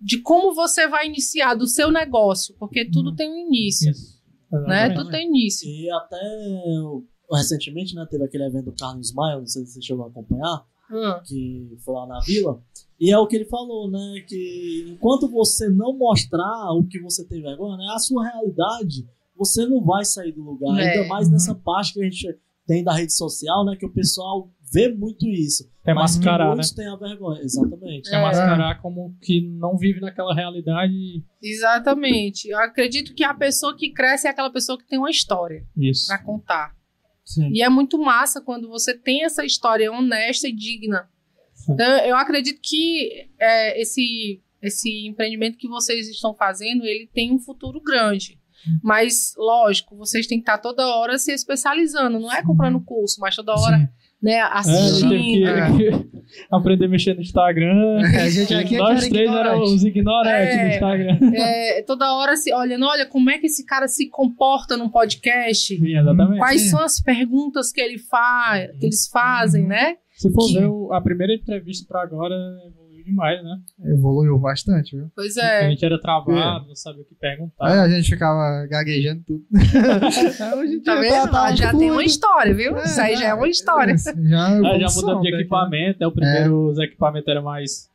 [0.00, 3.16] de como você vai iniciar do seu negócio, porque tudo Uhum.
[3.16, 4.20] tem um início, Isso.
[4.66, 4.90] né?
[4.90, 5.66] Tudo tem início.
[5.68, 6.18] E até
[7.34, 10.64] recentemente, né, teve aquele evento do Carlos Maia, não sei se você chegou a acompanhar,
[10.92, 11.20] Hum.
[11.24, 12.60] que foi lá na vila.
[13.00, 14.22] E é o que ele falou, né?
[14.28, 17.84] Que enquanto você não mostrar o que você tem vergonha, né?
[17.94, 20.78] A sua realidade, você não vai sair do lugar.
[20.78, 20.98] É.
[20.98, 23.74] Ainda mais nessa parte que a gente tem da rede social, né?
[23.76, 25.68] Que o pessoal vê muito isso.
[25.84, 26.54] É mas que mascarar, né?
[26.54, 27.40] muitos têm a vergonha.
[27.42, 28.08] Exatamente.
[28.08, 28.22] É É.
[28.22, 30.92] mascarar como que não vive naquela realidade.
[31.42, 32.48] Exatamente.
[32.48, 36.06] Eu acredito que a pessoa que cresce é aquela pessoa que tem uma história Isso.
[36.06, 36.72] pra contar.
[37.34, 37.50] Sim.
[37.52, 41.08] E é muito massa quando você tem essa história honesta e digna.
[41.54, 41.72] Sim.
[41.72, 47.38] Então, eu acredito que é, esse, esse empreendimento que vocês estão fazendo, ele tem um
[47.38, 48.38] futuro grande.
[48.82, 52.20] Mas, lógico, vocês têm que estar toda hora se especializando.
[52.20, 53.88] Não é comprando curso, mas toda hora Sim.
[54.22, 55.10] Né, assistindo.
[55.10, 56.12] que, É.
[56.50, 58.00] aprender a mexer no Instagram.
[58.14, 59.48] É, a gente aqui é Nós três ignorante.
[59.48, 60.62] éramos os ignorantes É.
[60.64, 61.18] no Instagram.
[61.34, 65.76] É, toda hora se olhando, olha como é que esse cara se comporta num podcast.
[65.76, 66.38] Sim, exatamente.
[66.38, 66.68] Quais Sim.
[66.68, 69.96] são as perguntas que, ele fa que eles fazem, né?
[70.14, 72.34] Se for Que- ver o- a primeira entrevista pra agora,
[73.02, 73.58] demais, né?
[73.92, 75.10] Evoluiu bastante, viu?
[75.14, 75.70] Pois A é.
[75.70, 77.66] gente era travado, não sabia o que perguntar.
[77.66, 79.44] Aí a gente ficava gaguejando tudo.
[80.58, 81.30] Hoje Tá vendo?
[81.30, 82.76] tá já tem uma história, viu?
[82.76, 83.96] É, Isso aí já é uma é, história.
[83.96, 86.06] Já, Aí já evolução, mudamos de equipamento, né?
[86.06, 87.91] O primeiro os equipamentos eram mais.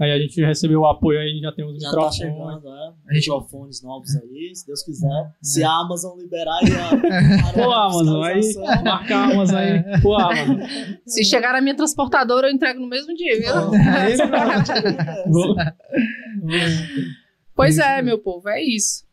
[0.00, 2.16] Aí a gente recebeu o apoio aí, já tem os Já tá microfones.
[2.16, 2.92] chegando, né?
[3.08, 5.30] A gente- Microfones novos aí, se Deus quiser.
[5.42, 6.70] Se a Amazon liberar aí
[7.50, 7.52] a.
[7.52, 8.82] Pô, Amazon, aí fiscalização.
[8.84, 10.00] marca a Amazon aí.
[10.00, 10.56] Pô, Amazon.
[11.06, 13.52] Se chegar a minha transportadora, eu entrego no mesmo dia, viu?
[15.30, 15.54] Vou-
[17.54, 19.04] Pois é, meu povo, é isso.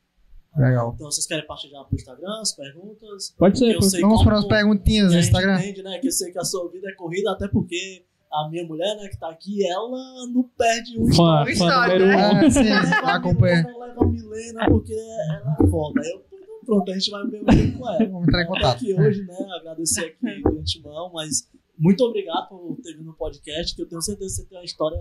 [0.55, 0.93] Legal.
[0.95, 3.35] Então, vocês querem partilhar pro Instagram as perguntas?
[3.38, 5.59] Pode ser, Vamos para as perguntinhas no Instagram.
[5.59, 5.99] entende, né?
[5.99, 8.03] Que eu sei que a sua vida é corrida, até porque
[8.45, 11.55] a minha mulher, né, que tá aqui, ela não perde um Fã, story.
[11.55, 12.27] fã História, número né?
[12.34, 12.45] um.
[12.45, 13.64] Ah, sim, Leva a acompanha.
[13.64, 16.01] Milena, leva a Milena, porque ela é foda.
[16.03, 16.26] Eu,
[16.65, 18.05] pronto, a gente vai ver o vídeo com ela.
[18.05, 18.76] Vamos entrar em Até contato.
[18.76, 19.38] aqui hoje, né?
[19.59, 24.01] Agradecer aqui de antemão, mas muito obrigado por ter vindo no podcast, que eu tenho
[24.01, 24.97] certeza que você tem uma história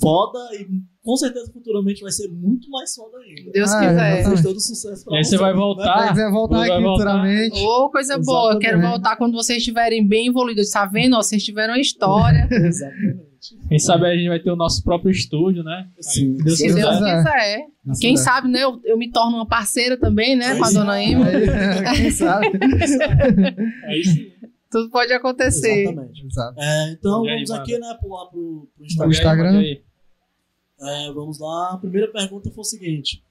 [0.00, 0.66] foda e
[1.02, 3.50] com certeza futuramente vai ser muito mais foda ainda.
[3.52, 3.92] Deus Ah, quiser.
[3.92, 4.24] exatamente.
[4.30, 6.14] Desejo todo sucesso pra E aí você vai voltar.
[6.30, 7.04] voltar Vai aqui voltar.
[7.04, 7.60] futuramente.
[7.64, 8.52] Ô, coisa boa.
[8.54, 8.90] Eu quero Exatamente.
[9.02, 10.70] voltar quando vocês estiverem bem envolvidos.
[10.70, 11.14] Tá vendo?
[11.16, 12.46] Ó, vocês tiveram uma história.
[12.52, 13.26] Exatamente.
[13.68, 15.86] Quem sabe a gente vai ter o nosso próprio estúdio, né?
[16.00, 16.34] Sim.
[16.38, 16.82] Deus Se Deus quiser.
[16.82, 17.22] Deus quiser.
[17.84, 18.00] quiser.
[18.00, 18.64] Quem sabe, né?
[18.64, 20.56] Eu, eu me torno uma parceira também, né?
[20.56, 21.04] Com a dona é.
[21.04, 21.26] Emma.
[21.26, 22.50] Aí, Quem sabe?
[23.88, 24.26] Aí sim.
[24.70, 25.82] Tudo pode acontecer.
[25.84, 26.26] Exatamente.
[26.26, 26.60] Exato.
[26.60, 27.62] É, então E aí, vamos mano?
[27.62, 29.10] aqui, né, pular pro, pro O Instagram.
[29.10, 29.76] Instagram.
[30.80, 31.72] É, vamos lá.
[31.72, 33.22] A primeira pergunta foi o seguinte: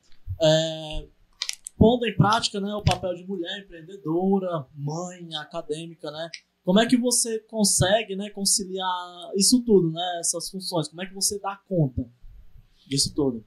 [0.42, 1.08] é,
[1.78, 6.30] pondo em prática, né, o papel de mulher empreendedora, mãe, acadêmica, né?
[6.64, 10.88] Como é que você consegue, né, conciliar isso tudo, né, essas funções?
[10.88, 12.04] Como é que você dá conta
[12.88, 13.46] disso tudo?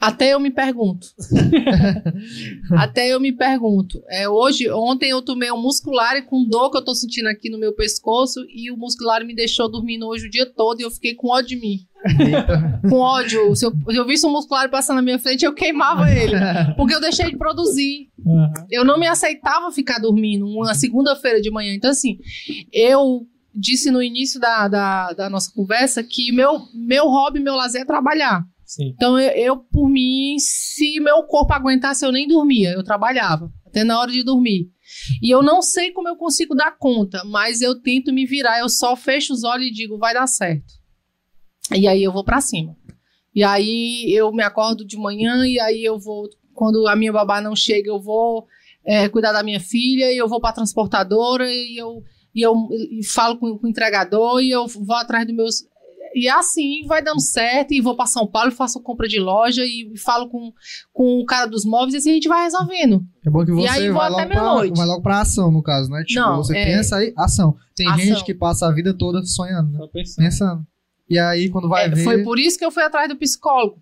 [0.00, 1.08] Até eu me pergunto.
[2.72, 4.02] Até eu me pergunto.
[4.08, 7.58] É, hoje, ontem eu tomei um muscular com dor que eu tô sentindo aqui no
[7.58, 11.14] meu pescoço e o muscular me deixou dormindo hoje o dia todo e eu fiquei
[11.14, 11.80] com ódio de mim.
[12.88, 13.54] Com ódio.
[13.54, 16.34] Se eu, se eu visse um muscular passando na minha frente, eu queimava ele.
[16.78, 18.08] Porque eu deixei de produzir.
[18.26, 18.52] Aham.
[18.70, 21.74] Eu não me aceitava ficar dormindo uma segunda-feira de manhã.
[21.74, 22.18] Então, assim,
[22.72, 27.82] eu disse no início da, da, da nossa conversa que meu, meu hobby, meu lazer
[27.82, 28.42] é trabalhar.
[28.70, 28.92] Sim.
[28.94, 33.82] Então, eu, eu, por mim, se meu corpo aguentasse, eu nem dormia, eu trabalhava, até
[33.82, 34.70] na hora de dormir.
[35.20, 38.68] E eu não sei como eu consigo dar conta, mas eu tento me virar, eu
[38.68, 40.72] só fecho os olhos e digo, vai dar certo.
[41.74, 42.76] E aí eu vou pra cima.
[43.34, 47.40] E aí eu me acordo de manhã e aí eu vou, quando a minha babá
[47.40, 48.46] não chega, eu vou
[48.84, 53.04] é, cuidar da minha filha e eu vou pra transportadora e eu, e eu e
[53.04, 55.69] falo com, com o entregador e eu vou atrás dos meus
[56.14, 59.92] e assim vai dando certo, e vou para São Paulo, faço compra de loja e
[59.98, 60.52] falo com,
[60.92, 63.02] com o cara dos móveis, e assim a gente vai resolvendo.
[63.26, 65.62] É bom que você aí vou vai, até logo pra, vai logo pra ação, no
[65.62, 66.02] caso, né?
[66.04, 67.56] Tipo, Não, você é- pensa aí, ação.
[67.76, 68.00] Tem Ação.
[68.00, 69.86] gente que passa a vida toda sonhando, né?
[69.92, 70.24] Pensando.
[70.24, 70.66] Pensando.
[71.08, 72.04] E aí, quando vai É, ver...
[72.04, 73.80] foi por isso que eu fui atrás do psicólogo,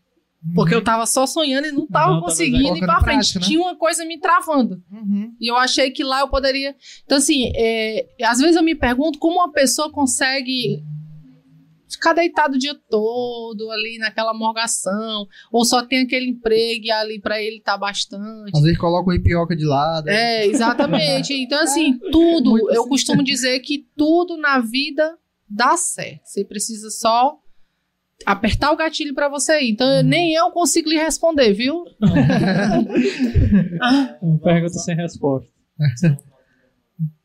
[0.54, 3.32] porque eu tava só sonhando e não tava Não, tava conseguindo ir pra frente.
[3.32, 3.46] prática, né?
[3.46, 4.80] Tinha uma coisa me travando.
[4.90, 5.32] Uhum.
[5.40, 6.74] E eu achei que lá eu poderia.
[7.04, 10.82] Então, assim, é, às vezes eu me pergunto como uma pessoa consegue
[11.98, 17.20] ficar deitado o dia todo ali naquela morgação, ou só tem aquele emprego e ali
[17.20, 18.52] pra ele tá bastante.
[18.54, 20.08] Às vezes coloca o ipioca de lado.
[20.08, 21.34] É, exatamente.
[21.34, 22.88] Então, assim, tudo, Muito eu assim.
[22.90, 25.16] costumo dizer que tudo na vida
[25.48, 26.22] dá certo.
[26.24, 27.38] Você precisa só
[28.26, 29.70] apertar o gatilho pra você ir.
[29.70, 31.84] Então, nem eu consigo lhe responder, viu?
[34.22, 35.48] Uma pergunta sem resposta.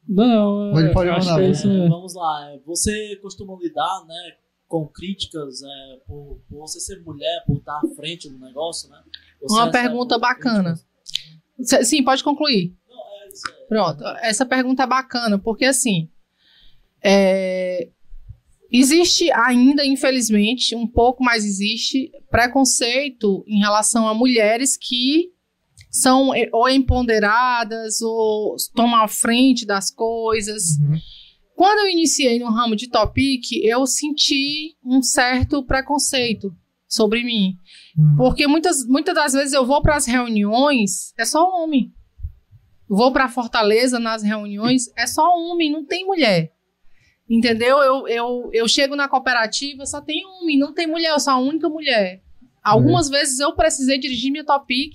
[0.08, 1.70] Não, Pode- eu pode mandar, que é isso.
[1.70, 2.52] É, vamos lá.
[2.54, 4.34] é, Você costuma lidar, né,
[4.74, 9.04] com críticas é, por, por você ser mulher, por estar à frente do negócio, né?
[9.40, 10.74] Você Uma pergunta bacana.
[11.56, 11.88] críticas?
[11.88, 12.76] Sim, pode concluir.
[12.90, 13.68] Não, é isso aí.
[13.68, 16.10] Pronto, essa pergunta é bacana, porque assim,
[17.04, 17.88] é,
[18.72, 25.32] existe ainda, infelizmente, um pouco mais existe preconceito em relação a mulheres que
[25.92, 30.80] são eh, ou empoderadas ou tomam a frente das coisas.
[30.80, 30.98] Uhum.
[31.56, 36.56] Quando eu iniciei no ramo de topic, eu senti um certo preconceito
[36.88, 37.58] sobre mim.
[37.98, 38.16] Uhum.
[38.18, 41.94] Porque muitas, muitas das vezes eu vou para as reuniões, é só homem.
[42.88, 46.52] Vou para Fortaleza nas reuniões, é só homem, não tem mulher.
[47.30, 47.78] Entendeu?
[47.80, 51.38] Eu, eu, eu chego na cooperativa, só tem homem, não tem mulher, eu sou a
[51.40, 52.22] única mulher.
[52.64, 54.94] Algumas vezes eu precisei dirigir minha Topic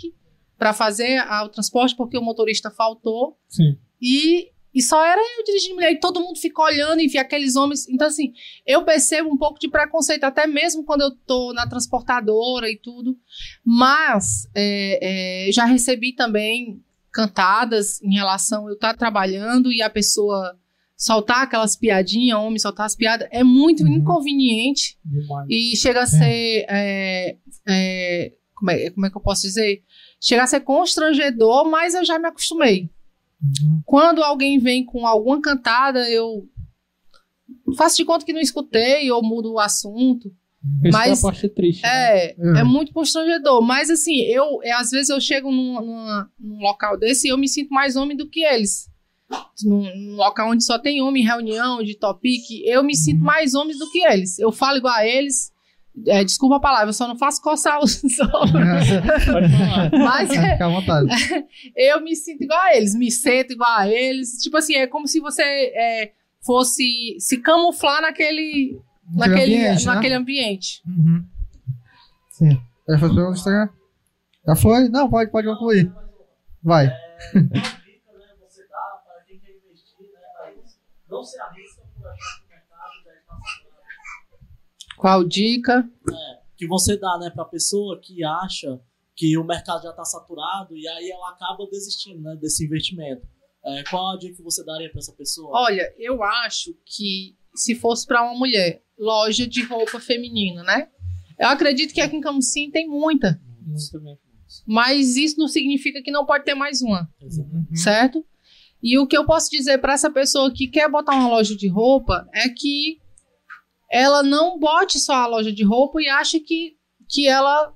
[0.58, 3.38] para fazer a- o transporte porque o motorista faltou.
[3.48, 3.76] Sim.
[4.00, 7.56] E, e só era eu dirigindo mulher, e todo mundo ficou olhando e via aqueles
[7.56, 7.88] homens.
[7.88, 8.32] Então, assim,
[8.66, 13.16] eu percebo um pouco de preconceito, até mesmo quando eu tô na transportadora e tudo.
[13.64, 16.82] Mas é, é, já recebi também
[17.12, 20.56] cantadas em relação a eu estar trabalhando e a pessoa
[20.96, 23.94] soltar aquelas piadinhas, homem soltar as piadas, é muito Uhum.
[23.96, 24.98] inconveniente.
[25.04, 25.46] Demais.
[25.48, 26.66] E chega a ser.
[26.68, 27.36] é,
[27.68, 29.82] é, como, é, como é que eu posso dizer?
[30.20, 32.90] Chega a ser constrangedor, mas eu já me acostumei.
[33.42, 33.82] Uhum.
[33.84, 36.48] Quando alguém vem com alguma cantada, eu
[37.76, 40.28] faço de conta que não escutei ou mudo o assunto.
[40.84, 41.82] Isso Mas- é a parte triste.
[41.82, 41.88] né?
[42.26, 42.56] É, Uhum.
[42.56, 43.62] é muito constrangedor.
[43.62, 47.38] Mas assim, eu é, às vezes eu chego num, numa- num local desse e eu
[47.38, 48.88] me sinto mais homem do que eles.
[49.64, 53.76] Num, num local onde só tem homem, reunião de topic, eu me sinto mais homem
[53.78, 54.38] do que eles.
[54.38, 55.52] Eu falo igual a eles.
[56.06, 59.90] É, desculpa a palavra, eu só não faço coçar os falar.
[59.92, 61.08] Mas é, Fica à vontade.
[61.76, 64.38] eu me sinto igual a eles, me sinto igual a eles.
[64.38, 66.12] Tipo assim, é como se você é,
[66.44, 68.80] fosse se camuflar naquele,
[69.14, 69.94] naquele, ambiente, né?
[69.94, 70.82] naquele ambiente.
[70.86, 71.24] Uhum.
[72.30, 72.60] Sim.
[72.88, 73.68] Já foi pelo Instagram?
[74.46, 74.88] Já foi?
[74.88, 75.92] Não, pode, pode concluir.
[76.62, 76.86] Vai.
[76.86, 80.78] Uma dica, né, você dá para quem quer investir, né, para isso.
[81.08, 83.78] Não se arrisca por achar que o mercado já está saturado.
[84.98, 85.88] Qual dica?
[86.56, 88.80] que você dá, né, para pessoa que acha
[89.14, 93.22] que o mercado já está saturado e aí ela acaba desistindo, né, desse investimento.
[93.64, 95.50] É, qual a dica que você daria para essa pessoa?
[95.52, 100.88] Olha, eu acho que se fosse para uma mulher, loja de roupa feminina, né?
[101.38, 104.18] Eu acredito que aqui em Camusim tem muita, Muito bem.
[104.66, 107.08] mas isso não significa que não pode ter mais uma.
[107.20, 107.78] Exatamente.
[107.78, 108.24] certo?
[108.82, 111.68] E o que eu posso dizer para essa pessoa que quer botar uma loja de
[111.68, 113.00] roupa é que
[113.90, 116.76] ela não bote só a loja de roupa e ache que,
[117.08, 117.72] que ela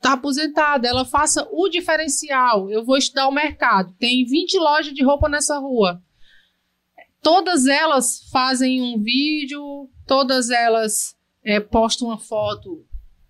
[0.00, 0.86] tá aposentada.
[0.86, 2.70] Ela faça o diferencial.
[2.70, 3.94] Eu vou estudar o mercado.
[3.98, 6.00] Tem 20 lojas de roupa nessa rua.
[7.20, 12.84] Todas elas fazem um vídeo, todas elas é, postam uma foto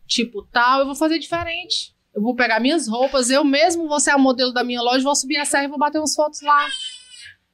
[0.06, 0.80] tipo tal.
[0.80, 1.96] Eu vou fazer diferente.
[2.14, 5.14] Eu vou pegar minhas roupas, eu mesmo vou ser a modelo da minha loja, vou
[5.14, 6.66] subir a serra e vou bater umas fotos lá.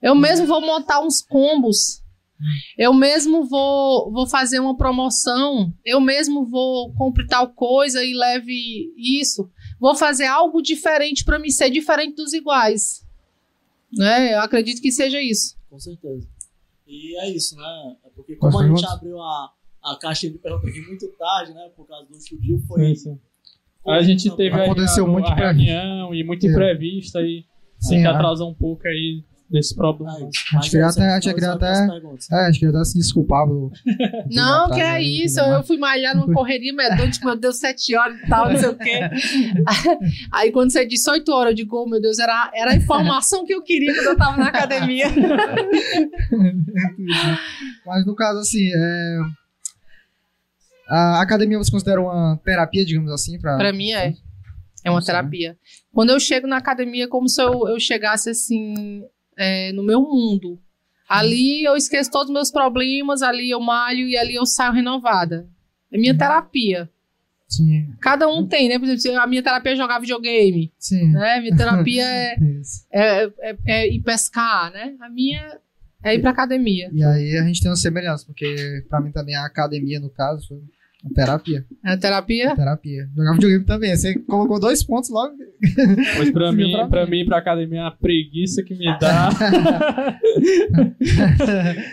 [0.00, 2.01] Eu mesmo vou montar uns combos.
[2.76, 5.72] Eu mesmo vou, vou fazer uma promoção.
[5.84, 9.50] Eu mesmo vou comprar tal coisa e leve isso.
[9.80, 13.06] Vou fazer algo diferente para me ser diferente dos iguais.
[13.92, 14.34] Né?
[14.34, 15.56] Eu acredito que seja isso.
[15.68, 16.26] Com certeza.
[16.86, 17.96] E é isso, né?
[18.04, 19.52] É porque como a gente abriu a,
[19.82, 21.70] a caixinha de perguntas aqui muito tarde, né?
[21.74, 22.86] Por causa do estúdio, foi.
[22.88, 23.20] Sim, sim.
[23.86, 27.44] A gente teve aí Aconteceu a, muito a reunião e muito imprevisto aí.
[27.78, 28.10] Sim, gente é.
[28.10, 30.12] atrasou um pouco aí desse problema.
[30.12, 30.58] Ah.
[30.58, 31.88] A gente queria até- a gente queria até-.
[32.32, 33.52] É, acho que ele até se desculpava.
[34.32, 35.38] Não, que é isso.
[35.40, 38.68] Eu fui malhar numa correria medonha, tipo, meu Deus, sete horas e tal, não sei
[38.68, 39.00] o quê.
[40.32, 43.44] Aí quando você disse oito horas, eu digo, oh, meu Deus, era, era a informação
[43.44, 45.06] que eu queria quando eu tava na academia.
[47.86, 49.18] Mas no caso, assim, é...
[50.88, 53.38] a academia você considera uma terapia, digamos assim?
[53.38, 53.56] Pra...
[53.56, 54.14] Pra mim é.
[54.84, 55.56] É uma terapia.
[55.92, 59.04] Quando eu chego na academia, é como se eu, eu chegasse assim,
[59.36, 60.58] é, no meu mundo.
[61.08, 65.46] Ali eu esqueço todos os meus problemas, ali eu malho e ali eu saio renovada.
[65.92, 66.88] É minha terapia.
[67.48, 68.78] Sim, Cada um tem, né?
[68.78, 71.10] Por exemplo, a minha terapia é jogar videogame, sim.
[71.12, 71.38] né?
[71.40, 72.36] Minha terapia é,
[72.90, 74.94] é, é- é ir pescar, né?
[75.00, 75.58] A minha
[76.02, 76.88] é ir pra academia.
[76.94, 80.62] E aí a gente tem uma semelhança, porque pra mim também a academia, no caso,
[81.14, 81.64] terapia.
[81.84, 82.54] É terapia?
[82.54, 83.08] Terapia.
[83.16, 83.96] Jogar videogame também.
[83.96, 85.32] Você colocou dois pontos logo.
[86.18, 87.24] Mas pra mim, pra pra mim.
[87.24, 89.28] pra academia é uma preguiça que me dá.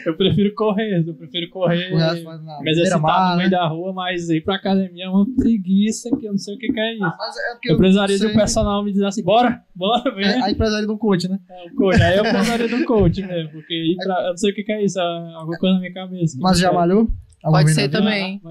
[0.06, 1.90] eu prefiro correr, eu prefiro correr.
[1.92, 2.14] Na
[2.62, 3.58] Me exercitar beira-mar, no meio né?
[3.58, 6.72] da rua, mas ir pra academia é uma preguiça que eu não sei o que,
[6.72, 7.02] que é isso.
[7.02, 10.26] Mas é porque Eu precisaria de um personal me dizer assim, bora, bora, vem.
[10.26, 11.40] É, a empresária do coach, né?
[11.50, 12.02] É, o coach.
[12.02, 14.72] Aí eu precisaria do coach mesmo, porque ir pra, eu não sei o que, que
[14.72, 15.04] é isso, é
[15.36, 16.38] alguma coisa na minha cabeça.
[16.40, 16.78] Mas já sei.
[16.78, 17.08] malhou?
[17.42, 18.42] Pode ser também.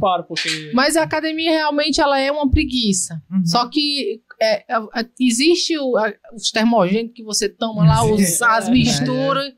[0.00, 0.70] Paro, porque.
[0.74, 3.20] Mas a academia realmente ela é uma preguiça.
[3.30, 3.44] Uhum.
[3.44, 8.40] Só que é, é, é, existe o- a- os termogênicos que você toma lá, os,
[8.42, 9.52] as É, misturas,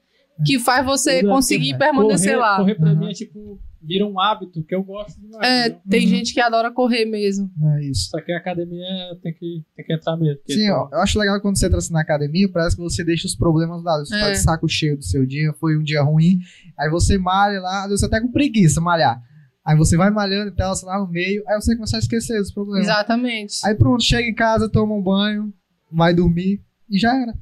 [0.44, 2.56] que faz você Tudo conseguir assim, permanecer correr, lá.
[2.56, 2.98] Correr pra Uhum.
[2.98, 5.48] mim é tipo, vira um hábito que eu gosto demais.
[5.48, 6.08] É, tem Uhum.
[6.08, 7.50] gente que adora correr mesmo.
[7.78, 8.10] É isso.
[8.10, 8.86] Só que a academia
[9.22, 10.40] tem que, tem que entrar mesmo.
[10.48, 13.02] Sim, pô, ó, eu acho legal quando você entra assim na academia, parece que você
[13.04, 13.98] deixa os problemas lá.
[13.98, 14.32] Você tá É.
[14.32, 16.38] de saco cheio do seu dia, foi um dia ruim,
[16.78, 19.20] aí você malha lá, às vezes você até com preguiça malhar.
[19.64, 22.38] Aí você vai malhando e tal, você lá no meio, aí você começa a esquecer
[22.38, 22.86] dos problemas.
[22.86, 23.54] Exatamente.
[23.64, 25.52] Aí pronto, chega em casa, toma um banho,
[25.92, 27.34] vai dormir e já era.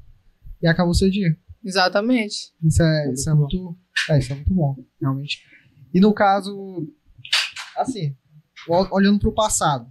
[0.63, 1.37] E acabou o seu dia.
[1.65, 2.35] Exatamente.
[2.65, 3.79] Isso é, É isso é muito muito.
[4.11, 5.39] É, isso é muito bom, realmente.
[5.95, 6.87] E no caso,
[7.77, 8.15] assim,
[8.69, 9.87] ol- olhando pro passado,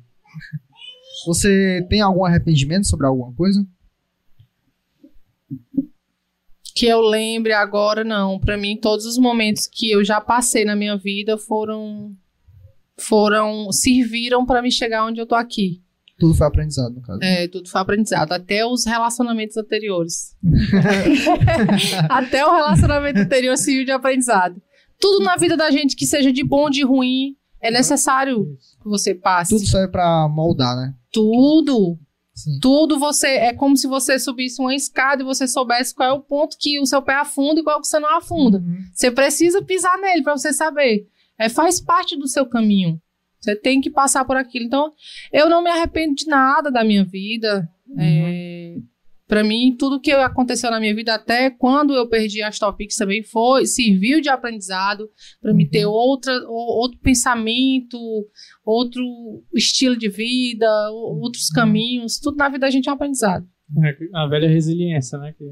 [1.26, 3.66] você tem algum arrependimento sobre alguma coisa?
[6.76, 8.40] Que eu lembre agora, não.
[8.40, 12.16] Pra mim, todos os momentos que eu já passei na minha vida foram.
[13.00, 13.72] foram.
[13.72, 15.82] serviram pra me chegar onde eu tô aqui.
[16.20, 17.20] Tudo foi aprendizado, no caso.
[17.24, 18.32] É, tudo foi aprendizado.
[18.32, 20.36] Até os relacionamentos anteriores.
[22.10, 24.62] Até o relacionamento anterior serviu de aprendizado.
[25.00, 29.14] Tudo na vida da gente que seja de bom, de ruim, é necessário que você
[29.14, 29.56] passe.
[29.56, 30.94] Tudo serve pra moldar, né?
[31.12, 31.98] Tudo.
[32.34, 32.60] Sim.
[32.62, 33.28] Tudo você.
[33.28, 36.80] É como se você subisse uma escada e você soubesse qual é o ponto que
[36.80, 38.60] o seu pé afunda e qual que você não afunda.
[38.60, 38.78] Uhum.
[38.94, 41.08] Você precisa pisar nele pra você saber.
[41.40, 43.00] É, faz parte do seu caminho.
[43.40, 44.66] Você tem que passar por aquilo.
[44.66, 44.92] Então,
[45.32, 47.68] eu não me arrependo de nada da minha vida.
[47.98, 48.27] É,
[49.28, 53.22] Pra mim, tudo que aconteceu na minha vida, até quando eu perdi as topics também,
[53.24, 55.10] foi, serviu de aprendizado
[55.42, 57.98] para me ter outra, outro pensamento,
[58.64, 59.04] outro
[59.54, 62.20] estilo de vida, outros caminhos.
[62.20, 63.46] Tudo na vida da gente é um aprendizado.
[63.84, 65.34] É, a velha resiliência, né?
[65.38, 65.44] Que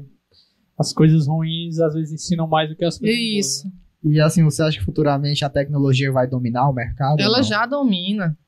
[0.78, 3.46] as coisas ruins às vezes ensinam mais do que as coisas boas.
[3.46, 3.66] Isso.
[3.66, 3.72] né?
[4.04, 7.20] E assim, você acha que futuramente a tecnologia vai dominar o mercado?
[7.20, 8.38] Ela já domina.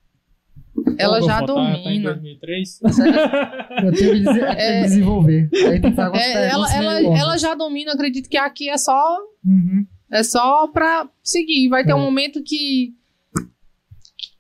[0.98, 2.12] Ela já botar, tá em domina.
[2.14, 2.80] 2003.
[3.84, 5.48] Eu tenho que, é, desenvolver.
[5.54, 5.80] Aí
[6.20, 9.86] É, ela, ela, ela já domina, acredito que aqui é só Uhum.
[10.10, 11.68] É só pra seguir.
[11.68, 11.94] Vai ter É.
[11.94, 12.92] um momento que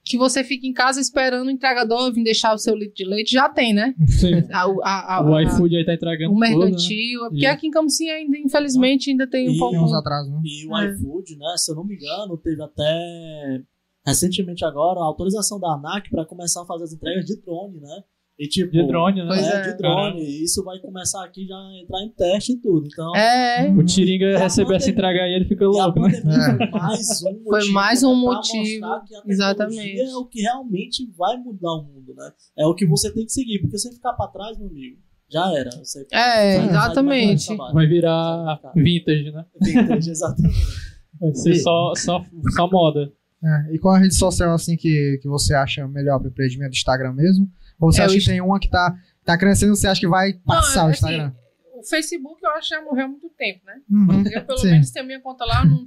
[0.04, 3.30] que você fica em casa esperando o entregador vir deixar o seu litro de leite.
[3.32, 3.94] Já tem, né?
[4.06, 4.36] Sim.
[4.50, 6.48] A- a- a- O a- iFood aí tá entregando o tudo, né?
[6.56, 7.20] mercantil.
[7.28, 9.74] Porque E- aqui em Camcinha ainda, infelizmente, ainda tem um E- pouco.
[9.74, 10.40] Tem uns atrasos, né?
[10.42, 10.92] E o É.
[10.94, 13.60] iFood, né, se eu não me engano, teve até
[14.08, 18.02] recentemente agora a autorização da ANAC para começar a fazer as entregas de drone, né?
[18.38, 19.26] E tipo, De drone, né?
[19.26, 19.62] Pois é, é.
[19.72, 20.20] de drone.
[20.22, 22.86] E isso vai começar aqui já a entrar em teste e tudo.
[22.86, 26.12] Então, É, O Tiringa recebeu essa entrega aí, ele fica louco, né?
[26.22, 26.56] pandemia É.
[26.56, 27.50] foi mais um motivo.
[27.50, 28.86] Foi mais um motivo,
[29.26, 30.00] exatamente.
[30.00, 32.30] É o que realmente vai mudar o mundo, né?
[32.56, 33.58] É o que você tem que seguir.
[33.58, 34.98] Porque se você ficar pra trás, meu amigo,
[35.28, 35.70] já era.
[35.72, 37.56] Você é, exatamente.
[37.56, 39.44] Vai virar vintage, né?
[39.60, 40.56] Vintage, exatamente.
[41.20, 42.24] Vai ser só, só,
[42.54, 43.12] só moda.
[43.42, 46.72] É, E qual a rede social assim que, que você acha melhor para empreendimento?
[46.72, 47.48] Instagram mesmo?
[47.80, 48.94] Ou você É, acha que tem uma que tá,
[49.24, 51.32] tá crescendo você acha que vai passar o é Instagram?
[51.74, 53.80] O Facebook eu acho que já morreu há muito tempo, né?
[53.88, 54.24] Uhum.
[54.26, 54.70] Eu, pelo Sim.
[54.72, 55.86] menos, tenho minha conta lá, não, não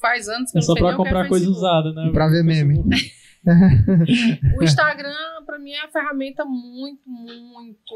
[0.00, 1.58] faz anos que É eu não só que é comprar coisa Facebook.
[1.58, 2.08] usada, né?
[2.08, 2.82] E pra ver meme.
[4.58, 5.14] O Instagram,
[5.46, 7.92] pra mim, é uma ferramenta muito, muito.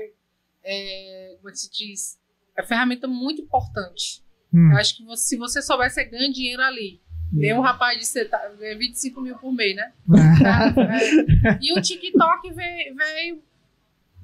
[0.64, 2.18] é, como é que se diz?
[2.56, 4.24] É uma ferramenta muito importante.
[4.52, 4.73] Hum.
[4.73, 7.01] Eu acho que você- se você souber, você ganha dinheiro ali.
[7.39, 9.93] Tem um rapaz de seta- ganha 25 mil por mês, né?
[10.11, 11.59] É.
[11.61, 13.43] E o TikTok veio, veio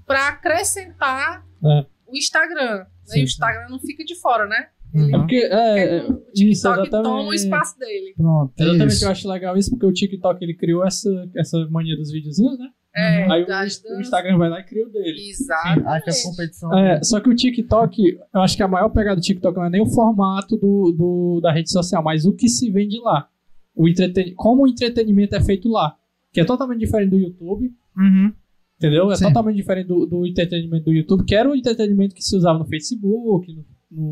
[0.06, 1.86] pra acrescentar É.
[2.06, 2.86] o Instagram.
[3.04, 3.18] Sim.
[3.18, 4.68] E o Instagram não fica de fora, né?
[4.94, 5.10] É Uhum.
[5.12, 8.12] porque, é, é, o isso, TikTok toma o espaço dele.
[8.14, 9.04] Pronto, é Exatamente, isso.
[9.06, 12.68] eu acho legal isso, porque o TikTok ele criou essa, essa mania dos videozinhos, né?
[12.94, 14.00] É, Aí o, das o.
[14.00, 15.14] Instagram vai lá e cria o dele.
[16.04, 16.78] Que a competição.
[16.78, 19.70] É, só que o TikTok, eu acho que a maior pegada do TikTok não é
[19.70, 23.28] nem o formato do, do- da rede social, mas o que se vende lá.
[23.74, 24.34] O entreten...
[24.34, 25.96] Como o entretenimento é feito lá.
[26.32, 28.32] Que é totalmente diferente do YouTube, Uhum.
[28.78, 29.10] entendeu?
[29.10, 29.26] É Sim.
[29.26, 32.64] totalmente diferente do, do entretenimento do YouTube, que era o entretenimento que se usava no
[32.66, 33.64] Facebook, no,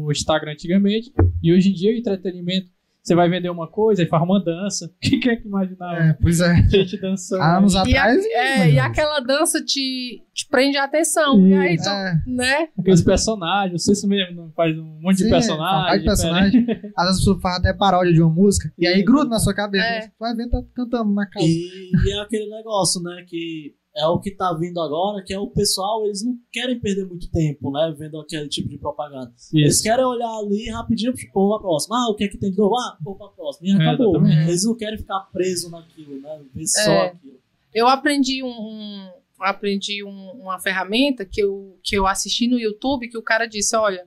[0.05, 1.13] no Instagram antigamente.
[1.43, 2.71] E hoje em dia o entretenimento,
[3.03, 4.93] você vai vender uma coisa e faz uma dança.
[5.01, 6.55] Quem quer que imaginar É, pois é.
[6.69, 7.43] gente dançando?
[7.43, 8.25] Há anos E, a- atrás.
[8.27, 11.47] é, e aquela dança te, te prende a atenção.
[11.47, 12.21] E aí, tu, É.
[12.27, 12.69] né?
[12.79, 15.89] Aqueles personagens, você mesmo não faz um monte de Sim, personagens.
[15.89, 16.67] faz personagem.
[16.97, 19.05] Às vezes pessoa faz até paródia de uma música e aí Sim.
[19.05, 19.85] gruda na sua cabeça.
[19.87, 20.01] É.
[20.03, 21.45] Você vai ver, tá cantando na casa.
[21.47, 23.25] E, e é aquele negócio, né?
[23.27, 27.07] Que é o que tá vindo agora, que é o pessoal, eles não querem perder
[27.07, 27.95] muito tempo, né?
[27.99, 29.33] Vendo aquele tipo de propaganda.
[29.53, 29.83] Eles Isso.
[29.83, 31.97] querem olhar ali rapidinho pô, pra próxima.
[31.97, 32.77] Ah, o que é que tem de novo?
[32.77, 33.67] Ah, pô, pra próxima.
[33.69, 34.17] E É, acabou.
[34.17, 34.49] exatamente.
[34.49, 36.41] Eles não querem ficar presos naquilo, né?
[36.55, 37.07] Ver só É.
[37.09, 37.41] aquilo.
[37.75, 39.11] Eu aprendi um, um-
[39.41, 43.75] aprendi um- uma ferramenta que eu, que eu assisti no YouTube que o cara disse:
[43.77, 44.07] olha,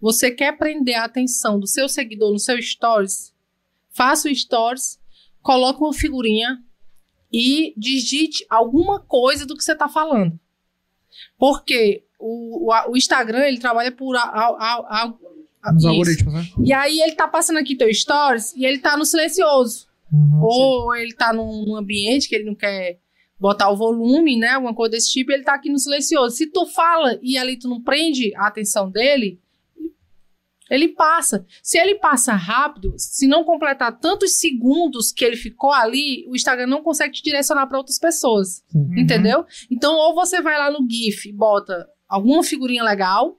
[0.00, 3.32] você quer prender a atenção do seu seguidor no seu stories?
[3.90, 4.98] Faça o stories,
[5.42, 6.58] coloque uma figurinha
[7.36, 10.38] e digite alguma coisa do que você está falando.
[11.38, 15.14] Porque o, o, o Instagram ele trabalha por a- a-
[15.62, 16.46] a- Nos algoritmos, né?
[16.62, 19.86] E aí ele tá passando aqui teu stories e ele tá no silencioso.
[20.12, 20.40] Uhum.
[20.42, 22.98] Ou ele tá num, num ambiente que ele não quer
[23.40, 24.50] botar o volume, né?
[24.50, 26.36] Alguma coisa desse tipo, ele tá aqui no silencioso.
[26.36, 29.40] Se tu fala e ali tu não prende a atenção dele,
[30.74, 31.44] ele passa.
[31.62, 36.66] Se ele passa rápido, se não completar tantos segundos que ele ficou ali, o Instagram
[36.66, 38.62] não consegue te direcionar para outras pessoas.
[38.74, 38.98] Uhum.
[38.98, 39.44] Entendeu?
[39.70, 43.38] Então, ou você vai lá no GIF e bota alguma figurinha legal,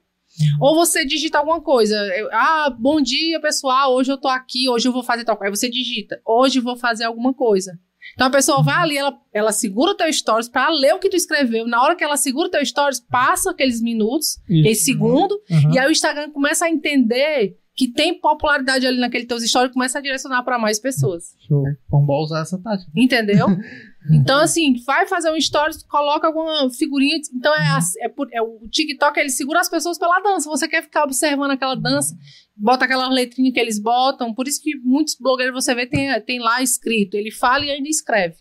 [0.59, 1.95] ou você digita alguma coisa.
[2.17, 3.93] Eu- ah, bom dia, pessoal.
[3.93, 5.49] Hoje eu tô aqui, hoje eu vou fazer tal coisa.
[5.53, 7.79] Aí você digita, hoje eu vou fazer alguma coisa.
[8.13, 11.09] Então a pessoa vai ali, ela, ela segura o teu stories pra ler o que
[11.09, 11.67] tu escreveu.
[11.67, 15.73] Na hora que ela segura o teu stories, passa aqueles minutos, aquele segundo, Uhum.
[15.73, 19.99] e aí o Instagram começa a entender que tem popularidade ali naquele teus stories começa
[19.99, 21.35] a direcionar pra mais pessoas.
[21.47, 21.63] Show.
[21.89, 22.89] Vamos usar essa tática.
[22.95, 23.47] Entendeu?
[24.07, 27.17] Então, assim, vai fazer um stories, coloca alguma figurinha.
[27.33, 30.47] Então, é, as- é, por- é o TikTok, ele segura as pessoas pela dança.
[30.47, 32.15] Você quer ficar observando aquela dança,
[32.55, 34.31] bota aquelas letrinhas que eles botam.
[34.31, 37.15] Por isso que muitos blogueiros você vê tem, tem lá escrito.
[37.15, 38.35] Ele fala e ainda escreve.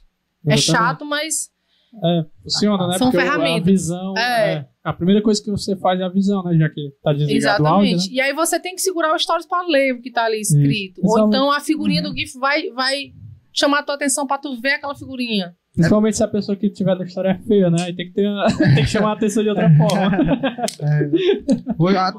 [0.46, 0.62] É Exatamente.
[0.66, 1.50] chato, mas
[2.02, 2.98] É, funciona, né?
[2.98, 3.64] São Porque o- a ferramentas.
[3.66, 4.14] visão.
[4.18, 4.52] É.
[4.54, 6.56] é, a primeira coisa que você faz é a visão, né?
[6.58, 8.10] Já que tá desligado o áudio, Exatamente.
[8.10, 8.16] né?
[8.16, 10.98] E aí você tem que segurar o stories pra ler o que tá ali escrito.
[11.00, 11.06] Isso.
[11.06, 11.36] Ou Exatamente.
[11.36, 12.10] então a figurinha Uhum.
[12.10, 13.12] do GIF vai, vai
[13.52, 15.54] chamar a tua atenção pra tu ver aquela figurinha.
[15.74, 17.78] Principalmente se a pessoa que tiver da história é feia, né?
[17.82, 18.28] Aí tem que, ter
[18.76, 20.10] tem que chamar a atenção de outra forma.
[20.82, 21.74] É.
[21.78, 22.12] Hoje- a-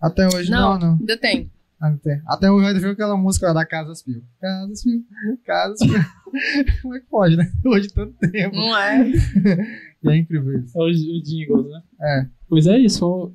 [0.00, 0.96] até hoje não, Não, não.
[0.98, 1.50] ainda tem.
[1.80, 4.22] Até, até hoje ainda viu aquela música lá da Casas Fio.
[4.38, 5.02] Casas Fio,
[5.46, 6.80] Casas Fio.
[6.82, 7.50] Como é que pode, né?
[7.66, 8.54] Hoje tanto tempo.
[8.54, 9.10] Não é?
[10.02, 10.78] E é incrível isso.
[10.80, 11.82] É os, os jingles, né?
[12.00, 12.26] É.
[12.48, 13.34] Pois é isso.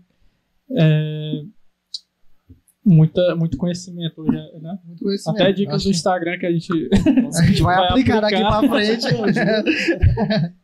[0.71, 1.43] É,
[2.83, 4.31] muita, muito conhecimento hoje,
[4.61, 4.79] né?
[4.83, 5.41] Muito conhecimento.
[5.41, 6.89] Até dicas Acho do Instagram que a gente.
[7.39, 8.59] A gente vai, vai aplicar daqui aplicar.
[8.59, 9.05] pra frente.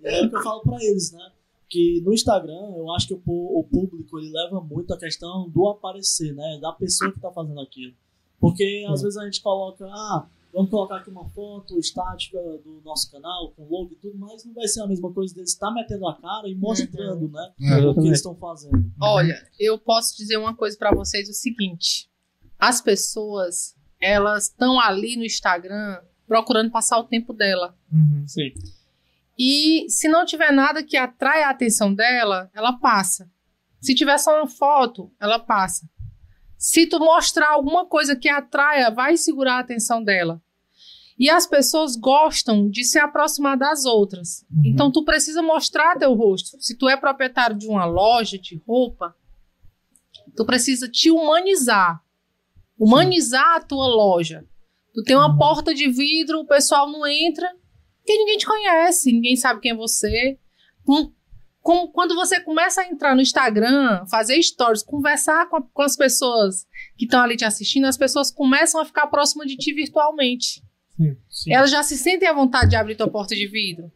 [0.03, 1.30] É o que eu falo pra eles, né?
[1.71, 5.69] Que no Instagram, eu acho que o, o público ele leva muito a questão do
[5.69, 6.59] aparecer, né?
[6.61, 7.93] Da pessoa que tá fazendo aquilo.
[8.41, 13.09] Porque às vezes a gente coloca, ah, vamos colocar aqui uma foto estática do nosso
[13.09, 16.05] canal, com logo e tudo, mas não vai ser a mesma coisa deles estar metendo
[16.09, 17.53] a cara e mostrando, né?
[17.61, 17.85] É.
[17.85, 18.91] O que eles estão fazendo.
[18.99, 22.09] Olha, eu posso dizer uma coisa pra vocês o seguinte:
[22.59, 27.73] as pessoas, elas estão ali no Instagram procurando passar o tempo dela.
[27.89, 28.27] Uhum.
[28.27, 28.51] Sim.
[29.37, 33.29] E se não tiver nada que atrai a atenção dela, ela passa.
[33.79, 35.89] Se tiver só uma foto, ela passa.
[36.57, 40.41] Se tu mostrar alguma coisa que atraia, vai segurar a atenção dela.
[41.17, 44.45] E as pessoas gostam de se aproximar das outras.
[44.51, 44.61] Uhum.
[44.65, 46.61] Então tu precisa mostrar teu rosto.
[46.61, 49.15] Se tu é proprietário de uma loja de roupa,
[50.35, 52.01] tu precisa te humanizar.
[52.77, 54.45] Humanizar a tua loja.
[54.93, 55.37] Tu tem uma Uhum.
[55.37, 57.47] porta de vidro, o pessoal não entra,
[58.01, 60.37] porque ninguém te conhece, ninguém sabe quem é você.
[60.83, 61.11] Com-
[61.61, 65.95] com- quando você começa a entrar no Instagram, fazer stories, conversar com, a- com as
[65.95, 66.65] pessoas
[66.97, 70.63] que estão ali te assistindo, as pessoas começam a ficar próximas de ti virtualmente.
[70.97, 71.15] Sim.
[71.29, 71.53] Sim.
[71.53, 73.91] Elas já se sentem à vontade de abrir tua porta de vidro,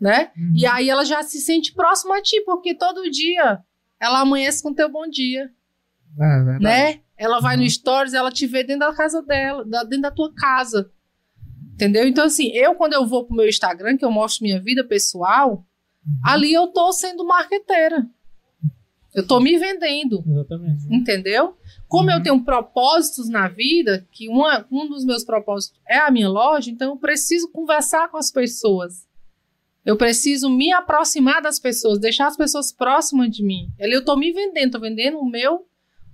[0.00, 0.30] né?
[0.36, 0.52] Uhum.
[0.56, 3.60] E aí ela já se sente próxima a ti, porque todo dia
[4.00, 5.50] ela amanhece com teu bom dia,
[6.20, 7.00] É né?
[7.16, 7.62] Ela vai Uhum.
[7.62, 10.90] no stories, ela te vê dentro da casa dela, dentro da tua casa.
[11.78, 12.08] Entendeu?
[12.08, 15.64] Então, assim, eu, quando eu vou pro meu Instagram, que eu mostro minha vida pessoal,
[16.04, 16.14] Uhum.
[16.24, 18.04] ali eu tô sendo marqueteira.
[19.14, 20.24] Eu tô me vendendo.
[20.26, 20.84] Exatamente.
[20.92, 21.56] Entendeu?
[21.86, 22.22] Como eu Uhum.
[22.24, 26.90] tenho propósitos na vida, que uma, um dos meus propósitos é a minha loja, então
[26.90, 29.06] eu preciso conversar com as pessoas.
[29.86, 33.70] Eu preciso me aproximar das pessoas, deixar as pessoas próximas de mim.
[33.80, 35.64] Ali eu tô me vendendo, tô vendendo o meu,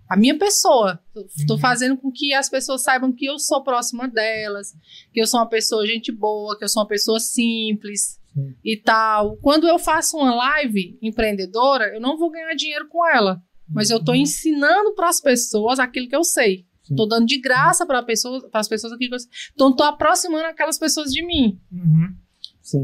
[0.09, 1.01] a minha pessoa.
[1.47, 1.59] Tô Uhum.
[1.61, 4.73] fazendo com que as pessoas saibam que eu sou próxima delas,
[5.13, 8.55] que eu sou uma pessoa gente boa, que eu sou uma pessoa simples Sim.
[8.65, 9.37] e tal.
[9.39, 13.43] Quando eu faço uma live empreendedora, eu não vou ganhar dinheiro com ela.
[13.69, 16.67] Mas eu estou ensinando para as pessoas aquilo que eu sei.
[16.89, 19.31] Estou dando de graça para pessoas, as pessoas aquilo que eu sei.
[19.55, 21.59] Então, estou aproximando aquelas pessoas de mim.
[21.73, 22.15] Uhum.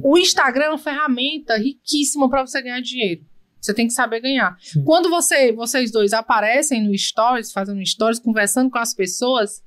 [0.03, 3.23] O Instagram é uma ferramenta riquíssima para você ganhar dinheiro.
[3.61, 4.57] Você tem que saber ganhar.
[4.61, 4.83] Sim.
[4.85, 9.63] Quando você, vocês dois aparecem no Stories, fazendo Stories, conversando com as pessoas,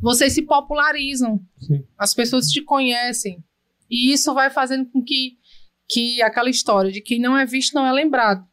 [0.00, 1.40] vocês se popularizam.
[1.60, 1.84] Sim.
[1.98, 3.44] As pessoas te conhecem.
[3.90, 5.36] E isso vai fazendo com que,
[5.88, 8.44] que aquela história de quem não é visto não é lembrado.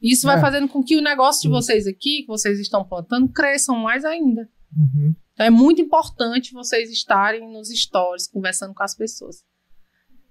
[0.00, 0.40] Isso vai É.
[0.40, 4.48] fazendo com que o negócio de vocês aqui, que vocês estão plantando, cresçam mais ainda.
[4.76, 5.14] Uhum.
[5.32, 9.42] Então é muito importante vocês estarem nos stories, conversando com as pessoas.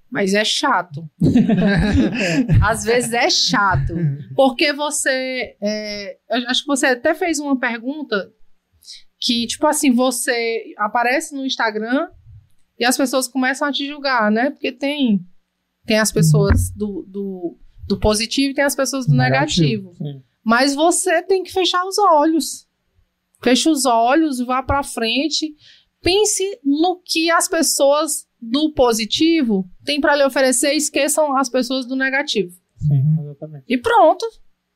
[0.10, 1.10] Mas é chato.
[2.64, 3.94] Às vezes é chato.
[4.36, 5.58] Porque você.
[5.62, 8.32] é, eu acho que você até fez uma pergunta
[9.20, 12.08] que, tipo assim, você aparece no Instagram
[12.80, 14.52] e as pessoas começam a te julgar, né?
[14.52, 15.26] Porque tem,
[15.86, 17.58] tem as pessoas do, do,
[17.88, 19.94] do positivo e tem as pessoas do Negativo.
[20.00, 20.24] negativo.
[20.44, 22.68] Mas você tem que fechar os olhos.
[23.44, 25.54] Feche os olhos, vá pra frente.
[26.02, 31.86] Pense no que as pessoas do positivo têm pra lhe oferecer e esqueçam as pessoas
[31.86, 32.52] do negativo.
[32.78, 33.24] Sim, Uhum.
[33.24, 33.66] exatamente.
[33.68, 34.26] E pronto.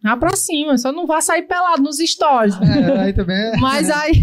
[0.03, 0.77] Vá pra cima.
[0.79, 2.55] Só não vá sair pelado nos stories.
[2.59, 3.35] É, aí também.
[3.38, 4.13] é- Mas aí,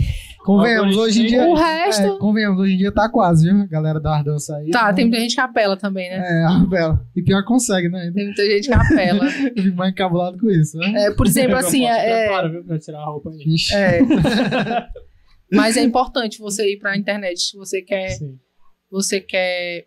[0.45, 1.47] Convenhamos, hoje em dia.
[1.47, 2.03] o resto.
[2.03, 3.61] É, convenhamos, hoje em dia tá quase, viu?
[3.63, 4.71] A galera da Ardança aí.
[4.71, 4.93] Tá, né?
[4.95, 6.17] tem muita gente que apela também, né?
[6.25, 7.07] É, a Bela.
[7.15, 8.11] E pior que consegue, né?
[8.15, 9.25] Tem muita gente que apela.
[9.55, 11.05] Eu fico mais encabulado com isso, né?
[11.07, 13.55] É, por exemplo, assim, é, viu, pra tirar a roupa aí.
[13.55, 13.75] Ixi.
[13.75, 14.01] é-
[15.53, 17.41] Mas é importante você ir pra internet.
[17.41, 18.37] Se você quer Sim.
[18.91, 19.87] Você quer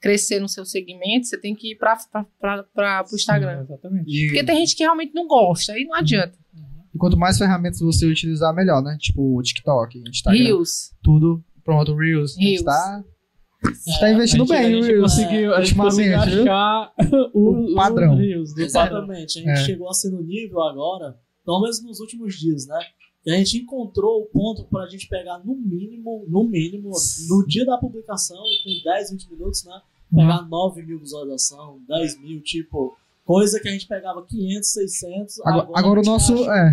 [0.00, 1.96] crescer no seu segmento, você tem que ir para
[3.10, 3.58] o Instagram.
[3.58, 4.10] Sim, exatamente.
[4.10, 6.38] E, Porque tem gente que realmente não gosta, aí não adianta.
[6.94, 8.96] e quanto mais ferramentas você utilizar, melhor, né?
[8.98, 10.92] Tipo o TikTok, Instagram, Rios.
[11.02, 11.44] tudo.
[11.62, 12.32] Pronto, Reels.
[12.36, 12.64] A gente Reels.
[12.64, 13.04] tá,
[13.62, 15.02] a gente tá investindo a gente, bem a no gente Reels.
[15.14, 16.92] conseguiu, a gente conseguiu achar
[17.34, 18.16] o, O padrão.
[18.16, 18.56] Reels.
[18.56, 19.38] Exatamente.
[19.38, 19.64] A gente É.
[19.64, 21.14] chegou a ser no nível agora,
[21.44, 22.80] pelo menos nos últimos dias, né?
[23.22, 26.90] Que a gente encontrou o ponto para a gente pegar no mínimo, no mínimo,
[27.28, 29.80] no dia da publicação, com 10, 20 minutos, né?
[30.14, 35.40] Pegar 9 mil visualizações, 10 mil, tipo, coisa que a gente pegava 500, 600.
[35.46, 36.72] Agora- agora o nosso- é.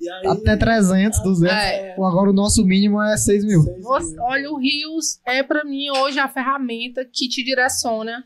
[0.00, 1.56] e aí, Até 300, 200.
[1.56, 1.94] É.
[1.98, 3.62] Ou Agora o nosso mínimo é 6 mil.
[3.62, 3.82] mil.
[4.22, 8.24] olha, o Rios é para mim hoje a ferramenta que te direciona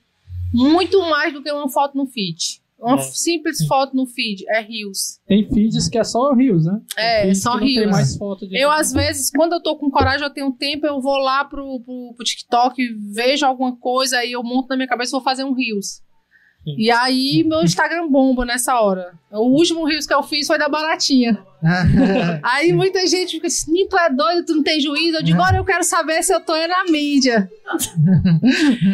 [0.53, 2.61] Muito mais do que uma foto no feed.
[2.79, 3.67] Uma É, simples sim.
[3.67, 5.19] foto no feed é Reels.
[5.27, 6.81] Tem feeds que é só Reels, né?
[6.97, 11.01] É, só de Eu, às vezes, quando eu tô com coragem, eu tenho tempo, eu
[11.01, 12.81] vou lá pro, pro, pro TikTok,
[13.13, 15.55] vejo alguma coisa, aí eu monto na minha cabeça e vou fazer um.
[15.55, 16.77] Sim.
[16.77, 19.19] E aí, meu Instagram bomba nessa hora.
[19.31, 21.39] O último Reels que eu fiz foi da Baratinha.
[22.43, 25.17] Aí muita gente fica assim, "Nito, tu é doido, tu não tem juízo.
[25.19, 27.51] Eu digo, agora eu quero saber se eu tô é na mídia.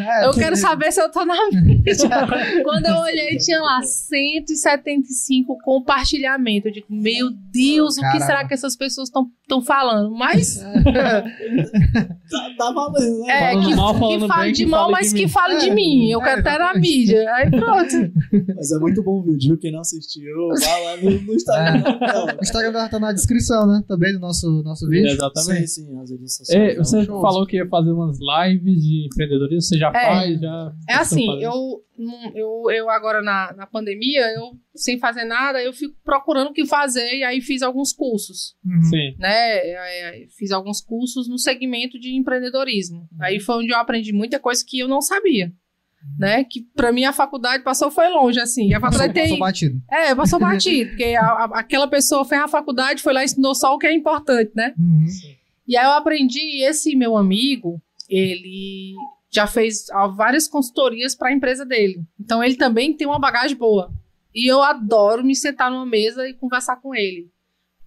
[0.09, 1.95] É, Eu quero saber se eu tô na mídia.
[2.65, 6.67] Quando eu olhei, tinha lá 175 compartilhamentos.
[6.67, 10.11] Eu digo, meu Deus, o que será que essas pessoas estão falando?
[10.17, 10.57] Mas
[12.31, 13.31] Tá, tá valendo, né?
[13.33, 15.59] é, Falando que, mal, que falando fale bem, de que mal, mas de que fale
[15.59, 16.11] de É, mim.
[16.11, 17.31] Eu é, quero estar na mídia.
[17.35, 18.13] Aí pronto.
[18.57, 19.59] Mas é muito bom o vídeo, viu?
[19.59, 20.24] Quem não assistiu,
[20.61, 21.83] vai lá no, no Instagram.
[22.01, 23.83] Não, O Instagram dela tá na descrição, né?
[23.87, 25.11] Também do nosso, nosso vídeo.
[25.11, 25.67] Exatamente.
[25.69, 26.75] Sim, sim, as redes sociais.
[26.75, 27.21] É, você Shows.
[27.23, 30.07] falou que ia fazer umas lives de empreendedorismo, você já É.
[30.07, 30.73] faz, já.
[30.89, 31.83] É assim, eu,
[32.35, 36.67] eu, eu agora na, na pandemia, eu sem fazer nada, eu fico procurando o que
[36.67, 38.57] fazer e aí fiz alguns cursos.
[38.65, 38.83] Uhum.
[38.83, 39.15] Sim.
[39.19, 39.31] né?
[39.31, 43.07] é, Fiz alguns cursos no segmento de empreendedorismo.
[43.21, 45.53] Aí foi onde eu aprendi muita coisa que eu não sabia.
[46.19, 46.45] Né?
[46.45, 48.73] Que pra mim a faculdade passou foi longe, assim.
[48.73, 49.23] A Passou, faculdade tem.
[49.31, 49.83] passou batido.
[49.91, 53.55] É, passou batido, porque a- a- aquela pessoa fez a faculdade, foi lá e ensinou
[53.55, 54.73] só o que é importante, né?
[54.79, 55.07] Uhum.
[55.67, 58.95] E aí eu aprendi, e esse meu amigo, ele
[59.31, 62.01] já fez várias consultorias para a empresa dele.
[62.21, 63.91] Então ele também tem uma bagagem boa.
[64.33, 67.29] E eu adoro me sentar numa mesa e conversar com ele.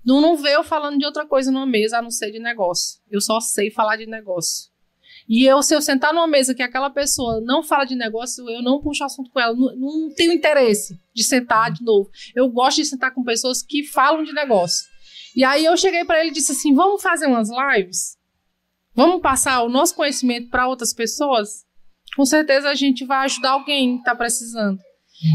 [0.05, 2.99] Não, não vê eu falando de outra coisa numa mesa a não ser de negócio.
[3.09, 4.69] Eu só sei falar de negócio.
[5.27, 8.61] E eu, se eu sentar numa mesa que aquela pessoa não fala de negócio, eu
[8.61, 9.53] não puxo assunto com ela.
[9.53, 12.09] Não, não tenho interesse de sentar de novo.
[12.33, 14.85] Eu gosto de sentar com pessoas que falam de negócio.
[15.35, 18.17] E aí eu cheguei para ele e disse assim: vamos fazer umas lives?
[18.95, 21.65] Vamos passar o nosso conhecimento para outras pessoas?
[22.15, 24.79] Com certeza a gente vai ajudar alguém que está precisando.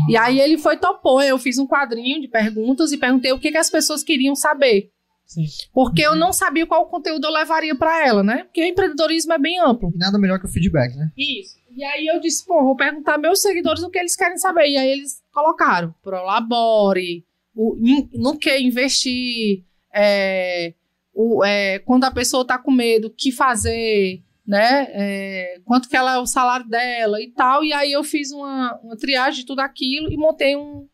[0.09, 1.23] E aí ele foi topou.
[1.23, 4.91] Eu fiz um quadrinho de perguntas e perguntei o que, que as pessoas queriam saber.
[5.35, 5.47] Sim.
[5.73, 8.45] Porque eu não sabia qual conteúdo eu levaria para ela, né?
[8.45, 9.91] Porque o empreendedorismo é bem amplo.
[9.95, 11.11] E nada melhor que o feedback, né?
[11.17, 11.57] Isso.
[11.75, 14.69] E aí eu disse, pô, vou perguntar meus seguidores o que eles querem saber.
[14.69, 19.65] E aí eles colocaram Prolabore, o, in- no que investir,
[19.95, 20.75] é,
[21.15, 24.87] o, é, quando a pessoa tá com medo, o que fazer, né?
[24.91, 27.65] É, quanto que ela é o salário dela e tal.
[27.65, 30.87] E aí eu fiz uma, uma triagem de tudo aquilo e montei um,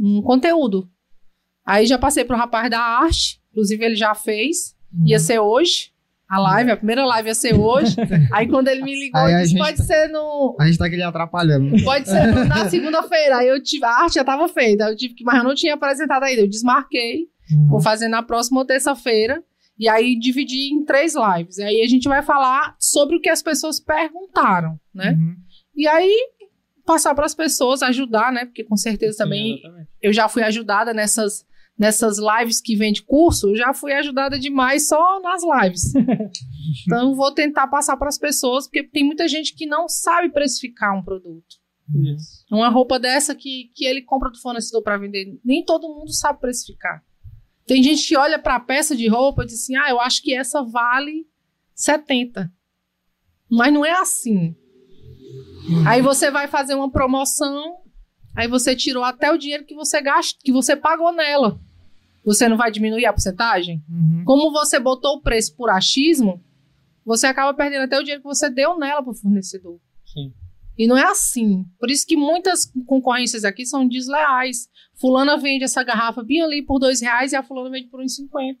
[0.00, 0.88] um conteúdo.
[1.66, 4.74] Aí já passei pro rapaz da arte, inclusive ele já fez,
[5.06, 5.92] ia ser hoje.
[6.28, 7.94] A live, a primeira live ia ser hoje.
[8.32, 10.56] Aí quando ele me ligou, a disse, pode tá- ser no.
[10.58, 11.82] A gente tá aqui atrapalhando.
[11.84, 13.38] Pode ser no- na segunda-feira.
[13.38, 13.84] Aí eu tive.
[13.84, 14.84] A arte já tava feita.
[14.84, 16.40] Eu tive que, mas eu não tinha apresentado ainda.
[16.42, 17.28] Eu desmarquei.
[17.68, 19.42] Vou fazer na próxima terça-feira.
[19.78, 21.58] E aí dividi em três lives.
[21.58, 25.10] E aí a gente vai falar sobre o que as pessoas perguntaram, né?
[25.12, 25.36] Uhum.
[25.76, 26.16] E aí
[26.86, 28.44] passar para as pessoas, ajudar, né?
[28.46, 29.88] Porque com certeza também Exatamente.
[30.02, 31.44] eu já fui ajudada nessas,
[31.78, 35.92] nessas lives que vende curso, eu já fui ajudada demais só nas lives.
[36.86, 40.96] então vou tentar passar para as pessoas, porque tem muita gente que não sabe precificar
[40.96, 41.56] um produto.
[42.14, 42.44] Isso.
[42.50, 46.40] Uma roupa dessa que, que ele compra do fornecedor para vender, nem todo mundo sabe
[46.40, 47.04] precificar.
[47.66, 50.22] Tem gente que olha para a peça de roupa e diz assim: "Ah, eu acho
[50.22, 51.26] que essa vale
[51.74, 52.52] 70".
[53.50, 54.54] Mas não é assim.
[55.86, 57.76] Aí você vai fazer uma promoção,
[58.34, 61.60] aí você tirou até o dinheiro que você gasta, que você pagou nela.
[62.24, 63.82] Você não vai diminuir a porcentagem?
[63.88, 64.24] Uhum.
[64.24, 66.42] Como você botou o preço por achismo,
[67.04, 69.78] você acaba perdendo até o dinheiro que você deu nela para o fornecedor.
[70.06, 70.32] Sim.
[70.76, 71.64] E não é assim.
[71.78, 74.68] Por isso que muitas concorrências aqui são desleais.
[74.94, 78.56] Fulana vende essa garrafa bem ali por dois reais e a fulana vende por 1,50.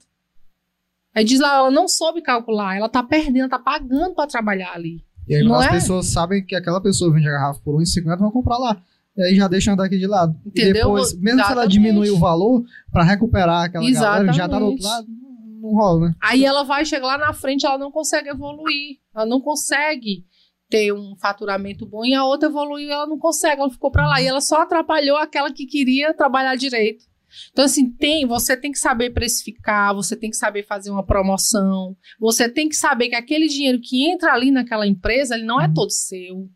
[1.14, 5.04] Aí diz lá, ela não soube calcular, ela tá perdendo, tá pagando para trabalhar ali.
[5.28, 5.70] E aí, Não as é?
[5.70, 8.82] pessoas sabem que aquela pessoa vende a garrafa por 1,50, vão comprar lá.
[9.16, 10.34] E aí já deixam daqui de lado.
[10.44, 10.72] E Entendeu?
[10.74, 11.72] depois, mesmo se ela Exatamente.
[11.72, 14.84] diminuir o valor, pra recuperar aquela galera que já tá do outro Exatamente.
[14.84, 16.14] lado, não rola, né?
[16.20, 18.98] Aí ela vai chegar lá na frente, ela não consegue evoluir.
[19.14, 20.24] Ela não consegue
[20.68, 22.04] ter um faturamento bom.
[22.04, 24.20] E a outra evoluiu, ela não consegue, ela ficou pra lá.
[24.20, 27.04] E ela só atrapalhou aquela que queria trabalhar direito.
[27.50, 31.96] Então, assim, tem, você tem que saber precificar, você tem que saber fazer uma promoção,
[32.18, 35.68] você tem que saber que aquele dinheiro que entra ali naquela empresa, ele não é
[35.72, 36.48] todo seu.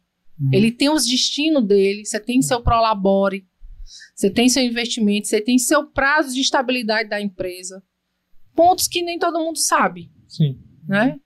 [0.52, 3.46] Ele tem os destinos dele, você tem seu prolabore,
[4.14, 7.82] você tem seu investimento, você tem seu prazo de estabilidade da empresa.
[8.54, 10.58] Pontos que nem todo mundo sabe, Sim.
[10.88, 11.16] né?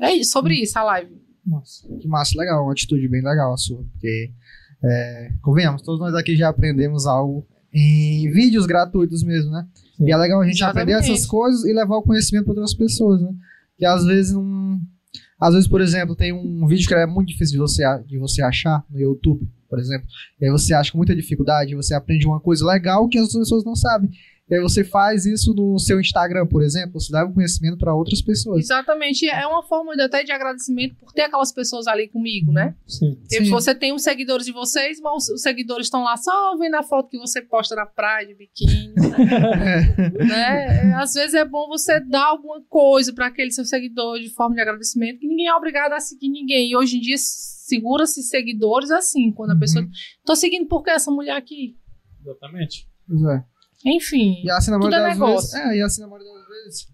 [0.00, 1.20] É isso, sobre isso a live.
[1.44, 1.88] Nossa.
[1.98, 3.82] Que massa, legal, uma atitude bem legal a sua.
[3.92, 4.30] Porque,
[4.84, 9.66] é, convenhamos, todos nós aqui já aprendemos algo em vídeos gratuitos mesmo, né?
[9.96, 10.06] Sim.
[10.06, 10.94] E é legal a gente Exatamente.
[10.94, 13.30] aprender essas coisas e levar o conhecimento para outras pessoas, né?
[13.76, 14.80] Que às vezes não.
[15.40, 18.42] Às vezes, por exemplo, tem um vídeo que é muito difícil de você, de você
[18.42, 20.06] achar no YouTube, por exemplo.
[20.40, 23.42] E aí você acha com muita dificuldade, você aprende uma coisa legal que as outras
[23.42, 24.10] pessoas não sabem.
[24.50, 27.94] E aí você faz isso no seu Instagram, por exemplo, você leva o conhecimento para
[27.94, 28.60] outras pessoas.
[28.60, 29.28] Exatamente.
[29.28, 32.74] É uma forma de, até de agradecimento por ter aquelas pessoas ali comigo, né?
[32.86, 33.14] Sim.
[33.16, 33.50] Porque Sim.
[33.50, 37.08] você tem os seguidores de vocês, mas os- seguidores estão lá só vendo a foto
[37.10, 38.94] que você posta na praia de biquíni.
[40.26, 40.90] né?
[40.90, 44.54] É, Às vezes é bom você dar alguma coisa para aquele seu seguidor de forma
[44.54, 46.70] de agradecimento, que ninguém é obrigado a seguir ninguém.
[46.70, 49.60] E hoje em dia segura-se seguidores assim, quando a Uhum.
[49.60, 49.86] pessoa.
[50.24, 51.76] Tô seguindo porque essa mulher aqui.
[52.22, 52.88] Exatamente.
[53.06, 53.44] Pois é.
[53.84, 54.42] Enfim.
[54.44, 55.54] E assim, na Tudo maioria é das vezes.
[55.54, 56.88] É, e assim, na maioria das vezes.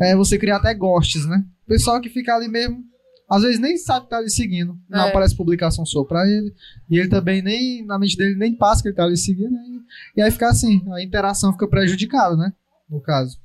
[0.00, 1.44] É você criar até gostes, né?
[1.64, 2.84] O pessoal que fica ali mesmo.
[3.28, 4.76] Às vezes nem sabe que tá ali seguindo.
[4.88, 5.08] Não É.
[5.08, 6.52] aparece publicação sua pra ele.
[6.88, 9.54] E ele também nem, na mente dele, nem passa que ele tá ali seguindo.
[9.54, 9.80] E,
[10.18, 12.52] e aí fica assim, a interação fica prejudicada, né?
[12.88, 13.38] No caso.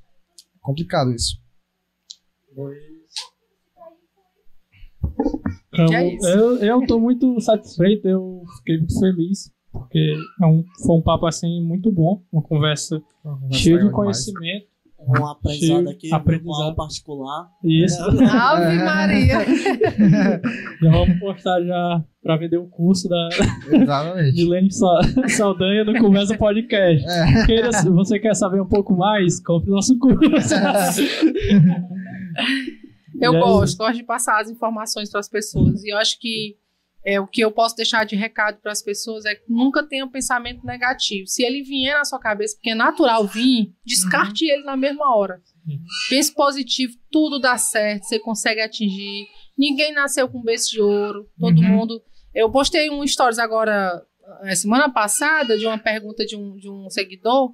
[0.62, 1.40] Complicado isso.
[5.72, 6.28] Que é isso.
[6.28, 11.26] eu, eu tô muito satisfeito, eu fiquei muito feliz, porque é um, foi um papo
[11.26, 13.02] assim muito bom, uma conversa
[13.52, 14.68] cheia de conhecimento.
[15.08, 16.64] Um aprendizado aqui, aprendizado.
[16.64, 17.48] aula particular.
[17.64, 18.02] Isso.
[18.26, 19.38] Ave Maria.
[20.82, 23.30] Já vamos postar já pra vender o curso da.
[24.34, 27.06] Milene Sa- Saldanha no Conversa Podcast.
[27.08, 27.46] É.
[27.46, 30.56] Queira, se você quer saber um pouco mais, compre nosso curso.
[33.22, 35.84] Eu gosto, gosto de passar as informações para as pessoas.
[35.84, 36.56] E eu acho que
[37.06, 40.04] é, o que eu posso deixar de recado para as pessoas é que nunca tenha
[40.04, 41.28] um pensamento negativo.
[41.28, 45.40] Se ele vier na sua cabeça, porque é natural vir, descarte ele na mesma hora.
[45.68, 45.78] Uhum.
[46.10, 49.28] Pense positivo, tudo dá certo, você consegue atingir.
[49.58, 51.64] Ninguém nasceu com berço de ouro, todo Uhum.
[51.68, 52.02] mundo.
[52.34, 54.02] Eu postei um stories agora,
[54.46, 57.54] eh, semana passada, de uma pergunta de um, de um seguidor,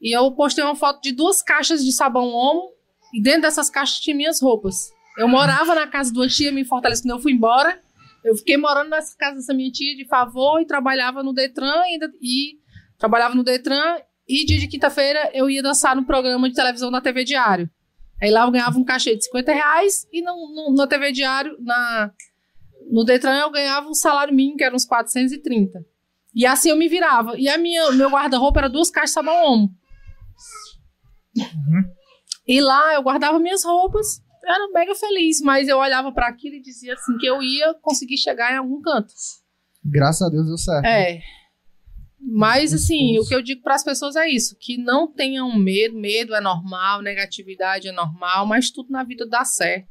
[0.00, 2.70] e eu postei uma foto de duas caixas de sabão Omo,
[3.12, 4.90] e dentro dessas caixas tinha minhas roupas.
[5.18, 7.80] Eu morava na casa de uma tia minha em Fortaleza quando eu fui embora.
[8.26, 11.92] Eu fiquei morando nessa casa dessa minha tia de favor e trabalhava no Detran e,
[11.92, 12.58] ainda- e
[12.98, 13.98] trabalhava no Detran
[14.28, 17.70] e dia de quinta-feira eu ia dançar no programa de televisão da TV Diário.
[18.20, 21.56] Aí lá eu ganhava um cachê de 50 reais e no, no- na TV Diário,
[21.60, 22.10] na,
[22.90, 25.84] no Detran eu ganhava um salário mínimo que era uns 430.
[26.34, 27.38] E assim eu me virava.
[27.38, 29.70] E a minha, meu guarda-roupa era duas caixas de sabão Omo.
[32.46, 36.54] E lá eu guardava minhas roupas, eu era mega feliz, mas eu olhava para aquilo
[36.54, 39.12] e dizia assim que eu ia conseguir chegar em algum canto.
[39.84, 40.86] Graças a Deus deu certo.
[40.86, 41.20] É.
[42.20, 45.98] Mas assim, o que eu digo para as pessoas é isso, que não tenham medo,
[45.98, 49.88] medo é normal, negatividade é normal, mas tudo na vida dá certo.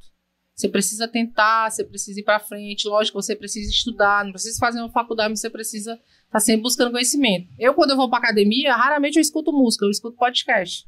[0.53, 4.80] Você precisa tentar, você precisa ir para frente, lógico, você precisa estudar, não precisa fazer
[4.80, 7.49] uma faculdade, mas você precisa estar sempre buscando conhecimento.
[7.60, 10.86] Eu quando eu vou para academia, raramente eu escuto música, eu escuto podcast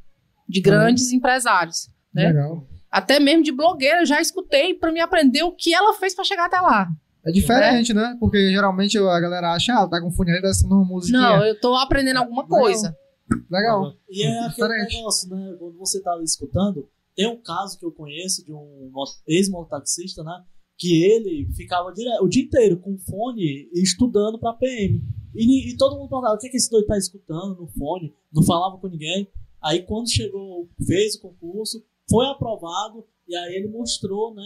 [0.48, 2.28] de grandes empresários, né?
[2.28, 2.66] Legal.
[2.92, 6.24] Até mesmo de blogueira, eu já escutei para me aprender o que ela fez para
[6.24, 6.88] chegar até lá.
[7.26, 8.16] É diferente, né?
[8.20, 11.20] Porque geralmente a galera acha, ah, tá com fone ali, dessa numa musiquinha.
[11.20, 12.60] Não, eu tô aprendendo alguma Legal.
[12.60, 12.98] coisa.
[13.52, 13.94] Legal.
[14.10, 14.96] E é aquele Diferente.
[14.96, 15.56] negócio, né?
[15.60, 20.42] Quando você tá escutando, tem um caso que eu conheço de um mo- ex-mototaxista, né?
[20.78, 25.02] Que ele ficava direto, o dia inteiro com fone estudando pra PM.
[25.36, 28.14] E, e todo mundo perguntava, o que, é que esse doido tá escutando no fone?
[28.34, 29.28] Não falava com ninguém.
[29.62, 34.44] Aí quando chegou, fez o concurso, foi aprovado, e aí ele mostrou, né?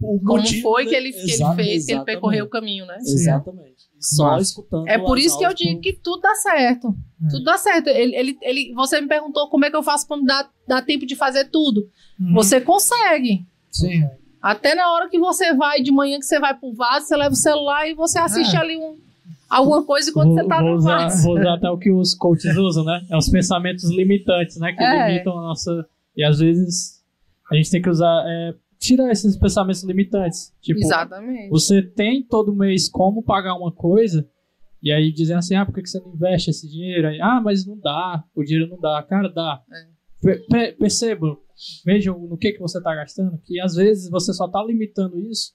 [0.00, 2.98] O Como foi que dele- ele, que ele fez, que ele percorreu o caminho, né?
[3.00, 3.86] Exatamente.
[3.98, 4.86] E só escutando.
[4.88, 6.88] É por isso que eu digo por- que tudo dá certo.
[6.88, 7.28] Hum.
[7.30, 7.88] Tudo dá certo.
[7.88, 10.82] Ele, ele, ele, você me perguntou como é que eu faço pra me dar, dar
[10.82, 11.88] tempo de fazer tudo.
[12.20, 12.34] Uhum.
[12.34, 13.46] Você consegue.
[13.70, 14.04] Sim.
[14.42, 17.32] Até na hora que você vai, de manhã que você vai pro vaso, você leva
[17.32, 18.58] o celular e você assiste É.
[18.58, 18.98] ali um,
[19.48, 21.22] alguma coisa enquanto Vou, você tá vou no usar, vaso.
[21.24, 23.00] vou usar até o que os coaches usam, né?
[23.10, 24.74] É os pensamentos limitantes, né?
[24.74, 25.08] Que É.
[25.08, 25.86] limitam a nossa.
[26.14, 26.95] E às vezes
[27.50, 28.24] a gente tem que usar.
[28.26, 30.54] É, tirar esses pensamentos limitantes.
[30.60, 31.48] Tipo, Exatamente.
[31.48, 34.28] você tem todo mês como pagar uma coisa.
[34.82, 37.08] E aí dizem assim, ah, por que você não investe esse dinheiro?
[37.08, 39.02] Aí, ah, mas não dá, o dinheiro não dá.
[39.08, 39.62] Cara, dá.
[39.72, 39.86] É.
[40.20, 41.38] Per- per- percebam,
[41.86, 45.52] vejam no que, que você está gastando, que às vezes você só está limitando isso,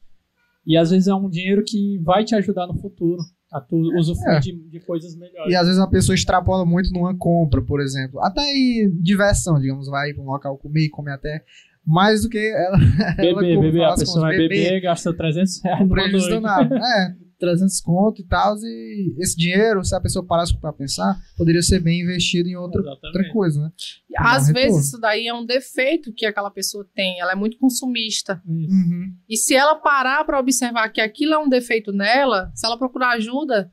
[0.65, 4.38] e às vezes é um dinheiro que vai te ajudar no futuro a tu usufruir
[4.38, 4.39] É.
[4.39, 5.51] de, de coisas melhores.
[5.53, 8.19] E às vezes a pessoa extrapola muito numa compra, por exemplo.
[8.19, 11.43] Até em diversão, digamos, vai pra um local comer e come até
[11.85, 12.77] mais do que ela.
[13.17, 16.75] ela Beber, compra, beber, a pessoa vai contas, beber, gasta 300 reais numa prejuízo danado.
[16.81, 18.55] É, 300 conto e tal.
[18.57, 22.81] E esse dinheiro, se a pessoa parasse pra pensar, poderia ser bem investido em outra,
[22.81, 23.71] outra coisa, né?
[24.17, 27.19] Às Dá um vezes isso daí é um defeito que aquela pessoa tem.
[27.19, 28.41] Ela é muito consumista.
[28.45, 29.13] Uhum.
[29.27, 33.15] E se ela parar para observar que aquilo é um defeito nela, se ela procurar
[33.15, 33.71] ajuda,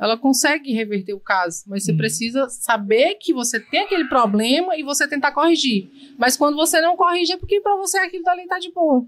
[0.00, 1.62] ela consegue reverter o caso.
[1.66, 1.98] Mas você Uhum.
[1.98, 5.90] precisa saber que você tem aquele problema e você tentar corrigir.
[6.18, 9.04] Mas quando você não corrige, é porque para você aquilo dali tá de boa.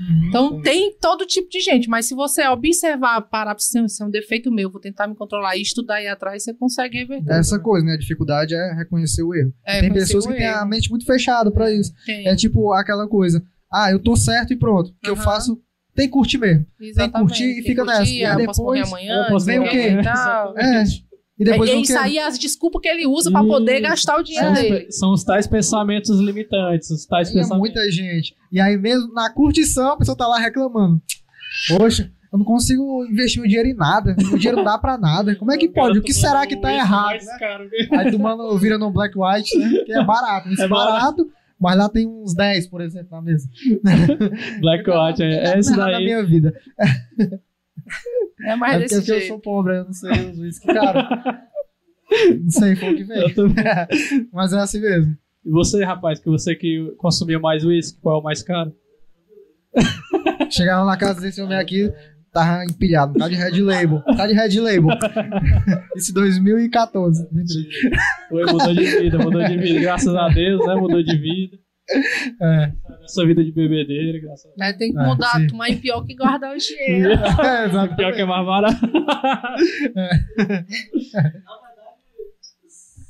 [0.00, 0.28] Uhum.
[0.28, 4.10] Então tem todo tipo de gente, mas se você observar, parar pra ser ser um
[4.10, 7.30] defeito meu, vou tentar me controlar e estudar aí atrás, você consegue reverter.
[7.32, 7.92] Essa coisa, né?
[7.92, 9.52] A dificuldade é reconhecer o erro.
[9.64, 11.92] É, tem pessoas que têm a mente muito fechada pra isso.
[12.06, 13.42] Tem, É tipo aquela coisa.
[13.72, 14.90] Ah, eu tô certo e pronto.
[14.90, 15.22] O que eu Aham.
[15.22, 15.60] faço
[15.94, 16.66] tem que curtir mesmo.
[16.80, 17.28] exatamente.
[17.28, 17.98] curtir e Tem fica que nessa.
[18.00, 19.82] curtir, E ah, aí eu posso morrer depois- amanhã, vem o quê?
[19.82, 20.54] sei e.
[20.58, 20.84] É.
[21.36, 24.14] E depois é, o isso aí é as desculpas que ele usa pra poder gastar
[24.14, 24.80] o São dinheiro os, dele.
[24.84, 27.58] pe- são os tais pensamentos limitantes, os tais É pensamentos.
[27.58, 28.36] muita gente.
[28.52, 31.02] E aí mesmo na curtição a pessoa tá lá reclamando.
[31.76, 34.14] Poxa, eu não consigo investir meu dinheiro em nada.
[34.16, 35.34] Meu dinheiro não dá pra nada.
[35.34, 35.98] Como é que pode?
[35.98, 37.18] O que será que tá errado?
[37.24, 37.66] né?
[37.98, 39.70] Aí tu manda, vira no Black White, né?
[39.86, 40.48] Que é barato.
[40.50, 40.92] Isso é É barato.
[40.92, 41.26] barato,
[41.60, 43.48] mas lá tem uns 10, por exemplo, na mesa.
[44.60, 46.04] Black Watch, é, esse errado na daí.
[46.04, 46.54] minha vida.
[48.46, 49.28] É mais é desse porque eu jeito.
[49.28, 51.48] sou pobre, eu não sei os whisky, cara.
[52.42, 53.22] Não sei, foi o que veio.
[53.28, 53.46] Eu tô-
[54.32, 55.16] Mas é assim mesmo.
[55.44, 58.74] E você, rapaz, que você que consumia mais uísque, qual é o mais caro?
[60.50, 61.92] Chegava na casa desse homem aqui,
[62.34, 64.02] tava empilhado, tá de Red Label.
[64.16, 64.88] Tá de Red Label.
[65.96, 67.26] Isso 2014.
[68.28, 70.74] Foi, mudou de vida, mudou de vida, graças a Deus, né?
[70.74, 71.56] Mudou de vida.
[72.40, 72.72] É,
[73.04, 74.68] Essa vida de bebedeira, graças a Deus.
[74.68, 75.46] É, tem que É, mudar, sim.
[75.46, 77.10] tomar em pior que guardar o dinheiro.
[77.44, 77.96] é exato.
[77.96, 78.80] Pior que é mais barato.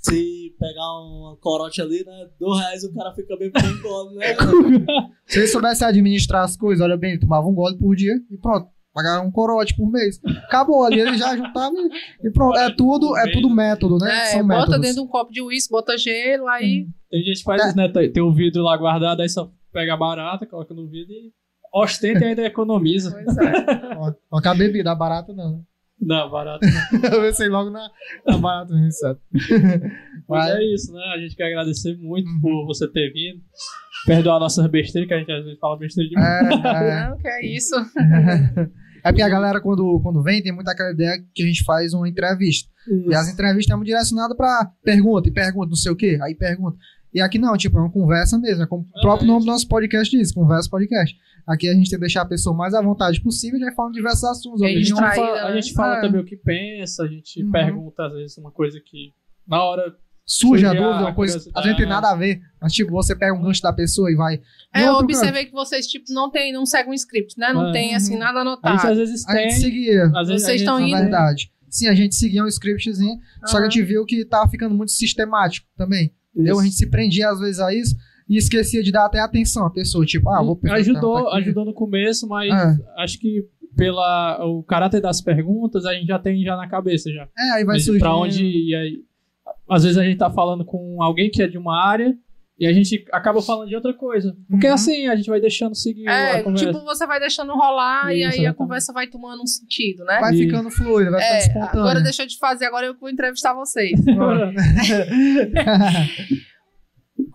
[0.02, 2.28] Se pegar um corote ali, né?
[2.38, 4.26] Dois reais o cara fica bem por um gole, né?
[5.26, 8.36] Se ele soubesse administrar as coisas, olha bem, ele tomava um gole por dia e
[8.36, 8.68] pronto.
[8.94, 10.20] Pagava um corote por mês.
[10.44, 11.74] Acabou ali, ele já juntava
[12.22, 12.56] e, e pronto.
[12.56, 14.08] É tudo, é tudo método, né?
[14.10, 14.80] É, São bota métodos.
[14.80, 16.86] dentro de um copo de uísque, bota gelo, aí.
[17.10, 17.88] Tem gente que faz isso, né?
[17.88, 21.32] Tem o vidro lá guardado, aí só pega a barata, coloca no vidro e
[21.74, 23.10] ostenta e ainda economiza.
[23.10, 24.14] Pois é.
[24.30, 25.54] Colocar a bebida, a barata não.
[25.56, 25.60] né?
[26.00, 27.00] Não, barato não.
[27.10, 27.88] Eu pensei logo na,
[28.26, 29.20] na barata mesmo, certo?
[30.28, 31.00] Mas é isso, né?
[31.14, 32.40] A gente quer agradecer muito Uhum.
[32.40, 33.40] por você ter vindo.
[34.06, 36.46] Perdoar nossas besteiras, que a gente às vezes fala besteira demais.
[36.64, 37.74] É, Não, que é isso.
[39.04, 39.08] É.
[39.08, 41.92] é porque a galera, quando, quando vem, tem muita aquela ideia que a gente faz
[41.92, 42.68] uma entrevista.
[43.08, 46.34] E as entrevistas é muito direcionadas pra pergunta, e pergunta, não sei o quê, aí
[46.34, 46.76] pergunta.
[47.14, 48.64] E aqui não, tipo, é uma conversa mesmo.
[48.64, 51.16] É como o próprio É, nome do nosso podcast diz, Conversa Podcast.
[51.46, 53.92] Aqui a gente tem que deixar a pessoa mais à vontade possível e aí falando
[53.92, 54.62] de diversos assuntos.
[54.62, 56.00] É A gente, fala, a gente fala É.
[56.00, 57.50] também o que pensa, a gente Uhum.
[57.52, 59.12] pergunta às vezes uma coisa que
[59.46, 59.94] na hora.
[60.26, 61.36] Surge a dúvida, uma coisa.
[61.54, 62.40] Às vezes tem nada a ver.
[62.60, 64.40] Mas, tipo, você pega um gancho da pessoa e vai.
[64.74, 67.52] É, eu observei que vocês, tipo, não tem, não seguem um script, né?
[67.52, 67.72] Não É.
[67.72, 68.88] tem, assim, nada gente anotado.
[68.88, 69.60] às vezes A gente tem.
[69.60, 70.04] seguia.
[70.16, 70.96] Às vezes Vocês estão Na indo?
[70.98, 71.52] verdade.
[71.68, 74.92] Sim, a gente seguia um scriptzinho, só que a gente viu que tava ficando muito
[74.92, 76.12] sistemático também.
[76.34, 76.58] Entendeu?
[76.58, 77.94] A gente se prendia às vezes a isso
[78.28, 80.06] e esquecia de dar até atenção à pessoa.
[80.06, 81.36] Tipo, ah, vou perguntar ajudou, aqui.
[81.38, 82.76] ajudou no começo, mas É.
[83.02, 83.44] acho que
[83.76, 87.28] pela o caráter das perguntas a gente já tem já na cabeça já.
[87.36, 87.98] É, aí vai surgir.
[88.00, 89.02] pra onde ir aí.
[89.68, 92.14] Às vezes a gente tá falando com alguém que é de uma área
[92.58, 94.36] e a gente acaba falando de outra coisa.
[94.48, 94.74] Porque Uhum.
[94.74, 96.66] assim, a gente vai deixando seguir É, a conversa.
[96.66, 98.56] tipo, você vai deixando rolar e Isso, aí a exatamente.
[98.56, 100.20] conversa vai tomando um sentido, né?
[100.20, 101.80] Vai E- ficando fluido, vai ficando É, espontâneo.
[101.80, 103.98] agora deixa eu te fazer, agora eu vou entrevistar vocês.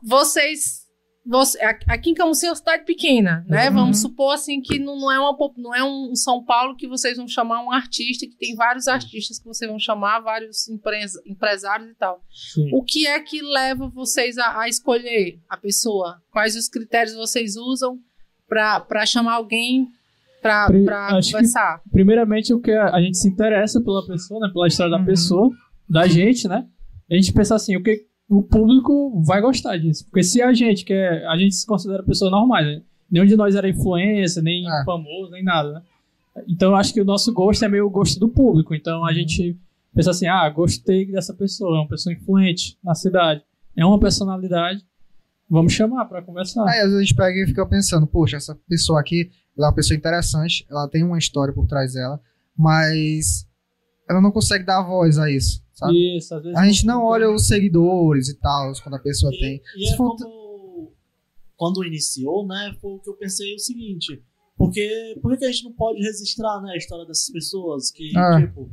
[0.03, 0.78] vocês,
[1.25, 3.67] você, aqui em Camusim é uma cidade pequena, né?
[3.69, 3.75] Uhum.
[3.75, 7.17] Vamos supor assim que não, não é uma não é um São Paulo que vocês
[7.17, 11.89] vão chamar um artista, que tem vários artistas que vocês vão chamar, vários empresa- empresários
[11.89, 12.23] e tal.
[12.31, 12.69] Sim.
[12.73, 16.21] O que é que leva vocês a, a escolher a pessoa?
[16.31, 17.99] Quais os critérios vocês usam
[18.47, 19.87] para chamar alguém
[20.41, 20.65] para
[21.17, 21.81] acho que- conversar?
[21.91, 24.51] Primeiramente, o que a a gente se interessa pela pessoa, né?
[24.53, 25.05] Pela história da Uhum.
[25.05, 25.49] pessoa,
[25.87, 26.65] da gente, né?
[27.11, 30.05] A gente pensa assim, o que o público vai gostar disso.
[30.05, 32.81] Porque se a gente, que é, a gente se considera pessoa normal, né?
[33.09, 34.83] Nenhum de nós era influencer, nem É.
[34.85, 35.81] famoso, nem nada, né?
[36.47, 38.73] Então, eu acho que o nosso gosto é meio o gosto do público.
[38.75, 39.13] Então, a Uhum.
[39.15, 39.57] gente
[39.95, 43.41] pensa assim, ah, gostei dessa pessoa, é uma pessoa influente na cidade.
[43.75, 44.85] É uma personalidade,
[45.49, 46.63] vamos chamar pra conversar.
[46.69, 49.69] Aí às vezes a gente pega e fica pensando, poxa, essa pessoa aqui, ela é
[49.69, 52.21] uma pessoa interessante, ela tem uma história por trás dela,
[52.55, 53.47] mas
[54.09, 56.17] ela não consegue dar voz a isso, sabe?
[56.17, 59.39] Isso, às vezes A gente não olha os seguidores e tal, quando a pessoa E,
[59.39, 59.61] tem.
[59.77, 60.91] e Se é for- quando,
[61.55, 64.21] quando iniciou, né, foi o que eu pensei o seguinte,
[64.57, 68.39] porque por que a gente não pode registrar, né, a história dessas pessoas que, Ah.
[68.41, 68.69] tipo,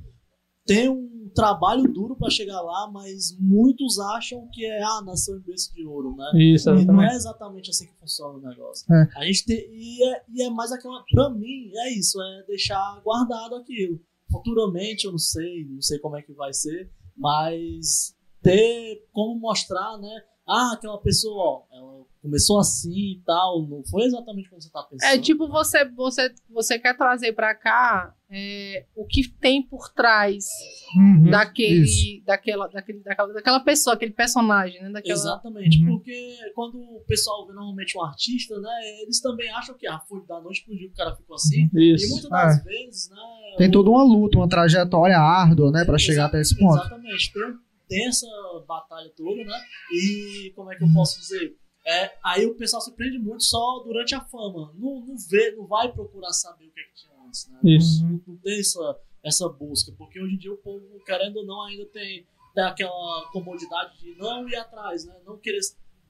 [0.66, 5.40] tem um trabalho duro pra chegar lá, mas muitos acham que é, ah, nasceu em
[5.40, 6.24] berço de ouro, né?
[6.34, 8.84] Isso, E não é exatamente assim que funciona o negócio.
[8.92, 9.08] É.
[9.20, 11.04] A gente tem, e, é, e é mais aquela.
[11.12, 14.00] Pra mim, é isso, é deixar guardado aquilo.
[14.30, 19.98] Futuramente, eu não sei, não sei como é que vai ser, mas ter como mostrar,
[19.98, 20.22] né?
[20.48, 24.82] Ah, aquela pessoa, ó, ela começou assim e tal, não foi exatamente como você tá
[24.82, 25.08] pensando.
[25.10, 30.44] É tipo você você você quer trazer pra cá é, o que tem por trás
[30.96, 32.24] Uhum, daquele, isso.
[32.24, 34.90] daquela, daquele daquela, daquela pessoa, aquele personagem, né?
[34.90, 35.14] Daquela...
[35.14, 35.86] Exatamente, Uhum.
[35.98, 38.70] porque quando o pessoal vê normalmente um artista, né,
[39.02, 41.70] eles também acham que ah, foi da noite pro dia que o cara ficou assim.
[41.74, 42.10] E Isso.
[42.10, 43.16] muitas das vezes, né.
[43.58, 46.74] Tem o- toda uma luta, uma trajetória árdua, né, pra chegar até esse ponto.
[46.80, 47.42] Exatamente, tem,
[47.88, 48.26] tem essa
[48.66, 49.64] batalha toda, né?
[49.92, 51.56] E como é que eu posso dizer?
[51.86, 54.72] É, aí o pessoal se prende muito só durante a fama.
[54.74, 57.60] Não, não vê, não vai procurar saber o que, é que tinha antes, né?
[57.62, 58.04] Isso.
[58.04, 61.62] Não, não tem essa, essa busca, porque hoje em dia o povo, querendo ou não,
[61.62, 65.16] ainda tem, tem aquela comodidade de não ir atrás, né?
[65.24, 65.60] Não querer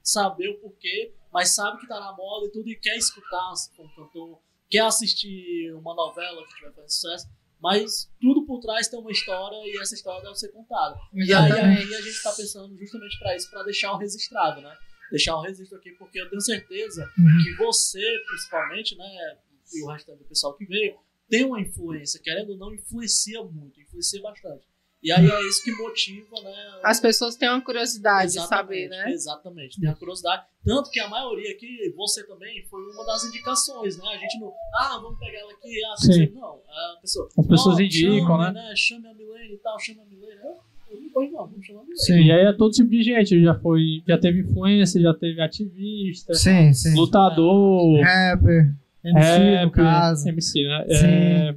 [0.02, 3.84] saber o porquê, mas sabe que tá na moda e tudo e quer escutar for
[3.84, 4.38] um cantor,
[4.70, 7.28] quer assistir uma novela que tiver fazendo sucesso.
[7.60, 10.96] Mas tudo por trás tem uma história e essa história deve ser contada.
[11.14, 11.58] E aí, Exatamente.
[11.86, 14.76] aí a gente tá pensando justamente para isso, para deixar o registrado, né?
[15.10, 17.42] Deixar o registro aqui, porque eu tenho certeza Uhum.
[17.42, 19.38] que você, principalmente, né,
[19.72, 20.96] e o restante do pessoal que veio,
[21.28, 24.66] tem uma influência, querendo ou não, influencia muito, influencia bastante.
[25.02, 26.54] E aí é isso que motiva, né?
[26.82, 29.10] As pessoas têm uma curiosidade de saber, né?
[29.12, 30.42] Exatamente, tem a curiosidade.
[30.64, 34.04] Tanto que a maioria aqui, você também, foi uma das indicações, né?
[34.08, 36.32] A gente não, ah, vamos pegar ela aqui, ah, Sim.
[36.34, 38.72] não, a pessoa, As pessoas "Ó, indicam, chame, né?
[38.74, 40.40] Chame a Milene e tal, chame a Milene.
[40.42, 40.56] Eu,
[40.90, 42.00] eu não gosto não, vamos chamar a Milene.
[42.00, 42.20] Sim.
[42.22, 43.42] E aí é todo tipo de gente.
[43.42, 46.94] Já foi, já teve influência, já teve ativista, Sim, sim.
[46.96, 48.74] lutador, Rapper,
[49.04, 50.28] MC, no rap, caso.
[50.28, 50.86] MC, né?
[50.88, 51.06] Sim.
[51.06, 51.56] É,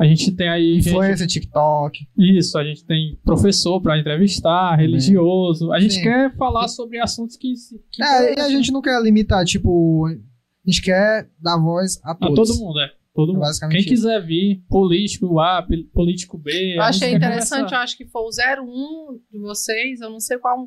[0.00, 2.06] a gente tem aí gente, Influência, TikTok.
[2.16, 5.72] isso, a gente tem professor para entrevistar, religioso.
[5.72, 6.02] A gente Sim.
[6.02, 10.06] quer falar sobre assuntos que, se- que É, e a gente não quer limitar, tipo,
[10.06, 12.48] a gente quer dar voz a a todos.
[12.48, 12.90] todo mundo, é.
[13.14, 13.42] Todo É mundo.
[13.42, 14.02] basicamente Quem isso.
[14.04, 16.76] quiser vir, político A, político B.
[16.76, 20.20] Eu a gente achei interessante, eu acho que foi o 01 de vocês, eu não
[20.20, 20.66] sei qual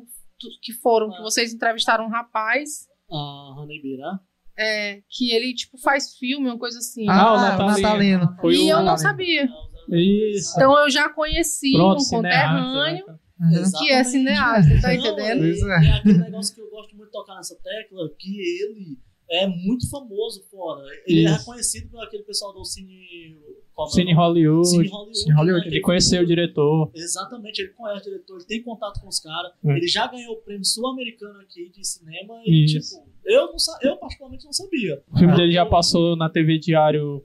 [0.62, 1.22] que foram, que Ah.
[1.22, 4.20] vocês entrevistaram um rapaz A Hanebira.
[4.58, 7.06] É, que ele, tipo, faz filme, uma coisa assim.
[7.08, 7.80] Ah, o Ah, Natalino.
[7.82, 8.36] Natalino.
[8.40, 8.98] Foi e o eu não Natalino.
[9.08, 9.48] sabia.
[9.90, 10.52] Isso.
[10.56, 13.14] Então eu já conheci Pronto, um cineasta, conterrâneo né?
[13.40, 13.72] Uhum.
[13.78, 15.44] que é cineasta, tá Não, entendendo?
[15.44, 15.82] E- é.
[15.84, 18.30] e aquele negócio que eu gosto muito de tocar nessa tecla, que
[18.62, 18.98] ele
[19.30, 20.86] é muito famoso fora.
[21.06, 21.38] Ele é Isso.
[21.40, 23.36] reconhecido por aquele pessoal do Cine...
[23.76, 24.14] é o Cine?
[24.14, 24.68] Hollywood.
[24.68, 25.18] Cine Hollywood.
[25.18, 25.64] Cine Hollywood.
[25.66, 26.90] né, Ele conheceu o diretor.
[26.94, 29.52] Exatamente, ele conhece o diretor, ele tem contato com os caras.
[29.64, 29.76] É.
[29.76, 32.96] Ele já ganhou o prêmio sul-americano aqui de cinema e, Isso.
[32.96, 35.02] tipo, eu, não, eu particularmente não sabia.
[35.12, 37.24] O filme Ah, dele já passou na TV Diário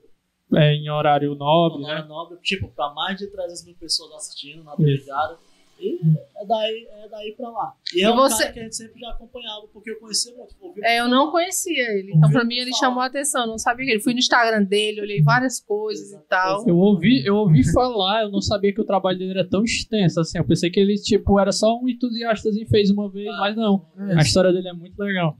[0.56, 2.08] é, em horário nobre, Honora né?
[2.08, 4.98] Nobre, tipo, pra mais de 300 mil pessoas assistindo na TV.
[4.98, 5.38] Diário.
[5.82, 5.98] E
[6.36, 7.74] é daí, é daí pra lá.
[7.96, 10.36] E é E um você- cara que a gente sempre já acompanhava, porque eu conhecia
[10.36, 10.54] muito.
[10.84, 11.32] É, eu não falar.
[11.32, 12.12] conhecia ele.
[12.14, 12.80] Então, pra mim, ele Fala.
[12.84, 13.44] chamou a atenção.
[13.44, 14.02] Eu não sabia que ele.
[14.02, 16.68] Fui no Instagram dele, olhei várias coisas e tal.
[16.68, 20.20] Eu ouvi, eu ouvi falar, eu não sabia que o trabalho dele era tão extenso
[20.20, 20.38] assim.
[20.38, 23.86] Eu pensei que ele, tipo, era só um entusiasta e fez uma vez, mas não.
[24.18, 25.38] A história dele é muito legal.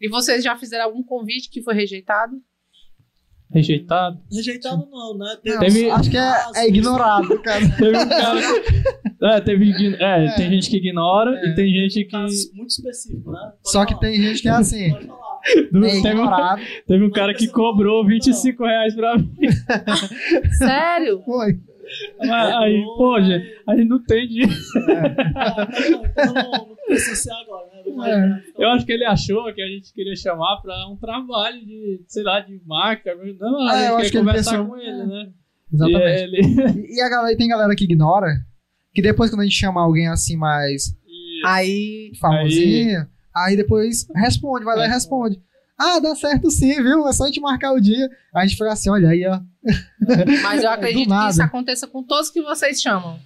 [0.00, 2.34] E vocês já fizeram algum convite que foi rejeitado?
[3.50, 4.20] Rejeitado.
[4.30, 5.36] Rejeitado não, né?
[5.44, 7.60] Não, Teve- Acho que é, é ignorado, cara.
[7.78, 8.40] Teve um cara.
[9.36, 11.46] É, teve, ign- é, tem gente que ignora É.
[11.48, 12.16] e tem gente que.
[12.54, 13.38] muito específico, né?
[13.40, 14.00] Pode Só que falar.
[14.06, 14.90] tem gente que é assim.
[14.90, 15.38] Pode falar.
[15.72, 16.62] do- É teve, um, ignorado.
[16.86, 19.30] teve um cara que cobrou 25 reais pra mim.
[20.58, 21.22] Sério?
[21.24, 21.58] Foi.
[22.18, 24.52] Mas Aí, pô, gente, a gente não tem dinheiro.
[25.34, 27.82] Ah, tá bom, então não, não ser agora, né?
[27.84, 27.88] É.
[27.90, 28.42] imaginar.
[28.58, 32.22] Eu acho que ele achou que a gente queria chamar pra um trabalho de, sei
[32.22, 33.14] lá, de marca.
[33.14, 35.30] Não, a eu gente acho queria que ele conversar pensou- com ele, né?
[35.72, 36.06] Exatamente.
[36.06, 36.88] E ele.
[36.96, 38.28] E, a galera, tem galera que ignora,
[38.94, 40.96] que depois quando a gente chama alguém assim mais
[41.44, 42.12] Aí.
[42.20, 45.40] famosinho, aí, depois responde, vai lá e responde.
[45.78, 47.06] Ah, dá certo sim, viu?
[47.06, 48.06] É só a gente marcar o dia.
[48.34, 49.38] Aí a gente fica assim, olha aí, ó.
[50.42, 53.16] Mas eu acredito que isso aconteça com todos que vocês chamam.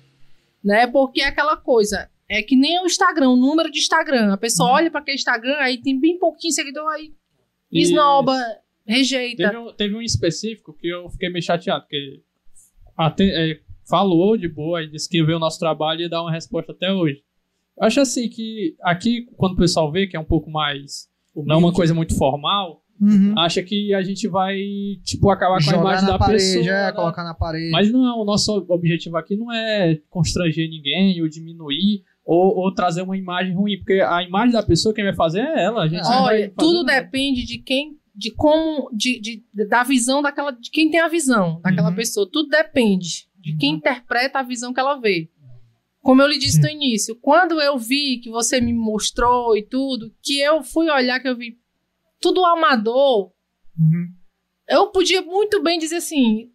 [0.63, 0.87] Né?
[0.87, 2.11] Porque é aquela coisa.
[2.35, 4.33] É que nem o Instagram, o número de Instagram.
[4.33, 7.13] A pessoa olha pra aquele Instagram, aí tem bem pouquinho seguidor, aí
[7.71, 8.35] esnoba,
[8.87, 9.45] rejeita.
[9.51, 12.23] Teve um, teve um específico que eu fiquei meio chateado, porque
[12.97, 16.23] até, é, falou de boa e disse que ia ver o nosso trabalho e dar
[16.23, 17.23] uma resposta até hoje.
[17.79, 21.11] Eu acho assim que aqui, quando o pessoal vê que é um pouco mais.
[21.35, 23.37] Não é uma coisa muito formal, Uhum.
[23.37, 24.57] acha que a gente vai,
[25.03, 26.65] tipo, acabar com a Jogar imagem na da parede, pessoa.
[26.65, 26.93] é, né?
[26.93, 27.71] colocar na parede.
[27.73, 33.03] Mas não, o nosso objetivo aqui não é constranger ninguém ou diminuir ou, ou trazer
[33.03, 35.83] uma imagem ruim, porque a imagem da pessoa quem vai fazer é ela.
[35.85, 37.01] A gente Olha, tudo nada.
[37.03, 41.61] depende de quem, de como, de, de- da visão daquela, de quem tem a visão
[41.63, 41.97] daquela Uhum.
[41.97, 42.29] pessoa.
[42.31, 45.29] Tudo depende de quem interpreta a visão que ela vê.
[46.01, 50.13] Como eu lhe disse no início, quando eu vi que você me mostrou e tudo,
[50.23, 51.59] que eu fui olhar que eu vi
[52.21, 53.33] tudo amador,
[53.79, 54.07] Uhum.
[54.69, 56.51] eu podia muito bem dizer assim,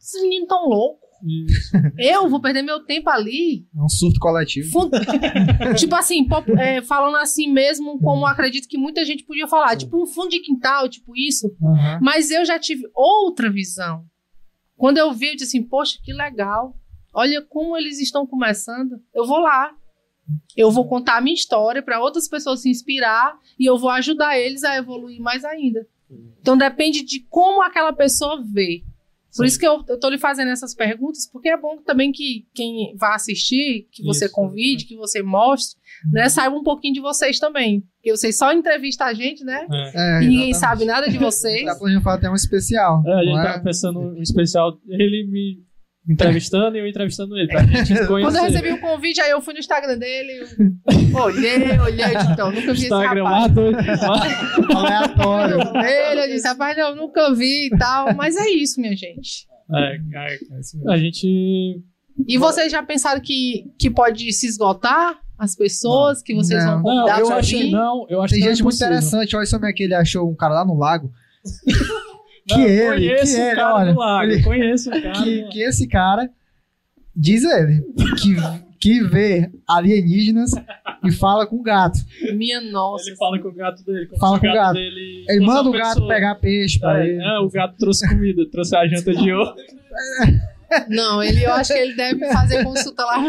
[0.00, 1.07] esses meninos tão loucos.
[1.98, 3.66] Eu vou perder meu tempo ali.
[3.76, 4.70] É um surto coletivo.
[4.70, 4.90] fun-
[5.76, 9.76] tipo assim, pop- é, falando assim mesmo, como acredito que muita gente podia falar.
[9.76, 11.54] Tipo um fundo de quintal, tipo isso.
[11.62, 11.98] Aham.
[12.02, 14.04] Mas eu já tive outra visão.
[14.76, 16.76] Quando eu vi, eu disse assim, poxa, que legal.
[17.14, 19.00] Olha como eles estão começando.
[19.14, 19.72] Eu vou lá.
[20.56, 24.38] Eu vou contar a minha história para outras pessoas se inspirar e eu vou ajudar
[24.38, 25.86] eles a evoluir mais ainda.
[26.40, 28.82] Então depende de como aquela pessoa vê.
[29.38, 29.48] Por Sim.
[29.50, 32.92] isso que eu, eu tô lhe fazendo essas perguntas, porque é bom também que quem
[32.96, 35.78] vai assistir, que você Isso, convide, que você mostre,
[36.12, 37.84] né, saiba um pouquinho de vocês também.
[37.96, 39.64] Porque vocês só entrevistam a gente, né?
[39.70, 40.18] É.
[40.18, 41.64] É, e ninguém sabe nada de vocês.
[41.64, 43.00] Tá planejando fazer até um especial.
[43.06, 45.67] É, a gente não tava pensando no especial, ele me
[46.08, 49.52] entrevistando e eu entrevistando ele, pra gente Quando eu recebi o convite, aí eu fui
[49.52, 50.32] no Instagram dele,
[51.12, 54.02] eu olhei, olhei, eu então, nunca vi esse Instagram lá, rapaz.
[54.74, 55.58] Aleatório.
[55.84, 58.14] Ele, eu disse, rapaz, não, nunca vi e tal.
[58.14, 59.46] Mas é isso, minha gente.
[59.74, 60.38] É, é,
[60.92, 61.82] a gente.
[62.26, 66.82] E vocês já pensaram que, que pode se esgotar as pessoas que vocês Não.
[66.82, 67.70] vão Não, convidar eu pra acho vir?
[67.70, 69.36] não, eu acho Tem que não é gente muito interessante.
[69.36, 71.12] Olha só como é que ele achou um cara lá no lago.
[72.48, 73.92] que Não, ele, conheço que o ele, cara olha.
[73.92, 75.12] do lago, ele- conheço o cara.
[75.22, 76.30] que, que esse cara,
[77.14, 77.82] diz ele,
[78.20, 78.36] que,
[78.80, 80.52] que vê alienígenas
[81.04, 81.98] e fala com o gato.
[82.34, 83.08] Minha nossa.
[83.08, 84.06] Ele fala com o gato dele.
[84.06, 84.74] como Fala com o gato.
[84.74, 86.08] Dele Ele manda o gato pessoa.
[86.08, 87.22] pegar peixe pra É, ele.
[87.22, 89.54] é, o gato trouxe comida, trouxe a janta de ouro.
[90.88, 93.22] Não, ele, eu acho que ele deve fazer consulta lá.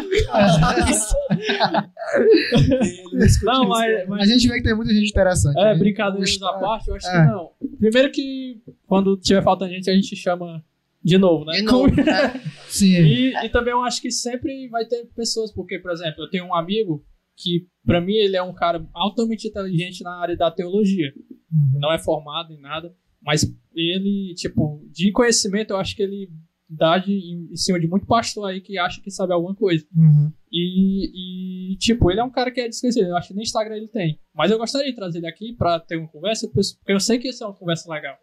[3.43, 5.59] Não, mas, mas A gente vê que tem muita gente interessante.
[5.59, 5.75] É, né?
[5.75, 7.11] brincadeiras à parte, eu acho É.
[7.11, 7.51] que não.
[7.79, 10.63] Primeiro que quando tiver faltando gente, a gente chama
[11.03, 11.53] de novo, né?
[11.57, 12.41] De novo, né?
[12.67, 12.93] Sim.
[12.95, 16.45] E, e também eu acho que sempre vai ter pessoas, porque, por exemplo, eu tenho
[16.45, 17.03] um amigo
[17.37, 21.13] que, pra mim, ele é um cara altamente inteligente na área da teologia.
[21.51, 21.79] Uhum.
[21.79, 23.43] Não é formado em nada, mas
[23.73, 26.29] ele, tipo, de conhecimento, eu acho que ele
[26.69, 29.85] dá de, em, em cima de muito pastor aí que acha que sabe alguma coisa.
[29.95, 30.31] Uhum.
[30.51, 33.07] E, e, tipo, ele é um cara que é desconhecido.
[33.07, 34.19] Eu acho que nem Instagram ele tem.
[34.33, 36.61] Mas eu gostaria de trazer ele aqui pra ter uma conversa, porque
[36.93, 38.15] eu sei que isso é uma conversa legal.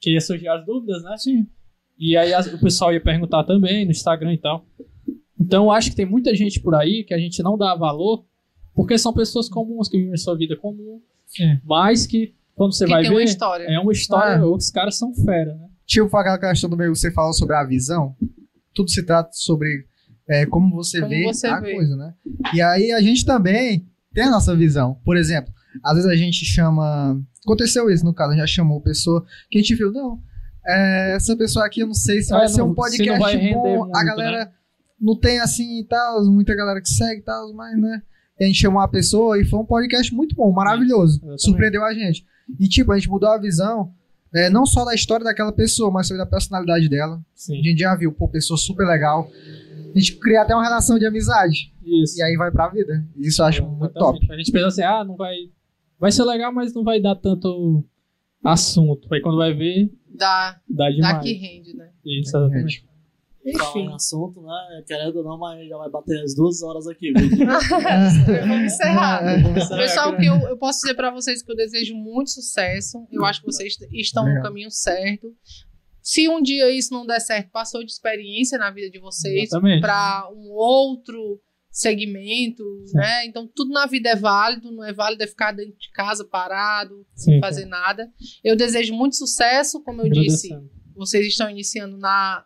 [0.00, 1.16] Que ia surgir as dúvidas, né?
[1.18, 1.46] Sim.
[1.98, 4.66] E aí as- o pessoal ia perguntar também no Instagram e tal.
[5.40, 8.24] Então eu acho que tem muita gente por aí que a gente não dá valor,
[8.74, 11.58] porque são pessoas comuns que vivem sua vida comum, Sim.
[11.64, 13.64] mas que quando você que vai tem ver, uma história.
[13.64, 14.46] é uma história, Ah.
[14.50, 15.68] os caras são fera, né?
[15.86, 18.16] Tipo aquela questão do meio que você falou sobre a visão.
[18.74, 19.86] Tudo se trata sobre
[20.28, 21.74] é, como você Como vê você a vê.
[21.74, 22.14] coisa, né?
[22.54, 24.98] E aí a gente também tem a nossa visão.
[25.04, 25.52] Por exemplo,
[25.82, 27.20] às vezes a gente chama.
[27.44, 30.18] Aconteceu isso no caso, a gente já chamou pessoa que a gente viu, não.
[30.66, 33.76] é, essa pessoa aqui, eu não sei se É, vai ser não- um podcast bom.
[33.78, 34.50] muito, a galera
[34.98, 38.00] não tem assim e tal, muita galera que segue e tal, mas né.
[38.40, 41.20] E a gente chamou a pessoa e foi um podcast muito bom, maravilhoso.
[41.36, 42.24] surpreendeu a gente.
[42.58, 43.92] E tipo, a gente mudou a visão.
[44.34, 47.16] É, não só da história daquela pessoa, mas também da personalidade dela.
[47.16, 47.62] A Sim.
[47.62, 49.28] gente já viu, pô, pessoa super legal.
[49.94, 51.72] A gente cria até uma relação de amizade.
[51.84, 52.18] Isso.
[52.18, 53.04] E aí vai pra vida.
[53.16, 54.18] Isso eu acho muito top.
[54.32, 55.34] A gente pensa assim, ah, não vai.
[56.00, 57.84] Vai ser legal, mas não vai dar tanto
[58.42, 59.06] assunto.
[59.14, 61.14] Aí quando vai ver, Da, dá demais.
[61.14, 61.90] da que rende, né?
[62.04, 62.84] Isso, exatamente.
[63.52, 64.82] Falar em assunto, né?
[64.86, 67.12] Querendo ou não, mas já vai bater as duas horas aqui.
[67.12, 69.22] Vamos encerrar.
[69.22, 69.42] É.
[69.76, 73.06] Pessoal, que eu, eu posso dizer pra vocês que eu desejo muito sucesso.
[73.12, 75.30] Eu acho que vocês estão no caminho certo.
[76.00, 79.48] Se um dia isso não der certo, passou de experiência na vida de vocês
[79.80, 81.40] para um outro
[81.70, 82.98] segmento, Sim.
[82.98, 83.26] né?
[83.26, 87.04] Então tudo na vida é válido, não é válido é ficar dentro de casa parado,
[87.14, 88.08] Sim, sem fazer nada.
[88.44, 90.50] Eu desejo muito sucesso, como eu disse,
[90.94, 92.44] vocês estão iniciando na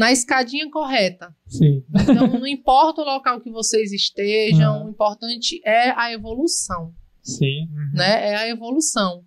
[0.00, 1.34] na escadinha correta.
[1.46, 1.84] Sim.
[1.94, 4.86] Então não importa o local que vocês estejam, Aham.
[4.86, 7.68] o importante é a evolução Sim.
[7.92, 8.30] né?
[8.30, 9.22] É a evolução.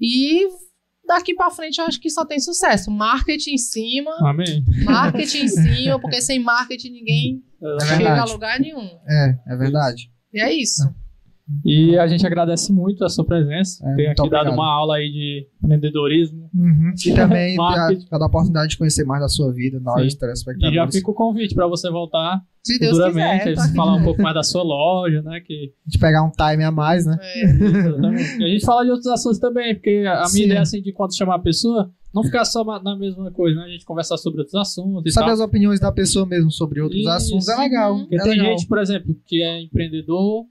[0.00, 0.40] E
[1.06, 2.90] daqui pra frente eu acho que só tem sucesso.
[2.90, 4.64] Marketing em cima, Amém.
[4.84, 7.42] marketing em cima, porque sem marketing ninguém
[7.80, 8.90] É chega a lugar nenhum.
[9.08, 10.10] É, é verdade.
[10.34, 10.82] E é isso.
[11.64, 13.82] E a gente agradece muito a sua presença.
[13.88, 14.52] É, Ter aqui dado obrigado.
[14.54, 16.50] uma aula aí de empreendedorismo.
[17.06, 17.56] E também
[18.10, 20.06] dar a oportunidade de conhecer mais da sua vida, nós, Sim.
[20.06, 20.94] E já telespectadores.
[20.96, 23.54] fica o convite para você voltar Se Deus futuramente, quiser.
[23.56, 25.40] tá falar um pouco mais da sua loja, né?
[25.40, 27.16] Que, De pegar um time a mais, né?
[27.20, 28.38] É, exatamente.
[28.40, 30.44] E a gente fala de outros assuntos também, porque a minha Sim.
[30.44, 33.64] ideia assim de quando chamar a pessoa, não ficar só na mesma coisa, né?
[33.66, 35.34] A gente conversar sobre outros assuntos e Saber tal.
[35.34, 37.08] as opiniões da pessoa mesmo sobre outros Isso.
[37.10, 37.94] assuntos é legal.
[37.94, 38.00] Uhum.
[38.00, 38.46] Porque é tem legal.
[38.50, 40.44] gente, por exemplo, que é empreendedor,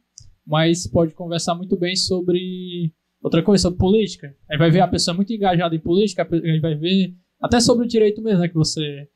[0.47, 4.33] mas pode conversar muito bem sobre outra coisa, sobre política.
[4.49, 7.87] Aí vai ver a pessoa muito engajada em política, aí vai ver até sobre o
[7.87, 8.47] direito mesmo, né?
[8.47, 9.07] Que você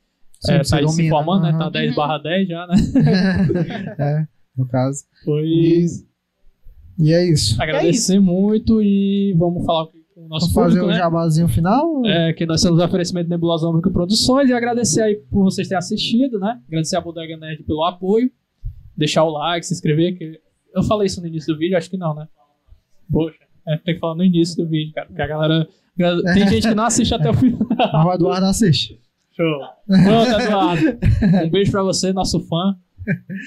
[0.41, 1.51] Sim, é, você tá aí se domina, formando, né?
[1.57, 1.95] Tá 10 Uhum.
[1.95, 2.75] barra 10 já, né?
[3.99, 4.27] é,
[4.57, 5.03] no caso.
[5.23, 5.85] Foi E,
[6.99, 7.61] e é isso.
[7.61, 10.97] agradecer muito e vamos falar com o nosso Vamos fazer público, o né?
[10.97, 12.05] jabazinho final?
[12.05, 15.77] É, que nós temos o oferecimento Nebulosa Única Produções e agradecer aí por vocês terem
[15.79, 16.59] assistido, né?
[16.67, 18.29] Agradecer a Bodega Nerd pelo apoio,
[18.97, 20.39] deixar o like, se inscrever, que
[20.75, 22.27] eu falei isso no início do vídeo, acho que não, né?
[23.11, 23.37] Poxa,
[23.67, 25.67] é, tem que falar no início do vídeo, cara, porque a galera...
[26.33, 27.59] Tem gente que não assiste até o final.
[27.77, 28.99] Mas o Eduardo assiste.
[29.35, 29.59] Show.
[29.85, 30.99] Pronto, Eduardo.
[31.45, 32.75] Um beijo pra você, nosso fã.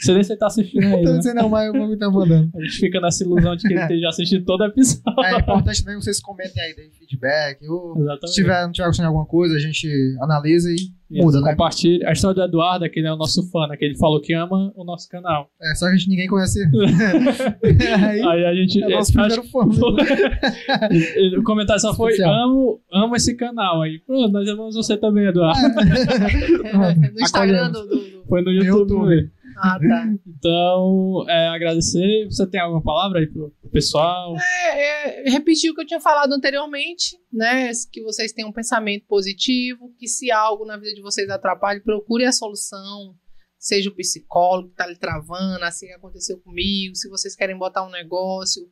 [0.00, 1.22] Você nem se tá assistindo aí, Não né?
[1.22, 2.50] sei não, mas o nome tá mandando.
[2.56, 5.02] A gente fica nessa ilusão de que ele esteja assistindo todo episódio.
[5.24, 7.66] É importante também vocês comentem aí, deem feedback.
[7.68, 8.28] Ou, Exatamente.
[8.28, 10.76] se tiver, não tiver gostando de alguma coisa, a gente analisa e
[11.10, 11.50] Isso, muda, né?
[11.50, 12.04] Compartilhe.
[12.06, 13.76] A história do Eduardo, é que ele é o nosso fã, né?
[13.76, 15.48] Que ele falou que ama o nosso canal.
[15.62, 16.60] É, só que a gente ninguém conhece
[17.62, 18.82] aí, Aí a gente.
[18.82, 19.60] é nosso acho- primeiro fã.
[21.38, 22.34] o comentário só foi: Especial.
[22.34, 23.82] amo, amo esse canal.
[23.82, 25.60] Aí, pronto, nós amamos você também, Eduardo.
[27.14, 28.90] no Instagram do, do- Foi no No YouTube.
[29.14, 29.30] YouTube.
[29.56, 30.06] Ah, tá.
[30.26, 32.26] Então, é, agradecer.
[32.26, 34.36] Você tem alguma palavra aí pro pessoal?
[34.36, 37.70] É, é, repetir o que eu tinha falado anteriormente, né?
[37.92, 42.24] Que vocês tenham um pensamento positivo, que se algo na vida de vocês atrapalhe, procure
[42.24, 43.14] a solução.
[43.58, 46.94] Seja o psicólogo que tá lhe travando, assim aconteceu comigo.
[46.94, 48.62] Se vocês querem botar um negócio,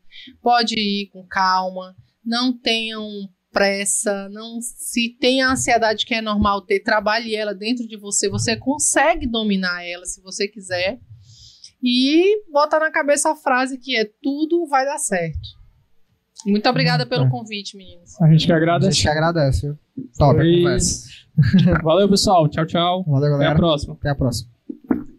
[0.42, 1.96] pode ir com calma.
[2.22, 3.08] Não tenham
[3.52, 8.28] pressa, não se tem a ansiedade que é normal ter, trabalhe ela dentro de você,
[8.28, 10.98] você consegue dominar ela se você quiser.
[11.82, 15.38] E bota na cabeça a frase que é tudo vai dar certo.
[16.46, 17.30] Muito obrigada pelo É.
[17.30, 18.20] convite, meninos.
[18.20, 18.92] A gente que A agradece.
[18.92, 19.66] gente que agradece.
[20.18, 20.90] Top, a Foi conversa.
[21.08, 21.22] isso.
[21.84, 22.48] Valeu, pessoal.
[22.48, 23.04] Tchau, tchau.
[23.04, 23.56] Valeu, Até a galera.
[23.56, 23.94] próxima.
[23.94, 24.50] Até a próxima.